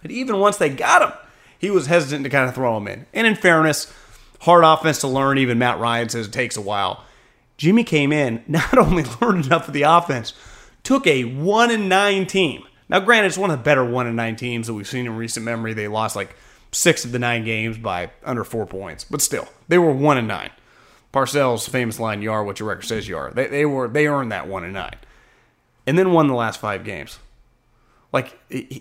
But 0.00 0.10
even 0.10 0.38
once 0.38 0.56
they 0.56 0.70
got 0.70 1.02
him, 1.02 1.18
he 1.58 1.70
was 1.70 1.86
hesitant 1.86 2.24
to 2.24 2.30
kind 2.30 2.48
of 2.48 2.54
throw 2.54 2.76
him 2.78 2.88
in. 2.88 3.06
And 3.12 3.26
in 3.26 3.36
fairness, 3.36 3.92
hard 4.40 4.64
offense 4.64 5.00
to 5.00 5.08
learn. 5.08 5.38
Even 5.38 5.58
Matt 5.58 5.78
Ryan 5.78 6.08
says 6.08 6.26
it 6.26 6.32
takes 6.32 6.56
a 6.56 6.62
while. 6.62 7.04
Jimmy 7.56 7.84
came 7.84 8.12
in, 8.12 8.42
not 8.48 8.76
only 8.76 9.04
learned 9.20 9.46
enough 9.46 9.68
of 9.68 9.74
the 9.74 9.82
offense, 9.82 10.32
took 10.82 11.06
a 11.06 11.24
one 11.24 11.70
and 11.70 11.88
nine 11.88 12.26
team. 12.26 12.64
Now, 12.88 13.00
granted, 13.00 13.28
it's 13.28 13.38
one 13.38 13.50
of 13.50 13.58
the 13.58 13.64
better 13.64 13.84
one 13.84 14.06
and 14.06 14.16
nine 14.16 14.36
teams 14.36 14.66
that 14.66 14.74
we've 14.74 14.86
seen 14.86 15.06
in 15.06 15.16
recent 15.16 15.44
memory. 15.44 15.72
They 15.72 15.88
lost 15.88 16.16
like 16.16 16.36
six 16.72 17.04
of 17.04 17.12
the 17.12 17.18
nine 17.18 17.44
games 17.44 17.78
by 17.78 18.10
under 18.24 18.44
four 18.44 18.66
points, 18.66 19.04
but 19.04 19.22
still, 19.22 19.48
they 19.68 19.78
were 19.78 19.92
one 19.92 20.18
and 20.18 20.28
nine. 20.28 20.50
Parcells' 21.12 21.68
famous 21.68 22.00
line, 22.00 22.22
"You 22.22 22.32
are 22.32 22.44
what 22.44 22.58
your 22.58 22.68
record 22.68 22.84
says 22.84 23.08
you 23.08 23.16
are." 23.16 23.30
They, 23.30 23.46
they 23.46 23.64
were 23.64 23.88
they 23.88 24.06
earned 24.08 24.32
that 24.32 24.48
one 24.48 24.64
and 24.64 24.72
nine, 24.72 24.96
and 25.86 25.98
then 25.98 26.12
won 26.12 26.26
the 26.26 26.34
last 26.34 26.60
five 26.60 26.84
games. 26.84 27.18
Like 28.12 28.38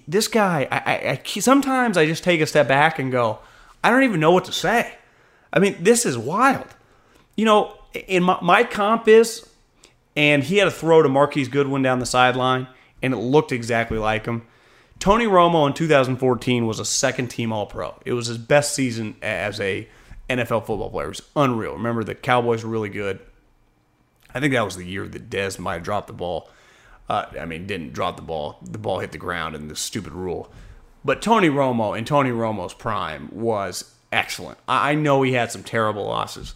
this 0.08 0.28
guy, 0.28 0.68
I, 0.72 0.78
I, 0.78 1.10
I 1.12 1.40
sometimes 1.40 1.98
I 1.98 2.06
just 2.06 2.24
take 2.24 2.42
a 2.42 2.46
step 2.46 2.68
back 2.68 3.00
and 3.00 3.12
go, 3.12 3.40
I 3.84 3.90
don't 3.90 4.04
even 4.04 4.20
know 4.20 4.32
what 4.32 4.46
to 4.46 4.52
say. 4.52 4.96
I 5.52 5.60
mean, 5.60 5.76
this 5.80 6.06
is 6.06 6.18
wild. 6.18 6.68
You 7.36 7.46
know, 7.46 7.78
in 8.08 8.24
my, 8.24 8.38
my 8.42 8.64
comp 8.64 9.08
is, 9.08 9.48
and 10.16 10.44
he 10.44 10.58
had 10.58 10.68
a 10.68 10.72
throw 10.72 11.02
to 11.02 11.10
Marquise 11.10 11.48
Goodwin 11.48 11.82
down 11.82 12.00
the 12.00 12.06
sideline, 12.06 12.68
and 13.04 13.14
it 13.14 13.18
looked 13.18 13.52
exactly 13.52 14.00
like 14.00 14.26
him. 14.26 14.48
Tony 14.98 15.26
Romo 15.26 15.68
in 15.68 15.74
2014 15.74 16.66
was 16.66 16.80
a 16.80 16.86
second 16.86 17.28
team 17.28 17.52
All 17.52 17.66
Pro. 17.66 18.00
It 18.06 18.14
was 18.14 18.28
his 18.28 18.38
best 18.38 18.74
season 18.74 19.18
as 19.22 19.60
a 19.60 19.88
NFL 20.30 20.66
football 20.66 20.90
player. 20.90 21.08
It 21.08 21.10
was 21.10 21.22
unreal. 21.36 21.74
Remember, 21.74 22.04
the 22.04 22.16
Cowboys 22.16 22.64
were 22.64 22.70
really 22.70 22.90
good. 22.90 23.20
I 24.34 24.40
think 24.40 24.54
that 24.54 24.64
was 24.64 24.78
the 24.78 24.86
year 24.86 25.08
that 25.08 25.30
Dez 25.30 25.60
might 25.60 25.74
have 25.76 25.84
dropped 25.84 26.08
the 26.08 26.14
ball. 26.14 26.50
Uh, 27.10 27.26
I 27.40 27.46
mean, 27.46 27.68
didn't 27.68 27.94
drop 27.94 28.16
the 28.16 28.22
ball. 28.22 28.58
The 28.64 28.78
ball 28.78 29.00
hit 29.00 29.12
the 29.12 29.18
ground 29.18 29.56
in 29.56 29.68
the 29.68 29.76
stupid 29.76 30.14
rule. 30.14 30.50
But 31.04 31.22
Tony 31.22 31.50
Romo 31.50 31.98
in 31.98 32.06
Tony 32.06 32.32
Romo's 32.32 32.74
prime 32.74 33.28
was 33.32 33.94
excellent. 34.12 34.58
I 34.68 34.96
know 34.96 35.22
he 35.22 35.34
had 35.34 35.52
some 35.52 35.64
terrible 35.64 36.06
losses, 36.06 36.56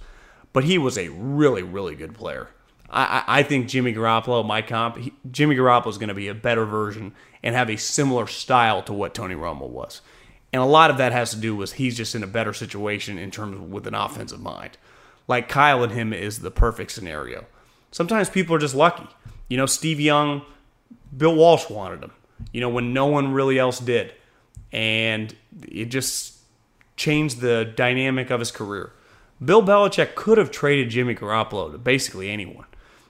but 0.53 0.63
he 0.63 0.77
was 0.77 0.97
a 0.97 1.09
really, 1.09 1.63
really 1.63 1.95
good 1.95 2.15
player. 2.15 2.47
I, 2.89 3.43
think 3.43 3.67
Jimmy 3.67 3.93
Garoppolo, 3.93 4.45
my 4.45 4.61
comp, 4.61 4.97
he, 4.97 5.13
Jimmy 5.29 5.55
Garoppolo 5.55 5.89
is 5.89 5.97
going 5.97 6.07
to 6.07 6.15
be 6.15 6.29
a 6.29 6.33
better 6.33 6.65
version 6.65 7.13
and 7.43 7.53
have 7.53 7.69
a 7.69 7.75
similar 7.75 8.27
style 8.27 8.81
to 8.83 8.93
what 8.93 9.13
Tony 9.13 9.35
Romo 9.35 9.67
was. 9.67 10.01
And 10.53 10.61
a 10.61 10.65
lot 10.65 10.89
of 10.89 10.97
that 10.97 11.11
has 11.11 11.31
to 11.31 11.38
do 11.38 11.55
with 11.55 11.73
he's 11.73 11.97
just 11.97 12.15
in 12.15 12.23
a 12.23 12.27
better 12.27 12.53
situation 12.53 13.17
in 13.17 13.31
terms 13.31 13.55
of 13.55 13.63
with 13.63 13.88
an 13.88 13.93
offensive 13.93 14.39
mind. 14.39 14.77
Like 15.27 15.49
Kyle 15.49 15.83
and 15.83 15.91
him 15.91 16.13
is 16.13 16.39
the 16.39 16.51
perfect 16.51 16.91
scenario. 16.91 17.45
Sometimes 17.91 18.29
people 18.29 18.55
are 18.55 18.59
just 18.59 18.75
lucky. 18.75 19.07
You 19.49 19.57
know, 19.57 19.65
Steve 19.65 19.99
Young, 19.99 20.43
Bill 21.15 21.35
Walsh 21.35 21.69
wanted 21.69 22.03
him, 22.03 22.11
you 22.53 22.61
know, 22.61 22.69
when 22.69 22.93
no 22.93 23.05
one 23.07 23.33
really 23.33 23.59
else 23.59 23.79
did. 23.79 24.13
And 24.71 25.35
it 25.67 25.85
just 25.85 26.38
changed 26.95 27.41
the 27.41 27.65
dynamic 27.75 28.29
of 28.29 28.39
his 28.39 28.51
career. 28.51 28.93
Bill 29.43 29.61
Belichick 29.61 30.15
could 30.15 30.38
have 30.38 30.49
traded 30.49 30.89
Jimmy 30.89 31.13
Garoppolo 31.13 31.71
to 31.71 31.77
basically 31.77 32.29
anyone. 32.29 32.65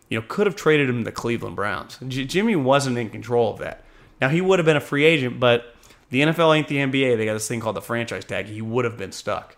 You 0.09 0.19
know, 0.19 0.25
could 0.27 0.47
have 0.47 0.55
traded 0.55 0.89
him 0.89 0.99
to 0.99 1.03
the 1.03 1.11
Cleveland 1.11 1.55
Browns. 1.55 1.97
J- 2.07 2.25
Jimmy 2.25 2.55
wasn't 2.55 2.97
in 2.97 3.09
control 3.09 3.51
of 3.53 3.59
that. 3.59 3.83
Now, 4.21 4.29
he 4.29 4.41
would 4.41 4.59
have 4.59 4.65
been 4.65 4.77
a 4.77 4.81
free 4.81 5.03
agent, 5.03 5.39
but 5.39 5.75
the 6.09 6.21
NFL 6.21 6.57
ain't 6.57 6.67
the 6.67 6.77
NBA. 6.77 7.17
They 7.17 7.25
got 7.25 7.33
this 7.33 7.47
thing 7.47 7.59
called 7.59 7.75
the 7.75 7.81
franchise 7.81 8.25
tag. 8.25 8.47
He 8.47 8.61
would 8.61 8.85
have 8.85 8.97
been 8.97 9.11
stuck. 9.11 9.57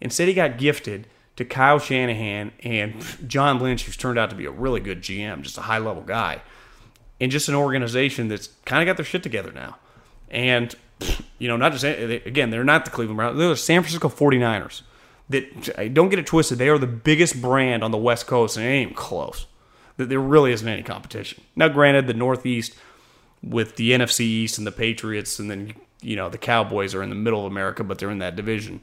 Instead, 0.00 0.28
he 0.28 0.34
got 0.34 0.58
gifted 0.58 1.08
to 1.36 1.44
Kyle 1.44 1.78
Shanahan 1.78 2.52
and 2.64 3.04
John 3.26 3.60
Lynch, 3.60 3.84
who's 3.84 3.96
turned 3.96 4.18
out 4.18 4.30
to 4.30 4.36
be 4.36 4.46
a 4.46 4.50
really 4.50 4.80
good 4.80 5.02
GM, 5.02 5.42
just 5.42 5.58
a 5.58 5.62
high 5.62 5.78
level 5.78 6.02
guy, 6.02 6.42
and 7.20 7.30
just 7.30 7.48
an 7.48 7.54
organization 7.54 8.28
that's 8.28 8.48
kind 8.64 8.82
of 8.82 8.86
got 8.86 8.96
their 8.96 9.06
shit 9.06 9.22
together 9.22 9.52
now. 9.52 9.76
And, 10.30 10.74
you 11.38 11.48
know, 11.48 11.56
not 11.56 11.72
just, 11.72 11.84
eh, 11.84 12.20
again, 12.26 12.50
they're 12.50 12.64
not 12.64 12.84
the 12.84 12.90
Cleveland 12.90 13.18
Browns, 13.18 13.38
they're 13.38 13.48
the 13.48 13.56
San 13.56 13.82
Francisco 13.82 14.08
49ers. 14.08 14.82
That, 15.30 15.94
don't 15.94 16.08
get 16.08 16.18
it 16.18 16.26
twisted, 16.26 16.58
they 16.58 16.68
are 16.70 16.78
the 16.78 16.86
biggest 16.86 17.40
brand 17.40 17.84
on 17.84 17.90
the 17.90 17.98
West 17.98 18.26
Coast, 18.26 18.56
and 18.56 18.64
it 18.64 18.70
ain't 18.70 18.90
even 18.90 18.94
close. 18.94 19.46
There 19.98 20.20
really 20.20 20.52
isn't 20.52 20.66
any 20.66 20.82
competition. 20.82 21.44
Now, 21.54 21.68
granted, 21.68 22.06
the 22.06 22.14
Northeast 22.14 22.74
with 23.42 23.76
the 23.76 23.90
NFC 23.90 24.20
East 24.20 24.56
and 24.56 24.66
the 24.66 24.72
Patriots, 24.72 25.38
and 25.38 25.50
then, 25.50 25.74
you 26.00 26.16
know, 26.16 26.28
the 26.28 26.38
Cowboys 26.38 26.94
are 26.94 27.02
in 27.02 27.10
the 27.10 27.14
middle 27.14 27.40
of 27.40 27.46
America, 27.52 27.84
but 27.84 27.98
they're 27.98 28.10
in 28.10 28.18
that 28.18 28.36
division 28.36 28.82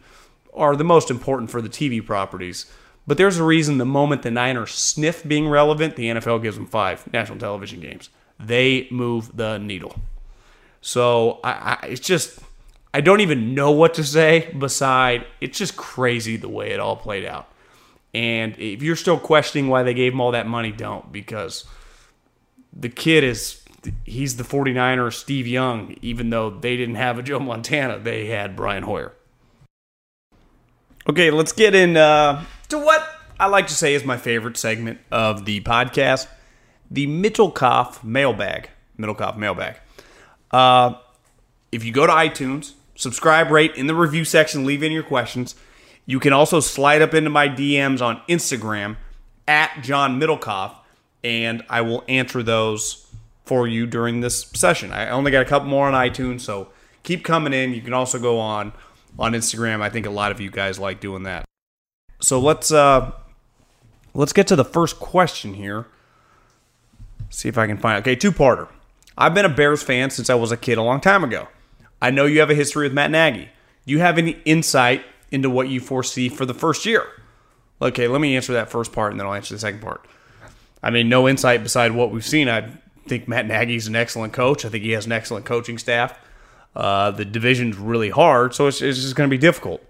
are 0.55 0.75
the 0.75 0.83
most 0.83 1.11
important 1.11 1.51
for 1.51 1.61
the 1.61 1.69
TV 1.69 2.03
properties. 2.05 2.65
But 3.07 3.17
there's 3.17 3.37
a 3.37 3.43
reason 3.43 3.77
the 3.77 3.85
moment 3.85 4.23
the 4.23 4.31
Niners 4.31 4.71
sniff 4.71 5.27
being 5.27 5.47
relevant, 5.47 5.95
the 5.95 6.05
NFL 6.05 6.41
gives 6.41 6.55
them 6.55 6.65
five 6.65 7.11
national 7.13 7.37
television 7.37 7.79
games. 7.79 8.09
They 8.39 8.87
move 8.89 9.35
the 9.37 9.57
needle. 9.57 9.95
So 10.81 11.39
I, 11.43 11.77
I, 11.81 11.85
it's 11.87 12.05
just, 12.05 12.39
I 12.93 13.01
don't 13.01 13.21
even 13.21 13.53
know 13.53 13.71
what 13.71 13.93
to 13.95 14.03
say 14.03 14.51
beside 14.57 15.27
it's 15.39 15.57
just 15.57 15.77
crazy 15.77 16.37
the 16.37 16.49
way 16.49 16.71
it 16.71 16.79
all 16.79 16.95
played 16.95 17.25
out. 17.25 17.49
And 18.15 18.57
if 18.57 18.81
you're 18.81 18.95
still 18.95 19.19
questioning 19.19 19.67
why 19.67 19.83
they 19.83 19.93
gave 19.93 20.13
him 20.13 20.21
all 20.21 20.31
that 20.31 20.47
money, 20.47 20.71
don't 20.71 21.11
because 21.11 21.65
the 22.71 22.87
kid 22.87 23.25
is 23.25 23.61
he's 24.05 24.37
the 24.37 24.43
49er 24.45 25.11
Steve 25.11 25.45
Young, 25.45 25.97
even 26.01 26.29
though 26.29 26.49
they 26.49 26.77
didn't 26.77 26.95
have 26.95 27.19
a 27.19 27.23
Joe 27.23 27.39
Montana, 27.39 27.99
they 27.99 28.27
had 28.27 28.55
Brian 28.55 28.83
Hoyer. 28.83 29.11
Okay, 31.09 31.29
let's 31.29 31.51
get 31.51 31.75
in 31.75 31.97
uh, 31.97 32.45
to 32.69 32.79
what 32.79 33.05
I 33.37 33.47
like 33.47 33.67
to 33.67 33.73
say 33.73 33.93
is 33.93 34.05
my 34.05 34.15
favorite 34.15 34.55
segment 34.55 35.01
of 35.11 35.43
the 35.43 35.59
podcast 35.59 36.27
the 36.89 37.07
Middlekauff 37.07 38.01
mailbag. 38.01 38.69
Middlekauff 38.97 39.35
mailbag. 39.35 39.75
Uh, 40.51 40.93
if 41.73 41.83
you 41.83 41.91
go 41.91 42.07
to 42.07 42.13
iTunes, 42.13 42.75
subscribe, 42.95 43.51
rate 43.51 43.75
in 43.75 43.87
the 43.87 43.95
review 43.95 44.23
section, 44.23 44.63
leave 44.63 44.83
in 44.83 44.93
your 44.93 45.03
questions. 45.03 45.55
You 46.05 46.19
can 46.19 46.33
also 46.33 46.59
slide 46.59 47.01
up 47.01 47.13
into 47.13 47.29
my 47.29 47.49
DMs 47.49 48.01
on 48.01 48.21
Instagram 48.29 48.97
at 49.47 49.81
John 49.81 50.19
Middlekauff, 50.19 50.75
and 51.23 51.63
I 51.69 51.81
will 51.81 52.03
answer 52.07 52.43
those 52.43 53.07
for 53.45 53.67
you 53.67 53.85
during 53.85 54.21
this 54.21 54.41
session. 54.53 54.91
I 54.91 55.09
only 55.09 55.31
got 55.31 55.41
a 55.41 55.45
couple 55.45 55.67
more 55.67 55.87
on 55.87 55.93
iTunes, 55.93 56.41
so 56.41 56.69
keep 57.03 57.23
coming 57.23 57.53
in. 57.53 57.73
You 57.73 57.81
can 57.81 57.93
also 57.93 58.19
go 58.19 58.39
on 58.39 58.73
on 59.17 59.33
Instagram. 59.33 59.81
I 59.81 59.89
think 59.89 60.05
a 60.05 60.11
lot 60.11 60.31
of 60.31 60.39
you 60.39 60.51
guys 60.51 60.77
like 60.79 60.99
doing 60.99 61.23
that. 61.23 61.45
So 62.19 62.39
let's 62.39 62.71
uh, 62.71 63.11
let's 64.13 64.33
get 64.33 64.47
to 64.47 64.55
the 64.55 64.65
first 64.65 64.99
question 64.99 65.53
here. 65.53 65.87
See 67.29 67.49
if 67.49 67.57
I 67.57 67.67
can 67.67 67.77
find. 67.77 67.99
Okay, 67.99 68.15
two 68.15 68.31
parter. 68.31 68.67
I've 69.17 69.33
been 69.33 69.45
a 69.45 69.49
Bears 69.49 69.81
fan 69.81 70.09
since 70.09 70.29
I 70.29 70.35
was 70.35 70.51
a 70.51 70.57
kid 70.57 70.77
a 70.77 70.83
long 70.83 70.99
time 70.99 71.23
ago. 71.23 71.47
I 72.01 72.11
know 72.11 72.25
you 72.25 72.39
have 72.41 72.49
a 72.49 72.55
history 72.55 72.85
with 72.85 72.93
Matt 72.93 73.11
Nagy. 73.11 73.49
Do 73.85 73.93
you 73.93 73.99
have 73.99 74.17
any 74.17 74.37
insight 74.45 75.05
into 75.31 75.49
what 75.49 75.69
you 75.69 75.79
foresee 75.79 76.29
for 76.29 76.45
the 76.45 76.53
first 76.53 76.85
year? 76.85 77.05
Okay, 77.81 78.07
let 78.07 78.21
me 78.21 78.35
answer 78.35 78.53
that 78.53 78.69
first 78.69 78.93
part 78.93 79.11
and 79.11 79.19
then 79.19 79.27
I'll 79.27 79.33
answer 79.33 79.53
the 79.53 79.59
second 79.59 79.81
part. 79.81 80.05
I 80.81 80.91
mean, 80.91 81.09
no 81.09 81.27
insight 81.27 81.63
beside 81.63 81.91
what 81.91 82.11
we've 82.11 82.25
seen. 82.25 82.47
I 82.47 82.69
think 83.07 83.27
Matt 83.27 83.47
Nagy's 83.47 83.87
an 83.87 83.95
excellent 83.95 84.33
coach. 84.33 84.65
I 84.65 84.69
think 84.69 84.83
he 84.83 84.91
has 84.91 85.05
an 85.05 85.11
excellent 85.11 85.45
coaching 85.45 85.77
staff. 85.77 86.17
Uh, 86.75 87.11
the 87.11 87.25
division's 87.25 87.77
really 87.77 88.09
hard, 88.09 88.53
so 88.53 88.67
it's, 88.67 88.81
it's 88.81 89.01
just 89.01 89.15
going 89.15 89.29
to 89.29 89.33
be 89.33 89.39
difficult. 89.39 89.81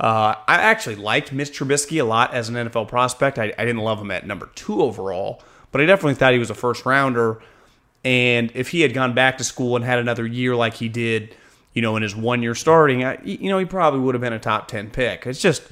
Uh, 0.00 0.34
I 0.48 0.56
actually 0.56 0.96
liked 0.96 1.32
Mitch 1.32 1.56
Trubisky 1.56 2.00
a 2.00 2.04
lot 2.04 2.34
as 2.34 2.48
an 2.48 2.56
NFL 2.56 2.88
prospect. 2.88 3.38
I, 3.38 3.52
I, 3.56 3.64
didn't 3.64 3.82
love 3.82 4.00
him 4.00 4.10
at 4.10 4.26
number 4.26 4.50
two 4.56 4.82
overall, 4.82 5.40
but 5.70 5.80
I 5.80 5.86
definitely 5.86 6.14
thought 6.14 6.32
he 6.32 6.40
was 6.40 6.50
a 6.50 6.54
first 6.54 6.84
rounder. 6.84 7.40
And 8.04 8.50
if 8.54 8.70
he 8.70 8.80
had 8.80 8.94
gone 8.94 9.14
back 9.14 9.38
to 9.38 9.44
school 9.44 9.76
and 9.76 9.84
had 9.84 10.00
another 10.00 10.26
year 10.26 10.56
like 10.56 10.74
he 10.74 10.88
did, 10.88 11.36
you 11.74 11.82
know, 11.82 11.96
in 11.96 12.02
his 12.02 12.14
one 12.14 12.42
year 12.42 12.54
starting, 12.54 13.04
I, 13.04 13.18
you 13.22 13.48
know, 13.48 13.58
he 13.58 13.64
probably 13.64 14.00
would 14.00 14.14
have 14.14 14.22
been 14.22 14.32
a 14.32 14.38
top 14.38 14.68
10 14.68 14.90
pick. 14.90 15.26
It's 15.26 15.40
just, 15.40 15.62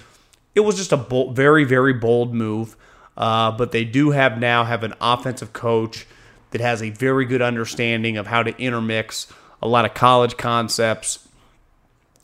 it 0.55 0.61
was 0.61 0.77
just 0.77 0.93
a 0.93 0.97
bold, 0.97 1.37
very, 1.37 1.65
very 1.65 1.93
bold 1.93 2.35
move. 2.35 2.77
Uh, 3.17 3.51
but 3.51 3.73
they 3.73 3.85
do 3.85 4.11
have 4.11 4.39
now 4.39 4.65
have 4.65 4.83
an 4.83 4.95
offensive 5.01 5.53
coach 5.53 6.07
that 6.53 6.61
has 6.61 6.83
a 6.83 6.91
very 6.91 7.25
good 7.25 7.43
understanding 7.43 8.17
of 8.17 8.27
how 8.27 8.43
to 8.43 8.57
intermix 8.59 9.27
a 9.61 9.69
lot 9.69 9.85
of 9.85 9.95
college 9.95 10.37
concepts. 10.37 11.29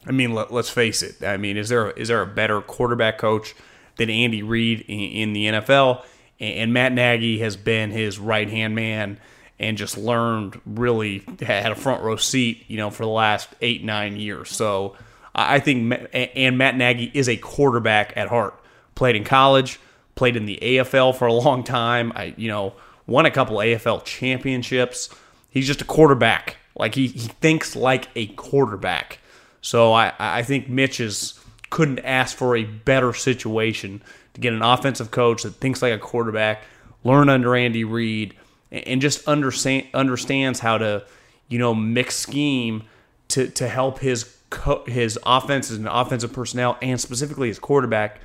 I 0.07 0.13
mean, 0.13 0.33
let, 0.33 0.51
us 0.51 0.71
face 0.71 1.03
it. 1.03 1.23
I 1.23 1.37
mean, 1.37 1.57
is 1.57 1.69
there 1.69 1.91
is 1.91 2.09
there 2.09 2.23
a 2.23 2.27
better 2.27 2.61
quarterback 2.61 3.19
coach 3.19 3.55
than 3.97 4.09
Andy 4.09 4.43
Reid 4.43 4.81
in, 4.89 5.01
in 5.01 5.33
the 5.33 5.47
NFL? 5.47 6.05
And 6.39 6.73
Matt 6.73 6.93
Nagy 6.93 7.39
has 7.41 7.57
been 7.57 7.91
his 7.91 8.19
right 8.19 8.49
hand 8.49 8.75
man 8.75 9.19
and 9.59 9.77
just 9.77 9.97
learned 9.97 10.61
really 10.67 11.25
had 11.41 11.73
a 11.73 11.75
front 11.75 12.03
row 12.03 12.17
seat, 12.17 12.65
you 12.69 12.77
know, 12.77 12.91
for 12.91 13.05
the 13.05 13.11
last 13.11 13.49
eight 13.61 13.85
nine 13.85 14.17
years. 14.17 14.51
So 14.51 14.97
I 15.35 15.61
think 15.61 16.09
and 16.13 16.59
Matt 16.59 16.77
Nagy 16.77 17.11
is 17.15 17.29
a 17.29 17.37
quarterback 17.37 18.13
at 18.17 18.29
heart. 18.29 18.61
Played 18.95 19.17
in 19.17 19.25
college, 19.25 19.79
played 20.15 20.37
in 20.37 20.47
the 20.47 20.59
AFL 20.63 21.15
for 21.15 21.27
a 21.27 21.33
long 21.33 21.65
time. 21.65 22.13
I 22.15 22.35
you 22.37 22.49
know 22.49 22.75
won 23.07 23.27
a 23.27 23.31
couple 23.31 23.57
AFL 23.57 24.05
championships. 24.05 25.11
He's 25.51 25.67
just 25.67 25.81
a 25.81 25.85
quarterback 25.85 26.57
like 26.79 26.95
he, 26.95 27.09
he 27.09 27.29
thinks 27.29 27.75
like 27.75 28.09
a 28.15 28.27
quarterback. 28.29 29.19
So 29.61 29.93
I, 29.93 30.13
I 30.19 30.43
think 30.43 30.69
Mitch 30.69 31.01
is 31.01 31.41
couldn't 31.71 31.99
ask 32.01 32.37
for 32.37 32.55
a 32.55 32.65
better 32.65 33.13
situation 33.13 34.03
to 34.35 34.41
get 34.41 34.53
an 34.53 34.63
offensive 34.63 35.11
coach 35.11 35.43
that 35.43 35.55
thinks 35.55 35.83
like 35.83 35.93
a 35.93 35.99
quarterback, 35.99 36.63
learn 37.03 37.29
under 37.29 37.57
Andy 37.57 37.83
Reid, 37.83 38.35
and 38.71 39.01
just 39.01 39.27
understand 39.29 39.87
understands 39.95 40.61
how 40.61 40.79
to, 40.79 41.05
you 41.49 41.59
know, 41.59 41.75
mix 41.75 42.17
scheme 42.17 42.85
to 43.29 43.49
to 43.49 43.69
help 43.69 44.01
his 44.01 44.37
co- 44.51 44.85
his 44.87 45.19
offenses 45.25 45.77
and 45.79 45.89
offensive 45.89 46.33
personnel 46.33 46.79
and 46.83 47.01
specifically 47.01 47.49
his 47.49 47.59
quarterback 47.59 48.21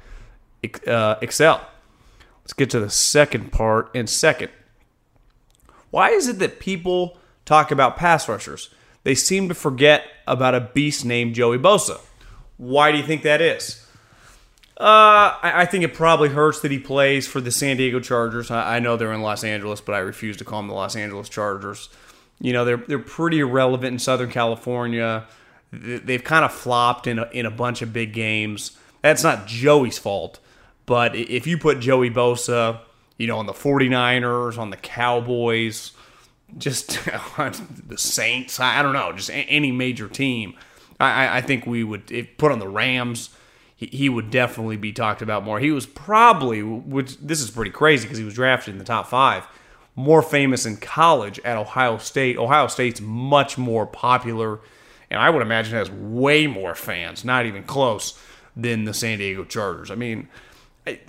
uh, 0.87 1.15
excel. 1.21 1.67
Let's 2.43 2.53
get 2.53 2.69
to 2.71 2.79
the 2.79 2.89
second 2.89 3.51
part. 3.51 3.91
And 3.93 4.09
second, 4.09 4.49
why 5.91 6.09
is 6.09 6.27
it 6.27 6.39
that 6.39 6.59
people 6.59 7.17
talk 7.45 7.71
about 7.71 7.97
pass 7.97 8.29
rushers. 8.29 8.69
They 9.03 9.15
seem 9.15 9.49
to 9.49 9.53
forget 9.53 10.05
about 10.27 10.55
a 10.55 10.61
beast 10.61 11.03
named 11.05 11.35
Joey 11.35 11.57
Bosa. 11.57 11.99
Why 12.57 12.91
do 12.91 12.97
you 12.97 13.03
think 13.03 13.23
that 13.23 13.41
is? 13.41 13.85
Uh, 14.81 15.37
I, 15.43 15.61
I, 15.61 15.65
think 15.65 15.83
it 15.83 15.93
probably 15.93 16.29
hurts 16.29 16.61
that 16.61 16.71
he 16.71 16.79
plays 16.79 17.27
for 17.27 17.39
the 17.39 17.51
San 17.51 17.77
Diego 17.77 17.99
Chargers. 17.99 18.49
I, 18.49 18.77
I, 18.77 18.79
know 18.79 18.97
they're 18.97 19.13
in 19.13 19.21
Los 19.21 19.43
Angeles, 19.43 19.79
but 19.79 19.93
I 19.93 19.99
refuse 19.99 20.37
to 20.37 20.43
call 20.43 20.57
them 20.57 20.69
the 20.69 20.73
Los 20.73 20.95
Angeles 20.95 21.29
Chargers. 21.29 21.87
You 22.39 22.51
know, 22.51 22.65
they're 22.65 22.77
they're 22.77 22.97
pretty 22.97 23.41
irrelevant 23.41 23.93
in 23.93 23.99
Southern 23.99 24.31
California. 24.31 25.27
They've 25.71 26.23
kind 26.23 26.43
of 26.43 26.51
flopped 26.51 27.05
in 27.05 27.19
a, 27.19 27.29
in 27.31 27.45
a 27.45 27.51
bunch 27.51 27.83
of 27.83 27.93
big 27.93 28.11
games. 28.11 28.75
That's 29.03 29.21
not 29.21 29.45
Joey's 29.45 29.99
fault, 29.99 30.39
but 30.87 31.15
if 31.15 31.45
you 31.45 31.59
put 31.59 31.79
Joey 31.79 32.09
Bosa, 32.09 32.79
you 33.19 33.27
know, 33.27 33.37
on 33.37 33.45
the 33.45 33.53
49ers, 33.53 34.57
on 34.57 34.71
the 34.71 34.77
Cowboys, 34.77 35.91
just 36.57 36.99
the 37.37 37.97
Saints, 37.97 38.59
I 38.59 38.81
don't 38.81 38.93
know, 38.93 39.11
just 39.11 39.29
any 39.31 39.71
major 39.71 40.07
team, 40.07 40.55
I, 40.99 41.37
I 41.37 41.41
think 41.41 41.67
we 41.67 41.83
would 41.83 42.11
put 42.39 42.51
on 42.51 42.57
the 42.57 42.67
Rams. 42.67 43.29
He, 43.81 43.87
he 43.87 44.09
would 44.09 44.29
definitely 44.29 44.77
be 44.77 44.93
talked 44.93 45.21
about 45.21 45.43
more. 45.43 45.59
He 45.59 45.71
was 45.71 45.85
probably, 45.85 46.61
which 46.63 47.17
this 47.17 47.41
is 47.41 47.51
pretty 47.51 47.71
crazy 47.71 48.05
because 48.05 48.19
he 48.19 48.23
was 48.23 48.35
drafted 48.35 48.73
in 48.73 48.77
the 48.77 48.85
top 48.85 49.07
five 49.07 49.47
more 49.95 50.21
famous 50.21 50.65
in 50.65 50.77
college 50.77 51.39
at 51.39 51.57
Ohio 51.57 51.97
State. 51.97 52.37
Ohio 52.37 52.67
State's 52.67 53.01
much 53.01 53.57
more 53.57 53.85
popular, 53.85 54.59
and 55.09 55.19
I 55.19 55.29
would 55.29 55.41
imagine 55.41 55.73
has 55.73 55.91
way 55.91 56.47
more 56.47 56.75
fans, 56.75 57.25
not 57.25 57.45
even 57.45 57.63
close, 57.63 58.17
than 58.55 58.85
the 58.85 58.93
San 58.93 59.17
Diego 59.17 59.43
Chargers. 59.43 59.91
I 59.91 59.95
mean, 59.95 60.27
I, 60.87 60.99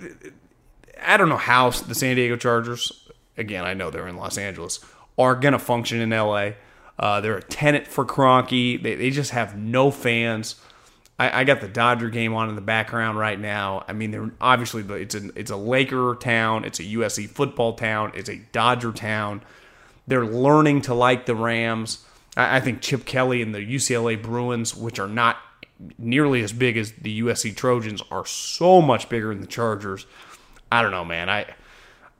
I 1.01 1.17
don't 1.17 1.29
know 1.29 1.37
how 1.37 1.69
the 1.69 1.95
San 1.95 2.15
Diego 2.15 2.35
Chargers, 2.35 3.07
again, 3.37 3.65
I 3.65 3.73
know 3.73 3.89
they're 3.89 4.07
in 4.07 4.17
Los 4.17 4.37
Angeles, 4.37 4.79
are 5.17 5.35
going 5.35 5.53
to 5.53 5.59
function 5.59 5.99
in 5.99 6.09
LA. 6.09 6.51
Uh, 6.99 7.21
they're 7.21 7.37
a 7.37 7.43
tenant 7.43 7.87
for 7.87 8.05
Kroenke. 8.05 8.81
They, 8.81 8.95
they 8.95 9.09
just 9.09 9.31
have 9.31 9.57
no 9.57 9.91
fans. 9.91 10.55
I, 11.23 11.41
I, 11.41 11.43
got 11.45 11.61
the 11.61 11.67
Dodger 11.67 12.09
game 12.09 12.33
on 12.33 12.49
in 12.49 12.55
the 12.55 12.61
background 12.61 13.17
right 13.17 13.39
now. 13.39 13.85
I 13.87 13.93
mean, 13.93 14.11
they're 14.11 14.31
obviously 14.41 14.83
it's 15.01 15.15
a 15.15 15.29
it's 15.39 15.51
a 15.51 15.55
Laker 15.55 16.15
town, 16.19 16.65
it's 16.65 16.79
a 16.79 16.83
USC 16.83 17.29
football 17.29 17.73
town, 17.73 18.11
it's 18.13 18.29
a 18.29 18.37
Dodger 18.51 18.91
town. 18.91 19.41
They're 20.05 20.25
learning 20.25 20.81
to 20.83 20.93
like 20.93 21.25
the 21.25 21.35
Rams. 21.35 22.05
I, 22.35 22.57
I 22.57 22.59
think 22.59 22.81
Chip 22.81 23.05
Kelly 23.05 23.41
and 23.41 23.55
the 23.55 23.59
UCLA 23.59 24.21
Bruins, 24.21 24.75
which 24.75 24.99
are 24.99 25.07
not 25.07 25.37
nearly 25.97 26.43
as 26.43 26.51
big 26.51 26.75
as 26.77 26.91
the 26.93 27.21
USC 27.21 27.55
Trojans, 27.55 28.01
are 28.11 28.25
so 28.25 28.81
much 28.81 29.07
bigger 29.07 29.29
than 29.29 29.41
the 29.41 29.47
Chargers. 29.47 30.05
I 30.71 30.81
don't 30.81 30.91
know, 30.91 31.05
man. 31.05 31.29
I 31.29 31.45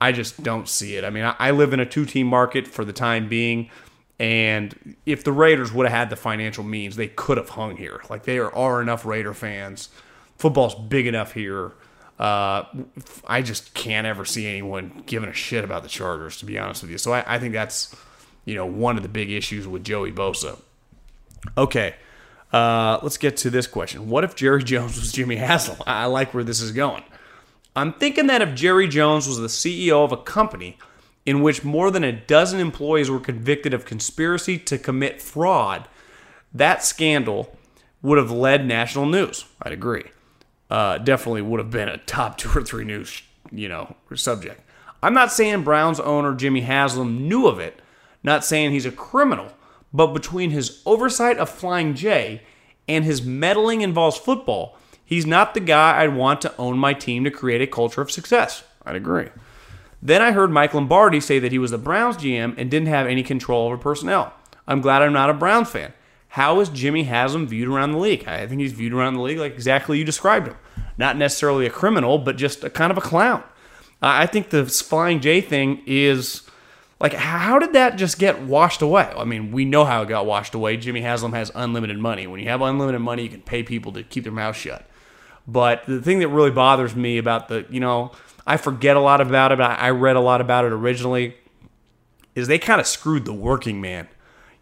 I 0.00 0.12
just 0.12 0.42
don't 0.42 0.68
see 0.68 0.96
it. 0.96 1.04
I 1.04 1.10
mean, 1.10 1.24
I, 1.24 1.36
I 1.38 1.50
live 1.50 1.72
in 1.74 1.80
a 1.80 1.86
two 1.86 2.06
team 2.06 2.26
market 2.26 2.66
for 2.66 2.84
the 2.84 2.92
time 2.92 3.28
being. 3.28 3.70
And 4.18 4.96
if 5.06 5.24
the 5.24 5.32
Raiders 5.32 5.72
would 5.72 5.86
have 5.86 5.96
had 5.96 6.10
the 6.10 6.16
financial 6.16 6.62
means, 6.62 6.96
they 6.96 7.08
could 7.08 7.36
have 7.36 7.50
hung 7.50 7.76
here. 7.76 8.00
Like 8.08 8.24
there 8.24 8.54
are 8.54 8.80
enough 8.80 9.04
Raider 9.04 9.34
fans. 9.34 9.88
Football's 10.38 10.74
big 10.74 11.06
enough 11.06 11.32
here. 11.32 11.72
Uh, 12.18 12.64
I 13.26 13.42
just 13.42 13.74
can't 13.74 14.06
ever 14.06 14.24
see 14.24 14.46
anyone 14.46 15.02
giving 15.06 15.28
a 15.28 15.32
shit 15.32 15.64
about 15.64 15.82
the 15.82 15.88
Chargers, 15.88 16.38
to 16.38 16.46
be 16.46 16.58
honest 16.58 16.82
with 16.82 16.92
you. 16.92 16.98
So 16.98 17.12
I, 17.12 17.24
I 17.26 17.38
think 17.38 17.52
that's 17.52 17.94
you 18.44 18.54
know 18.54 18.66
one 18.66 18.96
of 18.96 19.02
the 19.02 19.08
big 19.08 19.30
issues 19.30 19.66
with 19.66 19.82
Joey 19.82 20.12
Bosa. 20.12 20.58
Okay, 21.58 21.96
uh, 22.52 23.00
let's 23.02 23.16
get 23.16 23.36
to 23.38 23.50
this 23.50 23.66
question. 23.66 24.08
What 24.08 24.22
if 24.22 24.36
Jerry 24.36 24.62
Jones 24.62 24.96
was 24.96 25.10
Jimmy 25.10 25.36
Haslam? 25.36 25.78
I 25.88 26.06
like 26.06 26.32
where 26.32 26.44
this 26.44 26.60
is 26.60 26.70
going. 26.70 27.02
I'm 27.74 27.92
thinking 27.92 28.28
that 28.28 28.40
if 28.42 28.54
Jerry 28.54 28.86
Jones 28.86 29.26
was 29.26 29.38
the 29.38 29.48
CEO 29.48 30.04
of 30.04 30.12
a 30.12 30.16
company 30.16 30.78
in 31.26 31.42
which 31.42 31.64
more 31.64 31.90
than 31.90 32.04
a 32.04 32.12
dozen 32.12 32.60
employees 32.60 33.10
were 33.10 33.20
convicted 33.20 33.72
of 33.72 33.84
conspiracy 33.84 34.58
to 34.58 34.78
commit 34.78 35.22
fraud, 35.22 35.88
that 36.52 36.84
scandal 36.84 37.56
would 38.02 38.18
have 38.18 38.30
led 38.30 38.66
national 38.66 39.06
news. 39.06 39.46
I'd 39.62 39.72
agree. 39.72 40.04
Uh, 40.70 40.98
definitely 40.98 41.42
would 41.42 41.60
have 41.60 41.70
been 41.70 41.88
a 41.88 41.98
top 41.98 42.36
two 42.38 42.50
or 42.56 42.62
three 42.62 42.84
news, 42.84 43.22
you 43.50 43.68
know, 43.68 43.96
subject. 44.14 44.60
I'm 45.02 45.14
not 45.14 45.32
saying 45.32 45.64
Browns 45.64 46.00
owner 46.00 46.34
Jimmy 46.34 46.62
Haslam 46.62 47.28
knew 47.28 47.46
of 47.46 47.58
it, 47.58 47.80
not 48.22 48.44
saying 48.44 48.72
he's 48.72 48.86
a 48.86 48.90
criminal, 48.90 49.48
but 49.92 50.08
between 50.08 50.50
his 50.50 50.82
oversight 50.86 51.38
of 51.38 51.50
Flying 51.50 51.94
J 51.94 52.42
and 52.88 53.04
his 53.04 53.22
meddling 53.22 53.82
involves 53.82 54.16
football, 54.16 54.78
he's 55.04 55.26
not 55.26 55.54
the 55.54 55.60
guy 55.60 56.02
I'd 56.02 56.14
want 56.14 56.40
to 56.42 56.56
own 56.56 56.78
my 56.78 56.94
team 56.94 57.24
to 57.24 57.30
create 57.30 57.62
a 57.62 57.66
culture 57.66 58.00
of 58.00 58.10
success. 58.10 58.64
I'd 58.84 58.96
agree. 58.96 59.28
Then 60.04 60.20
I 60.20 60.32
heard 60.32 60.50
Mike 60.50 60.74
Lombardi 60.74 61.18
say 61.18 61.38
that 61.38 61.50
he 61.50 61.58
was 61.58 61.70
the 61.70 61.78
Browns 61.78 62.18
GM 62.18 62.54
and 62.58 62.70
didn't 62.70 62.88
have 62.88 63.06
any 63.06 63.22
control 63.22 63.66
over 63.66 63.78
personnel. 63.78 64.34
I'm 64.68 64.82
glad 64.82 65.00
I'm 65.00 65.14
not 65.14 65.30
a 65.30 65.34
Browns 65.34 65.70
fan. 65.70 65.94
How 66.28 66.60
is 66.60 66.68
Jimmy 66.68 67.04
Haslam 67.04 67.46
viewed 67.46 67.68
around 67.68 67.92
the 67.92 67.98
league? 67.98 68.28
I 68.28 68.46
think 68.46 68.60
he's 68.60 68.72
viewed 68.72 68.92
around 68.92 69.14
the 69.14 69.22
league 69.22 69.38
like 69.38 69.54
exactly 69.54 69.98
you 69.98 70.04
described 70.04 70.48
him. 70.48 70.56
Not 70.98 71.16
necessarily 71.16 71.64
a 71.64 71.70
criminal, 71.70 72.18
but 72.18 72.36
just 72.36 72.62
a 72.64 72.70
kind 72.70 72.90
of 72.90 72.98
a 72.98 73.00
clown. 73.00 73.42
I 74.02 74.26
think 74.26 74.50
the 74.50 74.66
Flying 74.66 75.20
J 75.20 75.40
thing 75.40 75.82
is 75.86 76.42
like, 77.00 77.14
how 77.14 77.58
did 77.58 77.72
that 77.72 77.96
just 77.96 78.18
get 78.18 78.42
washed 78.42 78.82
away? 78.82 79.10
I 79.16 79.24
mean, 79.24 79.52
we 79.52 79.64
know 79.64 79.86
how 79.86 80.02
it 80.02 80.08
got 80.08 80.26
washed 80.26 80.54
away. 80.54 80.76
Jimmy 80.76 81.00
Haslam 81.00 81.32
has 81.32 81.50
unlimited 81.54 81.98
money. 81.98 82.26
When 82.26 82.40
you 82.40 82.48
have 82.48 82.60
unlimited 82.60 83.00
money, 83.00 83.22
you 83.22 83.30
can 83.30 83.40
pay 83.40 83.62
people 83.62 83.92
to 83.92 84.02
keep 84.02 84.24
their 84.24 84.32
mouth 84.32 84.56
shut. 84.56 84.86
But 85.46 85.84
the 85.86 86.02
thing 86.02 86.18
that 86.18 86.28
really 86.28 86.50
bothers 86.50 86.94
me 86.94 87.16
about 87.16 87.48
the, 87.48 87.66
you 87.70 87.80
know, 87.80 88.12
I 88.46 88.56
forget 88.56 88.96
a 88.96 89.00
lot 89.00 89.20
about 89.20 89.52
it, 89.52 89.58
but 89.58 89.78
I 89.78 89.90
read 89.90 90.16
a 90.16 90.20
lot 90.20 90.40
about 90.40 90.64
it 90.64 90.72
originally, 90.72 91.36
is 92.34 92.46
they 92.46 92.58
kind 92.58 92.80
of 92.80 92.86
screwed 92.86 93.24
the 93.24 93.32
working 93.32 93.80
man. 93.80 94.08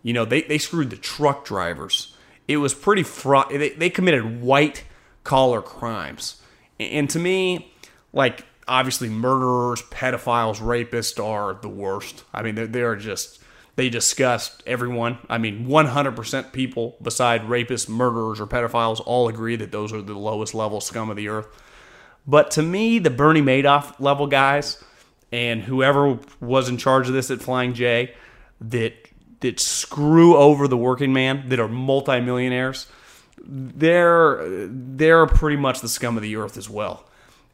You 0.02 0.12
know, 0.12 0.24
they, 0.24 0.42
they 0.42 0.58
screwed 0.58 0.90
the 0.90 0.96
truck 0.96 1.44
drivers. 1.44 2.16
It 2.46 2.58
was 2.58 2.74
pretty 2.74 3.02
fraud. 3.02 3.50
They, 3.50 3.70
they 3.70 3.90
committed 3.90 4.42
white 4.42 4.84
collar 5.24 5.62
crimes. 5.62 6.40
And 6.78 7.08
to 7.10 7.18
me, 7.18 7.72
like, 8.12 8.44
obviously, 8.66 9.08
murderers, 9.08 9.82
pedophiles, 9.82 10.58
rapists 10.58 11.22
are 11.22 11.54
the 11.60 11.68
worst. 11.68 12.24
I 12.32 12.42
mean, 12.42 12.72
they're, 12.72 12.96
just, 12.96 13.40
they 13.76 13.88
disgust 13.88 14.62
everyone. 14.66 15.18
I 15.28 15.38
mean, 15.38 15.66
100% 15.66 16.52
people 16.52 16.96
beside 17.00 17.42
rapists, 17.42 17.88
murderers, 17.88 18.40
or 18.40 18.46
pedophiles 18.46 19.00
all 19.04 19.28
agree 19.28 19.56
that 19.56 19.72
those 19.72 19.92
are 19.92 20.02
the 20.02 20.14
lowest 20.14 20.54
level 20.54 20.80
scum 20.80 21.10
of 21.10 21.16
the 21.16 21.28
earth. 21.28 21.46
But 22.26 22.52
to 22.52 22.62
me, 22.62 22.98
the 22.98 23.10
Bernie 23.10 23.42
Madoff 23.42 23.98
level 23.98 24.26
guys 24.26 24.82
and 25.32 25.62
whoever 25.62 26.18
was 26.40 26.68
in 26.68 26.76
charge 26.76 27.08
of 27.08 27.14
this 27.14 27.30
at 27.30 27.40
Flying 27.40 27.74
J 27.74 28.14
that 28.60 28.94
that 29.40 29.58
screw 29.58 30.36
over 30.36 30.68
the 30.68 30.76
working 30.76 31.12
man 31.12 31.48
that 31.48 31.58
are 31.58 31.68
multimillionaires, 31.68 32.86
they're 33.38 34.68
they're 34.68 35.26
pretty 35.26 35.56
much 35.56 35.80
the 35.80 35.88
scum 35.88 36.16
of 36.16 36.22
the 36.22 36.36
earth 36.36 36.56
as 36.56 36.70
well. 36.70 37.04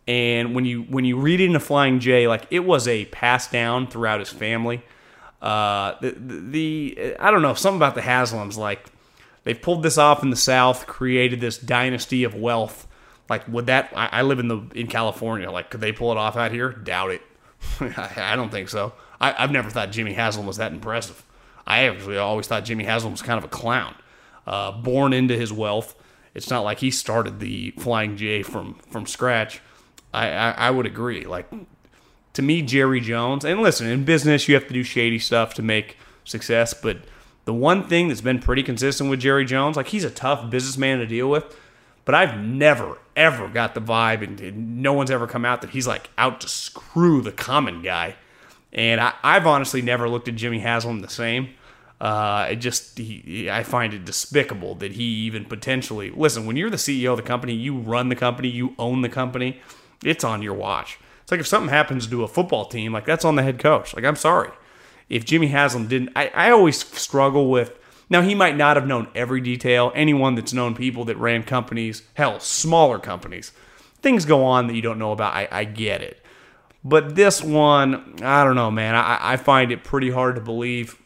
And 0.07 0.55
when 0.55 0.65
you 0.65 0.83
when 0.83 1.05
you 1.05 1.19
read 1.19 1.41
it 1.41 1.51
in 1.51 1.59
Flying 1.61 2.01
J, 2.01 2.29
like 2.29 2.47
it 2.51 2.61
was 2.61 2.89
a 2.89 3.07
pass 3.07 3.51
down 3.51 3.87
throughout 3.87 4.21
his 4.21 4.31
family. 4.31 4.83
Uh, 5.41 5.95
the, 6.01 6.11
the 6.19 7.17
I 7.21 7.31
don't 7.31 7.43
know 7.43 7.55
something 7.55 7.79
about 7.79 7.95
the 7.95 8.01
Haslams 8.01 8.57
like 8.57 8.87
they've 9.45 9.61
pulled 9.61 9.85
this 9.85 9.97
off 9.97 10.23
in 10.23 10.31
the 10.31 10.37
South, 10.37 10.87
created 10.87 11.41
this 11.41 11.57
dynasty 11.59 12.25
of 12.25 12.35
wealth 12.35 12.88
like, 13.29 13.47
would 13.49 13.67
that? 13.67 13.93
I, 13.95 14.09
I, 14.13 14.23
live 14.23 14.39
in 14.39 14.49
the 14.49 14.61
in 14.75 14.87
California. 14.87 15.51
Like, 15.51 15.71
could 15.71 15.81
they 15.81 15.93
pull 15.93 16.11
it 16.13 16.19
off 16.19 16.37
out 16.37 16.51
here? 16.51 16.71
Doubt 16.71 17.11
it. 17.11 17.23
I, 17.81 18.33
I, 18.33 18.37
don't 18.37 18.51
think 18.51 18.69
so. 18.69 18.95
I, 19.21 19.33
have 19.33 19.51
never 19.51 19.69
thought 19.69 19.91
Jimmy 19.91 20.15
Haslam 20.15 20.47
was 20.47 20.57
that 20.57 20.73
impressive. 20.73 21.25
I 21.67 21.85
actually 21.85 22.17
always 22.17 22.47
thought 22.47 22.65
Jimmy 22.65 22.85
Haslam 22.85 23.13
was 23.13 23.21
kind 23.21 23.37
of 23.37 23.45
a 23.45 23.49
clown, 23.49 23.95
uh, 24.47 24.73
born 24.73 25.13
into 25.13 25.37
his 25.37 25.53
wealth. 25.53 25.95
It's 26.35 26.49
not 26.49 26.61
like 26.61 26.79
he 26.79 26.91
started 26.91 27.41
the 27.41 27.73
Flying 27.73 28.17
J 28.17 28.43
from 28.43 28.75
from 28.91 29.07
scratch. 29.07 29.61
I, 30.15 30.29
I, 30.31 30.51
I 30.53 30.71
would 30.71 30.87
agree. 30.87 31.25
Like, 31.25 31.51
to 32.33 32.43
me, 32.43 32.63
Jerry 32.63 33.01
Jones. 33.01 33.45
And 33.45 33.61
listen, 33.61 33.89
in 33.89 34.05
business, 34.05 34.49
you 34.49 34.55
have 34.55 34.67
to 34.69 34.73
do 34.73 34.83
shady 34.83 35.19
stuff 35.19 35.53
to 35.55 35.63
make 35.63 35.99
success. 36.25 36.73
But 36.73 36.99
the 37.45 37.53
one 37.53 37.83
thing 37.87 38.09
that's 38.09 38.23
been 38.23 38.39
pretty 38.39 38.63
consistent 38.63 39.11
with 39.11 39.21
Jerry 39.21 39.45
Jones, 39.45 39.77
like 39.77 39.89
he's 39.89 40.05
a 40.05 40.11
tough 40.11 40.49
businessman 40.49 40.99
to 41.01 41.07
deal 41.07 41.29
with 41.29 41.55
but 42.09 42.15
I've 42.15 42.39
never, 42.41 42.97
ever 43.19 43.49
got 43.49 43.75
the 43.75 43.81
vibe, 43.81 44.23
and, 44.23 44.83
no 44.83 44.93
one's 44.93 45.11
ever 45.11 45.27
come 45.27 45.45
out 45.45 45.61
that 45.61 45.71
he's 45.71 45.87
like 45.87 46.09
out 46.17 46.41
to 46.41 46.49
screw 46.49 47.21
the 47.21 47.33
common 47.33 47.83
guy. 47.83 48.15
And 48.73 49.01
I, 49.01 49.13
have 49.23 49.47
honestly 49.47 49.83
never 49.83 50.09
looked 50.09 50.29
at 50.29 50.37
Jimmy 50.37 50.61
Haslam 50.61 51.01
the 51.01 51.09
same. 51.09 51.51
Uh, 52.01 52.49
it 52.51 52.57
just, 52.57 52.97
he, 52.97 53.51
I 53.51 53.65
find 53.65 53.93
it 53.93 54.05
despicable 54.05 54.77
that 54.77 54.93
he 54.93 55.03
even 55.03 55.45
potentially, 55.45 56.11
listen, 56.11 56.47
when 56.47 56.57
you're 56.57 56.71
the 56.71 56.77
CEO 56.77 57.11
of 57.11 57.17
the 57.17 57.23
company, 57.25 57.55
you 57.55 57.77
run 57.77 58.09
the 58.09 58.15
company, 58.15 58.49
you 58.49 58.75
own 58.79 59.03
the 59.03 59.09
company, 59.09 59.61
it's 60.05 60.23
on 60.23 60.41
your 60.41 60.55
watch. 60.55 60.99
It's 61.23 61.33
like 61.33 61.41
if 61.41 61.47
something 61.47 61.71
happens 61.71 62.07
to 62.07 62.23
a 62.23 62.29
football 62.29 62.67
team, 62.67 62.93
like 62.93 63.05
that's 63.05 63.25
on 63.25 63.35
the 63.35 63.43
head 63.43 63.59
coach. 63.59 63.95
Like, 63.95 64.05
I'm 64.05 64.17
sorry. 64.17 64.51
If 65.09 65.25
Jimmy 65.25 65.49
Haslam 65.49 65.89
didn't, 65.89 66.11
I, 66.15 66.29
I 66.35 66.51
always 66.51 66.79
struggle 66.79 67.51
with 67.51 67.78
now, 68.11 68.23
he 68.23 68.35
might 68.35 68.57
not 68.57 68.77
have 68.77 68.87
known 68.87 69.09
every 69.15 69.41
detail. 69.41 69.93
Anyone 69.95 70.35
that's 70.35 70.53
known 70.53 70.75
people 70.75 71.05
that 71.07 71.19
ran 71.19 71.43
companies, 71.43 72.03
hell, 72.15 72.41
smaller 72.41 72.99
companies, 72.99 73.53
things 74.01 74.25
go 74.25 74.45
on 74.45 74.67
that 74.67 74.75
you 74.75 74.83
don't 74.83 74.99
know 74.99 75.13
about. 75.13 75.35
I, 75.35 75.49
I 75.51 75.65
get 75.65 76.03
it. 76.03 76.23
But 76.83 77.17
this 77.17 77.43
one, 77.43 78.17
I 78.23 78.45
don't 78.45 78.55
know, 78.55 78.71
man. 78.71 78.95
I, 78.95 79.19
I 79.33 79.37
find 79.37 79.71
it 79.73 79.85
pretty 79.85 80.11
hard 80.11 80.37
to 80.37 80.41
believe. 80.41 80.97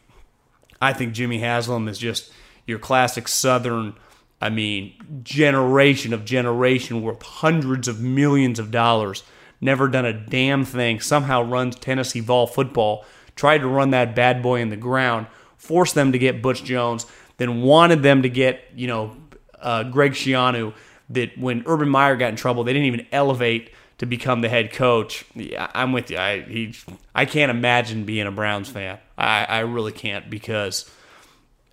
I 0.81 0.93
think 0.93 1.13
Jimmy 1.13 1.39
Haslam 1.39 1.87
is 1.87 1.97
just 1.97 2.31
your 2.65 2.79
classic 2.79 3.27
Southern, 3.27 3.95
I 4.41 4.49
mean, 4.49 4.93
generation 5.23 6.13
of 6.13 6.23
generation 6.23 7.01
worth 7.01 7.21
hundreds 7.21 7.89
of 7.89 7.99
millions 7.99 8.59
of 8.59 8.71
dollars. 8.71 9.23
Never 9.59 9.89
done 9.89 10.05
a 10.05 10.13
damn 10.13 10.63
thing. 10.63 11.01
Somehow 11.01 11.43
runs 11.43 11.75
Tennessee 11.75 12.19
Vol 12.21 12.47
football. 12.47 13.05
Tried 13.35 13.59
to 13.59 13.67
run 13.67 13.89
that 13.89 14.15
bad 14.15 14.41
boy 14.41 14.61
in 14.61 14.69
the 14.69 14.77
ground 14.77 15.27
forced 15.63 15.95
them 15.95 16.11
to 16.11 16.19
get 16.19 16.41
Butch 16.41 16.63
Jones, 16.63 17.05
then 17.37 17.61
wanted 17.61 18.03
them 18.03 18.21
to 18.23 18.29
get, 18.29 18.63
you 18.75 18.87
know, 18.87 19.15
uh, 19.59 19.83
Greg 19.83 20.11
Schiano, 20.11 20.73
that 21.09 21.37
when 21.37 21.63
Urban 21.65 21.89
Meyer 21.89 22.15
got 22.15 22.29
in 22.29 22.35
trouble, 22.35 22.63
they 22.63 22.73
didn't 22.73 22.87
even 22.87 23.07
elevate 23.11 23.71
to 23.99 24.05
become 24.05 24.41
the 24.41 24.49
head 24.49 24.73
coach. 24.73 25.25
Yeah, 25.35 25.69
I'm 25.73 25.93
with 25.93 26.11
you. 26.11 26.17
I 26.17 26.41
he, 26.41 26.75
I 27.15 27.25
can't 27.25 27.49
imagine 27.49 28.03
being 28.03 28.27
a 28.27 28.31
Browns 28.31 28.69
fan. 28.69 28.99
I, 29.17 29.45
I 29.45 29.59
really 29.59 29.91
can't 29.91 30.29
because 30.29 30.89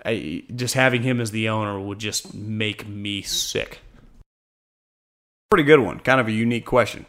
I, 0.05 0.45
just 0.55 0.75
having 0.75 1.03
him 1.03 1.21
as 1.21 1.31
the 1.31 1.49
owner 1.49 1.81
would 1.81 1.99
just 1.99 2.35
make 2.35 2.87
me 2.87 3.23
sick. 3.23 3.81
Pretty 5.51 5.65
good 5.65 5.81
one. 5.81 5.99
Kind 6.01 6.21
of 6.21 6.29
a 6.29 6.33
unique 6.33 6.67
question. 6.67 7.07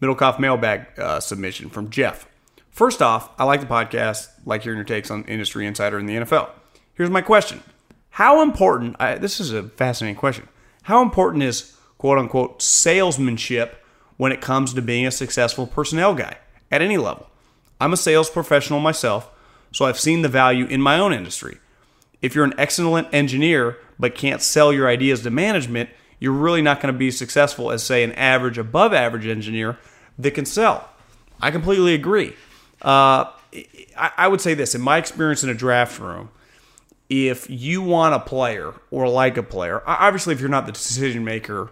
Middlekauff 0.00 0.40
mailbag 0.40 0.98
uh, 0.98 1.20
submission 1.20 1.70
from 1.70 1.90
Jeff. 1.90 2.26
First 2.70 3.02
off, 3.02 3.30
I 3.38 3.44
like 3.44 3.60
the 3.60 3.66
podcast, 3.66 4.28
like 4.46 4.62
hearing 4.62 4.78
your 4.78 4.84
takes 4.84 5.10
on 5.10 5.24
industry 5.24 5.66
insider 5.66 5.98
in 5.98 6.06
the 6.06 6.16
NFL. 6.16 6.50
Here's 6.94 7.10
my 7.10 7.20
question: 7.20 7.62
How 8.10 8.42
important? 8.42 8.96
I, 8.98 9.16
this 9.16 9.40
is 9.40 9.52
a 9.52 9.64
fascinating 9.64 10.16
question. 10.16 10.48
How 10.84 11.02
important 11.02 11.42
is 11.42 11.76
quote 11.98 12.18
unquote 12.18 12.62
salesmanship 12.62 13.84
when 14.16 14.32
it 14.32 14.40
comes 14.40 14.72
to 14.74 14.82
being 14.82 15.06
a 15.06 15.10
successful 15.10 15.66
personnel 15.66 16.14
guy 16.14 16.36
at 16.70 16.82
any 16.82 16.96
level? 16.96 17.28
I'm 17.80 17.92
a 17.92 17.96
sales 17.96 18.30
professional 18.30 18.80
myself, 18.80 19.30
so 19.72 19.84
I've 19.84 19.98
seen 20.00 20.22
the 20.22 20.28
value 20.28 20.66
in 20.66 20.80
my 20.80 20.98
own 20.98 21.12
industry. 21.12 21.58
If 22.22 22.34
you're 22.34 22.44
an 22.44 22.54
excellent 22.58 23.08
engineer 23.12 23.78
but 23.98 24.14
can't 24.14 24.42
sell 24.42 24.72
your 24.72 24.88
ideas 24.88 25.22
to 25.22 25.30
management, 25.30 25.90
you're 26.18 26.32
really 26.32 26.62
not 26.62 26.80
going 26.80 26.92
to 26.92 26.98
be 26.98 27.10
successful 27.10 27.70
as, 27.70 27.82
say, 27.82 28.04
an 28.04 28.12
average, 28.12 28.58
above 28.58 28.92
average 28.92 29.26
engineer 29.26 29.78
that 30.18 30.32
can 30.32 30.44
sell. 30.44 30.88
I 31.40 31.50
completely 31.50 31.94
agree. 31.94 32.34
Uh, 32.82 33.30
I, 33.96 34.12
I 34.16 34.28
would 34.28 34.40
say 34.40 34.54
this 34.54 34.74
in 34.74 34.80
my 34.80 34.98
experience 34.98 35.42
in 35.42 35.50
a 35.50 35.54
draft 35.54 35.98
room, 36.00 36.30
if 37.08 37.50
you 37.50 37.82
want 37.82 38.14
a 38.14 38.20
player 38.20 38.74
or 38.90 39.08
like 39.08 39.36
a 39.36 39.42
player, 39.42 39.82
obviously, 39.86 40.32
if 40.32 40.40
you're 40.40 40.48
not 40.48 40.66
the 40.66 40.72
decision 40.72 41.24
maker, 41.24 41.70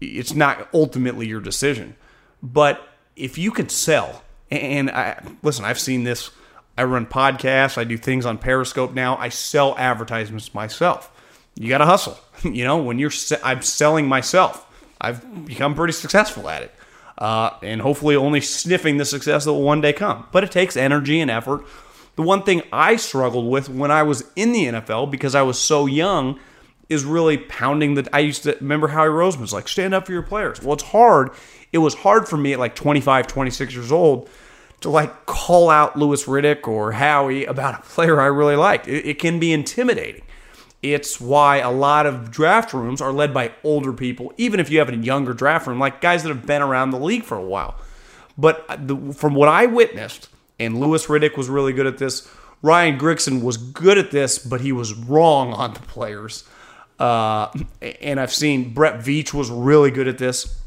it's 0.00 0.34
not 0.34 0.68
ultimately 0.74 1.26
your 1.26 1.40
decision. 1.40 1.96
But 2.42 2.86
if 3.14 3.38
you 3.38 3.50
can 3.50 3.68
sell, 3.68 4.22
and 4.50 4.90
I 4.90 5.22
listen, 5.42 5.64
I've 5.64 5.80
seen 5.80 6.04
this. 6.04 6.30
I 6.78 6.84
run 6.84 7.06
podcasts. 7.06 7.78
I 7.78 7.84
do 7.84 7.96
things 7.96 8.26
on 8.26 8.36
Periscope 8.36 8.92
now. 8.92 9.16
I 9.16 9.30
sell 9.30 9.74
advertisements 9.78 10.52
myself. 10.52 11.10
You 11.54 11.70
got 11.70 11.78
to 11.78 11.86
hustle. 11.86 12.18
You 12.44 12.64
know, 12.64 12.76
when 12.76 12.98
you're, 12.98 13.12
I'm 13.42 13.62
selling 13.62 14.06
myself. 14.06 14.62
I've 15.00 15.46
become 15.46 15.74
pretty 15.74 15.94
successful 15.94 16.50
at 16.50 16.62
it 16.62 16.74
uh, 17.18 17.50
and 17.62 17.80
hopefully 17.80 18.16
only 18.16 18.40
sniffing 18.40 18.98
the 18.98 19.04
success 19.04 19.44
that 19.44 19.52
will 19.52 19.62
one 19.62 19.80
day 19.80 19.92
come. 19.92 20.26
But 20.32 20.44
it 20.44 20.50
takes 20.50 20.76
energy 20.76 21.20
and 21.20 21.30
effort. 21.30 21.64
The 22.16 22.22
one 22.22 22.42
thing 22.42 22.62
I 22.72 22.96
struggled 22.96 23.50
with 23.50 23.68
when 23.68 23.90
I 23.90 24.02
was 24.02 24.24
in 24.36 24.52
the 24.52 24.66
NFL 24.66 25.10
because 25.10 25.34
I 25.34 25.42
was 25.42 25.58
so 25.58 25.86
young 25.86 26.38
is 26.88 27.04
really 27.04 27.36
pounding 27.36 27.94
the. 27.94 28.08
I 28.12 28.20
used 28.20 28.44
to 28.44 28.56
remember 28.60 28.88
Howie 28.88 29.08
Roseman's 29.08 29.52
like, 29.52 29.68
stand 29.68 29.92
up 29.94 30.06
for 30.06 30.12
your 30.12 30.22
players. 30.22 30.62
Well, 30.62 30.74
it's 30.74 30.84
hard. 30.84 31.30
It 31.72 31.78
was 31.78 31.94
hard 31.94 32.28
for 32.28 32.36
me 32.36 32.52
at 32.52 32.58
like 32.58 32.74
25, 32.74 33.26
26 33.26 33.74
years 33.74 33.92
old 33.92 34.30
to 34.80 34.90
like 34.90 35.26
call 35.26 35.68
out 35.68 35.96
Louis 35.98 36.24
Riddick 36.24 36.68
or 36.68 36.92
Howie 36.92 37.44
about 37.44 37.80
a 37.80 37.82
player 37.82 38.20
I 38.20 38.26
really 38.26 38.56
liked. 38.56 38.88
It, 38.88 39.06
it 39.06 39.18
can 39.18 39.38
be 39.38 39.52
intimidating. 39.52 40.22
It's 40.82 41.20
why 41.20 41.58
a 41.58 41.70
lot 41.70 42.06
of 42.06 42.30
draft 42.30 42.72
rooms 42.72 43.00
are 43.00 43.12
led 43.12 43.34
by 43.34 43.52
older 43.64 43.92
people, 43.92 44.32
even 44.36 44.60
if 44.60 44.70
you 44.70 44.78
have 44.78 44.88
a 44.88 44.96
younger 44.96 45.32
draft 45.32 45.66
room, 45.66 45.78
like 45.78 46.00
guys 46.00 46.22
that 46.22 46.28
have 46.28 46.46
been 46.46 46.62
around 46.62 46.90
the 46.90 47.00
league 47.00 47.24
for 47.24 47.36
a 47.36 47.44
while. 47.44 47.76
But 48.38 48.66
the, 48.86 49.14
from 49.14 49.34
what 49.34 49.48
I 49.48 49.66
witnessed, 49.66 50.28
and 50.58 50.78
Louis 50.78 51.04
Riddick 51.06 51.36
was 51.36 51.48
really 51.48 51.72
good 51.72 51.86
at 51.86 51.98
this, 51.98 52.28
Ryan 52.62 52.98
Grigson 52.98 53.42
was 53.42 53.56
good 53.56 53.98
at 53.98 54.10
this, 54.10 54.38
but 54.38 54.60
he 54.60 54.72
was 54.72 54.94
wrong 54.94 55.52
on 55.52 55.74
the 55.74 55.80
players. 55.80 56.44
Uh, 56.98 57.48
and 58.02 58.18
I've 58.20 58.32
seen 58.32 58.72
Brett 58.72 59.00
Veach 59.00 59.34
was 59.34 59.50
really 59.50 59.90
good 59.90 60.08
at 60.08 60.18
this, 60.18 60.60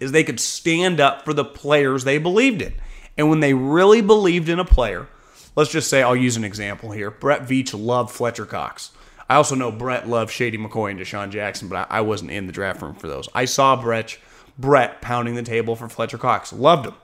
is 0.00 0.12
they 0.12 0.24
could 0.24 0.40
stand 0.40 1.00
up 1.00 1.24
for 1.24 1.32
the 1.32 1.44
players 1.44 2.04
they 2.04 2.18
believed 2.18 2.62
in. 2.62 2.74
And 3.16 3.28
when 3.28 3.40
they 3.40 3.54
really 3.54 4.00
believed 4.00 4.48
in 4.48 4.58
a 4.58 4.64
player, 4.64 5.08
let's 5.56 5.70
just 5.70 5.90
say 5.90 6.02
I'll 6.02 6.14
use 6.14 6.36
an 6.36 6.44
example 6.44 6.92
here. 6.92 7.10
Brett 7.10 7.42
Veach 7.42 7.74
loved 7.74 8.12
Fletcher 8.12 8.46
Cox. 8.46 8.92
I 9.28 9.36
also 9.36 9.54
know 9.54 9.70
Brett 9.70 10.08
loved 10.08 10.32
Shady 10.32 10.56
McCoy 10.56 10.90
and 10.90 11.00
DeSean 11.00 11.30
Jackson, 11.30 11.68
but 11.68 11.88
I, 11.90 11.98
I 11.98 12.00
wasn't 12.00 12.30
in 12.30 12.46
the 12.46 12.52
draft 12.52 12.80
room 12.80 12.94
for 12.94 13.08
those. 13.08 13.28
I 13.34 13.44
saw 13.44 13.80
Brett, 13.80 14.16
Brett 14.58 15.02
pounding 15.02 15.34
the 15.34 15.42
table 15.42 15.76
for 15.76 15.88
Fletcher 15.88 16.18
Cox. 16.18 16.52
Loved 16.52 16.86
him. 16.86 16.94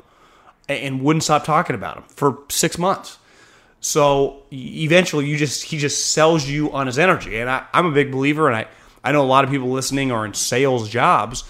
And 0.67 1.03
wouldn't 1.03 1.23
stop 1.23 1.45
talking 1.45 1.77
about 1.77 1.99
him 1.99 2.05
for 2.09 2.39
six 2.49 2.79
months. 2.79 3.19
So 3.81 4.45
eventually, 4.51 5.27
you 5.27 5.37
just 5.37 5.65
he 5.65 5.77
just 5.77 6.13
sells 6.13 6.49
you 6.49 6.73
on 6.73 6.87
his 6.87 6.99
energy, 6.99 7.39
and 7.39 7.51
I, 7.51 7.67
am 7.75 7.85
a 7.85 7.91
big 7.91 8.11
believer, 8.11 8.49
and 8.49 8.57
I 8.57 8.67
I 9.05 9.13
know 9.13 9.23
a 9.23 9.27
lot 9.27 9.45
of 9.45 9.51
people 9.51 9.69
listening 9.69 10.11
are 10.11 10.25
in 10.25 10.33
sales 10.33 10.89
jobs, 10.89 11.45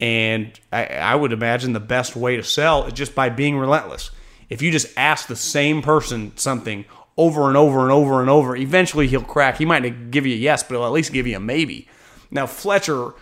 and 0.00 0.58
I, 0.72 0.86
I 0.86 1.14
would 1.14 1.34
imagine 1.34 1.74
the 1.74 1.80
best 1.80 2.16
way 2.16 2.36
to 2.36 2.42
sell 2.42 2.86
is 2.86 2.94
just 2.94 3.14
by 3.14 3.28
being 3.28 3.58
relentless. 3.58 4.10
If 4.48 4.62
you 4.62 4.72
just 4.72 4.86
ask 4.96 5.26
the 5.26 5.36
same 5.36 5.82
person 5.82 6.34
something 6.36 6.86
over 7.16 7.48
and 7.48 7.56
over 7.56 7.82
and 7.82 7.92
over 7.92 8.20
and 8.20 8.28
over, 8.28 8.56
eventually 8.56 9.06
he'll 9.06 9.22
crack. 9.22 9.58
He 9.58 9.64
might 9.64 10.10
give 10.10 10.26
you 10.26 10.34
a 10.34 10.38
yes, 10.38 10.62
but 10.62 10.70
he'll 10.74 10.84
at 10.84 10.92
least 10.92 11.12
give 11.12 11.26
you 11.26 11.36
a 11.36 11.40
maybe. 11.40 11.88
Now, 12.30 12.46
Fletcher 12.46 13.12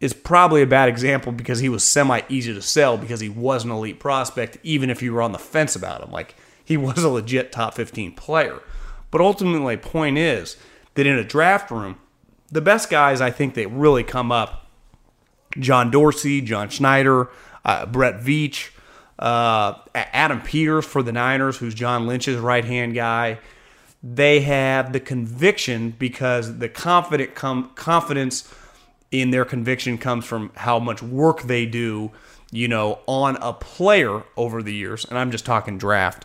is 0.00 0.12
probably 0.12 0.62
a 0.62 0.66
bad 0.66 0.88
example 0.88 1.32
because 1.32 1.60
he 1.60 1.68
was 1.68 1.84
semi 1.84 2.20
easy 2.28 2.52
to 2.54 2.62
sell 2.62 2.96
because 2.96 3.20
he 3.20 3.28
was 3.28 3.64
an 3.64 3.70
elite 3.70 4.00
prospect, 4.00 4.58
even 4.62 4.90
if 4.90 5.02
you 5.02 5.12
were 5.12 5.22
on 5.22 5.32
the 5.32 5.38
fence 5.38 5.76
about 5.76 6.02
him. 6.02 6.10
Like, 6.10 6.34
he 6.64 6.76
was 6.78 7.02
a 7.02 7.08
legit 7.08 7.52
top 7.52 7.74
15 7.74 8.12
player. 8.12 8.60
But 9.10 9.20
ultimately, 9.20 9.76
the 9.76 9.82
point 9.82 10.18
is 10.18 10.56
that 10.94 11.06
in 11.06 11.18
a 11.18 11.24
draft 11.24 11.70
room, 11.70 11.98
the 12.50 12.60
best 12.60 12.90
guys 12.90 13.20
I 13.20 13.30
think 13.30 13.54
that 13.54 13.68
really 13.68 14.04
come 14.04 14.30
up 14.32 14.66
John 15.58 15.90
Dorsey, 15.90 16.40
John 16.40 16.68
Schneider, 16.68 17.28
uh, 17.64 17.86
Brett 17.86 18.20
Veach, 18.20 18.70
uh, 19.20 19.74
Adam 19.94 20.40
Peters 20.40 20.86
for 20.86 21.02
the 21.02 21.12
Niners, 21.12 21.58
who's 21.58 21.74
John 21.74 22.06
Lynch's 22.06 22.38
right 22.38 22.64
hand 22.64 22.94
guy. 22.94 23.38
They 24.02 24.40
have 24.40 24.94
the 24.94 25.00
conviction 25.00 25.94
because 25.98 26.58
the 26.58 26.70
confident 26.70 27.34
com- 27.34 27.70
confidence 27.74 28.52
in 29.10 29.30
their 29.30 29.44
conviction 29.44 29.98
comes 29.98 30.24
from 30.24 30.50
how 30.56 30.78
much 30.78 31.02
work 31.02 31.42
they 31.42 31.66
do, 31.66 32.10
you 32.50 32.66
know, 32.66 33.00
on 33.06 33.36
a 33.42 33.52
player 33.52 34.22
over 34.38 34.62
the 34.62 34.72
years. 34.72 35.04
And 35.04 35.18
I'm 35.18 35.30
just 35.30 35.44
talking 35.44 35.76
draft. 35.76 36.24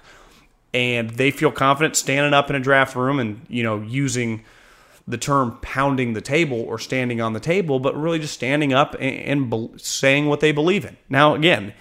And 0.73 1.09
they 1.11 1.31
feel 1.31 1.51
confident 1.51 1.97
standing 1.97 2.33
up 2.33 2.49
in 2.49 2.55
a 2.55 2.59
draft 2.61 2.95
room 2.95 3.19
and, 3.19 3.45
you 3.49 3.63
know, 3.63 3.81
using 3.81 4.43
the 5.07 5.17
term 5.17 5.57
pounding 5.61 6.13
the 6.13 6.21
table 6.21 6.61
or 6.61 6.79
standing 6.79 7.21
on 7.21 7.33
the 7.33 7.39
table, 7.39 7.79
but 7.79 7.95
really 7.95 8.19
just 8.19 8.33
standing 8.33 8.73
up 8.73 8.93
and, 8.95 9.03
and 9.03 9.49
be- 9.49 9.69
saying 9.77 10.27
what 10.27 10.39
they 10.39 10.51
believe 10.51 10.85
in. 10.85 10.95
Now, 11.09 11.35
again, 11.35 11.73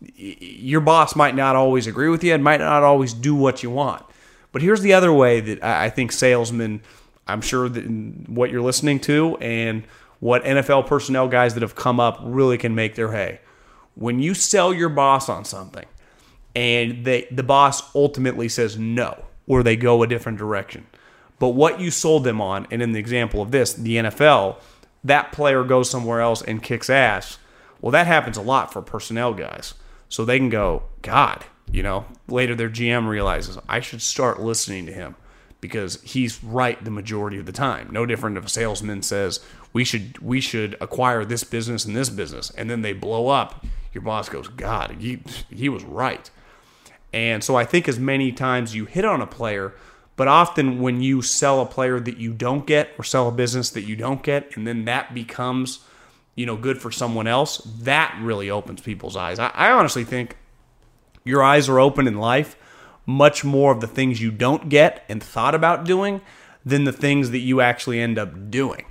your 0.00 0.80
boss 0.80 1.16
might 1.16 1.34
not 1.34 1.56
always 1.56 1.86
agree 1.86 2.08
with 2.08 2.22
you 2.22 2.34
and 2.34 2.44
might 2.44 2.60
not 2.60 2.82
always 2.82 3.12
do 3.12 3.34
what 3.34 3.62
you 3.62 3.70
want. 3.70 4.04
But 4.52 4.62
here's 4.62 4.82
the 4.82 4.92
other 4.92 5.12
way 5.12 5.40
that 5.40 5.64
I 5.64 5.90
think 5.90 6.12
salesmen, 6.12 6.82
I'm 7.26 7.40
sure 7.40 7.68
that 7.68 7.84
what 8.28 8.50
you're 8.50 8.62
listening 8.62 9.00
to 9.00 9.36
and 9.38 9.84
what 10.20 10.44
NFL 10.44 10.86
personnel 10.86 11.28
guys 11.28 11.54
that 11.54 11.62
have 11.62 11.74
come 11.74 12.00
up 12.00 12.18
really 12.22 12.58
can 12.58 12.74
make 12.74 12.94
their 12.94 13.12
hay. 13.12 13.40
When 13.94 14.20
you 14.20 14.34
sell 14.34 14.72
your 14.72 14.88
boss 14.88 15.28
on 15.28 15.44
something 15.44 15.86
and 16.54 17.04
they, 17.04 17.26
the 17.30 17.42
boss 17.42 17.94
ultimately 17.94 18.48
says 18.48 18.78
no 18.78 19.24
or 19.46 19.62
they 19.62 19.76
go 19.76 20.02
a 20.02 20.06
different 20.06 20.38
direction, 20.38 20.86
but 21.38 21.50
what 21.50 21.80
you 21.80 21.90
sold 21.90 22.24
them 22.24 22.40
on, 22.40 22.66
and 22.70 22.80
in 22.80 22.92
the 22.92 22.98
example 22.98 23.42
of 23.42 23.50
this, 23.50 23.74
the 23.74 23.96
NFL, 23.96 24.56
that 25.04 25.32
player 25.32 25.64
goes 25.64 25.90
somewhere 25.90 26.20
else 26.20 26.42
and 26.42 26.62
kicks 26.62 26.88
ass. 26.88 27.38
Well, 27.80 27.92
that 27.92 28.06
happens 28.06 28.38
a 28.38 28.42
lot 28.42 28.72
for 28.72 28.80
personnel 28.80 29.34
guys 29.34 29.74
so 30.08 30.24
they 30.24 30.38
can 30.38 30.50
go, 30.50 30.84
God, 31.02 31.44
you 31.70 31.82
know, 31.82 32.06
later 32.28 32.54
their 32.54 32.70
GM 32.70 33.08
realizes 33.08 33.58
I 33.68 33.80
should 33.80 34.02
start 34.02 34.40
listening 34.40 34.86
to 34.86 34.92
him 34.92 35.16
because 35.60 36.00
he's 36.02 36.42
right 36.44 36.82
the 36.84 36.90
majority 36.90 37.38
of 37.38 37.46
the 37.46 37.52
time. 37.52 37.88
No 37.90 38.06
different 38.06 38.36
if 38.36 38.46
a 38.46 38.48
salesman 38.48 39.02
says 39.02 39.40
we 39.72 39.84
should 39.84 40.18
we 40.20 40.40
should 40.40 40.76
acquire 40.80 41.24
this 41.24 41.44
business 41.44 41.84
and 41.84 41.96
this 41.96 42.08
business, 42.08 42.50
and 42.50 42.70
then 42.70 42.82
they 42.82 42.92
blow 42.92 43.28
up. 43.28 43.64
Your 43.92 44.02
boss 44.02 44.28
goes, 44.28 44.48
God, 44.48 44.96
he 44.98 45.22
he 45.50 45.68
was 45.68 45.84
right. 45.84 46.30
And 47.12 47.42
so 47.42 47.56
I 47.56 47.64
think 47.64 47.88
as 47.88 47.98
many 47.98 48.32
times 48.32 48.74
you 48.74 48.84
hit 48.84 49.04
on 49.04 49.20
a 49.20 49.26
player, 49.26 49.74
but 50.16 50.28
often 50.28 50.80
when 50.80 51.00
you 51.00 51.22
sell 51.22 51.60
a 51.60 51.66
player 51.66 51.98
that 52.00 52.18
you 52.18 52.32
don't 52.32 52.66
get 52.66 52.90
or 52.98 53.04
sell 53.04 53.28
a 53.28 53.32
business 53.32 53.70
that 53.70 53.82
you 53.82 53.96
don't 53.96 54.22
get, 54.22 54.56
and 54.56 54.66
then 54.66 54.84
that 54.84 55.14
becomes 55.14 55.80
you 56.36 56.46
know, 56.46 56.56
good 56.56 56.80
for 56.80 56.92
someone 56.92 57.26
else, 57.26 57.58
that 57.80 58.16
really 58.22 58.50
opens 58.50 58.80
people's 58.80 59.16
eyes. 59.16 59.38
I, 59.38 59.48
I 59.48 59.70
honestly 59.72 60.04
think 60.04 60.36
your 61.24 61.42
eyes 61.42 61.68
are 61.68 61.80
open 61.80 62.06
in 62.06 62.18
life 62.18 62.56
much 63.06 63.44
more 63.44 63.72
of 63.72 63.80
the 63.80 63.86
things 63.86 64.20
you 64.20 64.30
don't 64.30 64.68
get 64.68 65.04
and 65.08 65.22
thought 65.22 65.54
about 65.54 65.84
doing 65.84 66.20
than 66.64 66.84
the 66.84 66.92
things 66.92 67.30
that 67.30 67.38
you 67.38 67.60
actually 67.60 68.00
end 68.00 68.18
up 68.18 68.50
doing. 68.50 68.84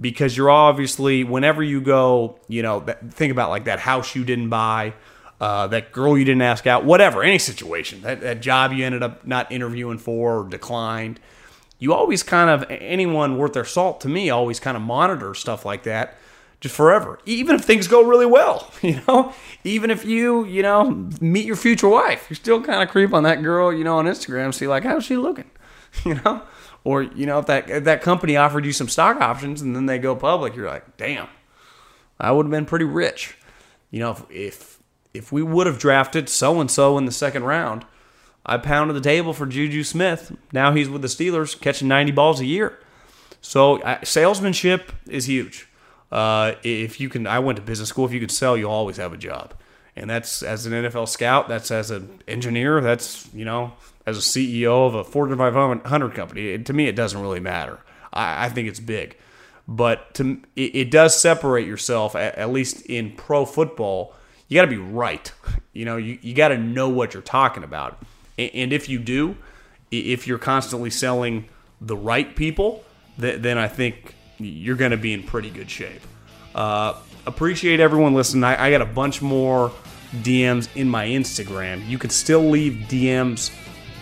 Because 0.00 0.36
you're 0.36 0.50
obviously, 0.50 1.24
whenever 1.24 1.62
you 1.62 1.80
go, 1.80 2.38
you 2.48 2.62
know, 2.62 2.80
think 3.10 3.30
about 3.32 3.50
like 3.50 3.64
that 3.64 3.78
house 3.78 4.14
you 4.14 4.24
didn't 4.24 4.48
buy, 4.48 4.94
uh, 5.40 5.66
that 5.68 5.92
girl 5.92 6.18
you 6.18 6.24
didn't 6.24 6.42
ask 6.42 6.66
out, 6.66 6.84
whatever, 6.84 7.22
any 7.22 7.38
situation, 7.38 8.02
that, 8.02 8.20
that 8.20 8.40
job 8.40 8.72
you 8.72 8.84
ended 8.84 9.02
up 9.02 9.26
not 9.26 9.50
interviewing 9.52 9.98
for 9.98 10.40
or 10.40 10.48
declined. 10.48 11.20
you 11.80 11.94
always 11.94 12.22
kind 12.22 12.50
of 12.50 12.70
anyone 12.70 13.38
worth 13.38 13.54
their 13.54 13.64
salt 13.64 14.00
to 14.02 14.08
me 14.08 14.30
always 14.30 14.60
kind 14.60 14.76
of 14.76 14.82
monitor 14.82 15.34
stuff 15.34 15.64
like 15.64 15.82
that 15.82 16.16
just 16.60 16.74
forever 16.74 17.18
even 17.24 17.56
if 17.56 17.62
things 17.62 17.88
go 17.88 18.02
really 18.02 18.26
well 18.26 18.72
you 18.82 19.00
know 19.08 19.32
even 19.64 19.90
if 19.90 20.04
you 20.04 20.44
you 20.44 20.62
know 20.62 21.08
meet 21.20 21.46
your 21.46 21.56
future 21.56 21.88
wife 21.88 22.26
you're 22.28 22.36
still 22.36 22.62
kind 22.62 22.82
of 22.82 22.88
creep 22.88 23.12
on 23.14 23.22
that 23.22 23.42
girl 23.42 23.72
you 23.72 23.84
know 23.84 23.98
on 23.98 24.06
instagram 24.06 24.52
see 24.52 24.66
like 24.66 24.84
how's 24.84 25.04
she 25.04 25.16
looking 25.16 25.50
you 26.04 26.14
know 26.14 26.42
or 26.84 27.02
you 27.02 27.26
know 27.26 27.38
if 27.38 27.46
that 27.46 27.68
if 27.70 27.84
that 27.84 28.02
company 28.02 28.36
offered 28.36 28.64
you 28.64 28.72
some 28.72 28.88
stock 28.88 29.20
options 29.20 29.62
and 29.62 29.74
then 29.74 29.86
they 29.86 29.98
go 29.98 30.14
public 30.14 30.54
you're 30.54 30.68
like 30.68 30.96
damn 30.96 31.28
i 32.18 32.30
would 32.30 32.46
have 32.46 32.50
been 32.50 32.66
pretty 32.66 32.84
rich 32.84 33.36
you 33.90 33.98
know 33.98 34.10
if 34.10 34.24
if, 34.30 34.78
if 35.12 35.32
we 35.32 35.42
would 35.42 35.66
have 35.66 35.78
drafted 35.78 36.28
so 36.28 36.60
and 36.60 36.70
so 36.70 36.96
in 36.98 37.04
the 37.04 37.12
second 37.12 37.44
round 37.44 37.84
I 38.44 38.56
pounded 38.56 38.96
the 38.96 39.00
table 39.00 39.32
for 39.32 39.46
Juju 39.46 39.84
Smith. 39.84 40.34
Now 40.52 40.72
he's 40.72 40.88
with 40.88 41.02
the 41.02 41.08
Steelers, 41.08 41.58
catching 41.60 41.88
90 41.88 42.12
balls 42.12 42.40
a 42.40 42.46
year. 42.46 42.78
So 43.40 43.80
salesmanship 44.02 44.92
is 45.06 45.26
huge. 45.26 45.68
Uh, 46.10 46.54
if 46.62 47.00
you 47.00 47.08
can, 47.08 47.26
I 47.26 47.38
went 47.38 47.56
to 47.56 47.62
business 47.62 47.88
school. 47.88 48.04
If 48.04 48.12
you 48.12 48.20
can 48.20 48.28
sell, 48.28 48.56
you'll 48.56 48.70
always 48.70 48.96
have 48.96 49.12
a 49.12 49.16
job. 49.16 49.54
And 49.96 50.08
that's 50.08 50.42
as 50.42 50.66
an 50.66 50.72
NFL 50.72 51.08
scout. 51.08 51.48
That's 51.48 51.70
as 51.70 51.90
an 51.90 52.22
engineer. 52.26 52.80
That's 52.80 53.28
you 53.34 53.44
know, 53.44 53.72
as 54.06 54.18
a 54.18 54.20
CEO 54.20 54.86
of 54.86 54.94
a 54.94 55.04
Fortune 55.04 55.38
500 55.38 56.14
company. 56.14 56.48
It, 56.48 56.66
to 56.66 56.72
me, 56.72 56.86
it 56.86 56.96
doesn't 56.96 57.20
really 57.20 57.40
matter. 57.40 57.80
I, 58.12 58.46
I 58.46 58.48
think 58.48 58.68
it's 58.68 58.80
big, 58.80 59.16
but 59.68 60.14
to 60.14 60.40
it, 60.56 60.74
it 60.74 60.90
does 60.90 61.20
separate 61.20 61.66
yourself. 61.66 62.16
At, 62.16 62.36
at 62.36 62.50
least 62.50 62.82
in 62.86 63.12
pro 63.12 63.44
football, 63.44 64.14
you 64.48 64.56
got 64.56 64.62
to 64.62 64.68
be 64.68 64.78
right. 64.78 65.32
You 65.72 65.84
know, 65.84 65.96
you, 65.96 66.18
you 66.22 66.34
got 66.34 66.48
to 66.48 66.58
know 66.58 66.88
what 66.88 67.14
you're 67.14 67.22
talking 67.22 67.62
about. 67.62 68.02
And 68.38 68.72
if 68.72 68.88
you 68.88 68.98
do, 68.98 69.36
if 69.90 70.26
you're 70.26 70.38
constantly 70.38 70.90
selling 70.90 71.48
the 71.80 71.96
right 71.96 72.34
people, 72.34 72.84
then 73.18 73.58
I 73.58 73.68
think 73.68 74.14
you're 74.40 74.76
going 74.76 74.90
to 74.90 74.96
be 74.96 75.12
in 75.12 75.22
pretty 75.22 75.50
good 75.50 75.70
shape. 75.70 76.02
Uh, 76.54 76.94
appreciate 77.26 77.80
everyone 77.80 78.14
listening. 78.14 78.44
I, 78.44 78.66
I, 78.66 78.70
got 78.70 78.82
a 78.82 78.86
bunch 78.86 79.22
more 79.22 79.70
DMs 80.22 80.68
in 80.74 80.88
my 80.88 81.06
Instagram. 81.06 81.86
You 81.86 81.98
can 81.98 82.10
still 82.10 82.50
leave 82.50 82.88
DMs, 82.88 83.52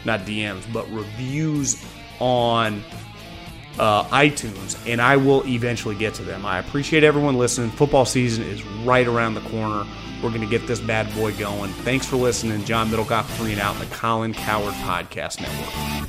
not 0.05 0.21
DMs, 0.21 0.71
but 0.73 0.91
reviews 0.91 1.83
on 2.21 2.83
uh, 3.79 4.05
iTunes, 4.05 4.79
and 4.91 5.01
I 5.01 5.17
will 5.17 5.47
eventually 5.47 5.95
get 5.95 6.15
to 6.15 6.23
them. 6.23 6.47
I 6.47 6.59
appreciate 6.59 7.05
everyone 7.05 7.37
listening. 7.37 7.71
Football 7.71 8.05
season 8.05 8.45
is 8.45 8.65
right 8.85 9.07
around 9.07 9.35
the 9.35 9.41
corner. 9.43 9.87
We're 10.23 10.31
going 10.31 10.41
to 10.41 10.49
get 10.49 10.67
this 10.67 10.81
bad 10.81 11.15
boy 11.15 11.33
going. 11.37 11.71
Thanks 11.71 12.07
for 12.07 12.17
listening. 12.17 12.65
John 12.65 12.89
Middlekauff, 12.89 13.27
three 13.37 13.53
and 13.53 13.61
out, 13.61 13.77
the 13.79 13.87
Colin 13.87 14.35
Cowherd 14.35 14.75
Podcast 14.75 15.41
Network. 15.41 16.09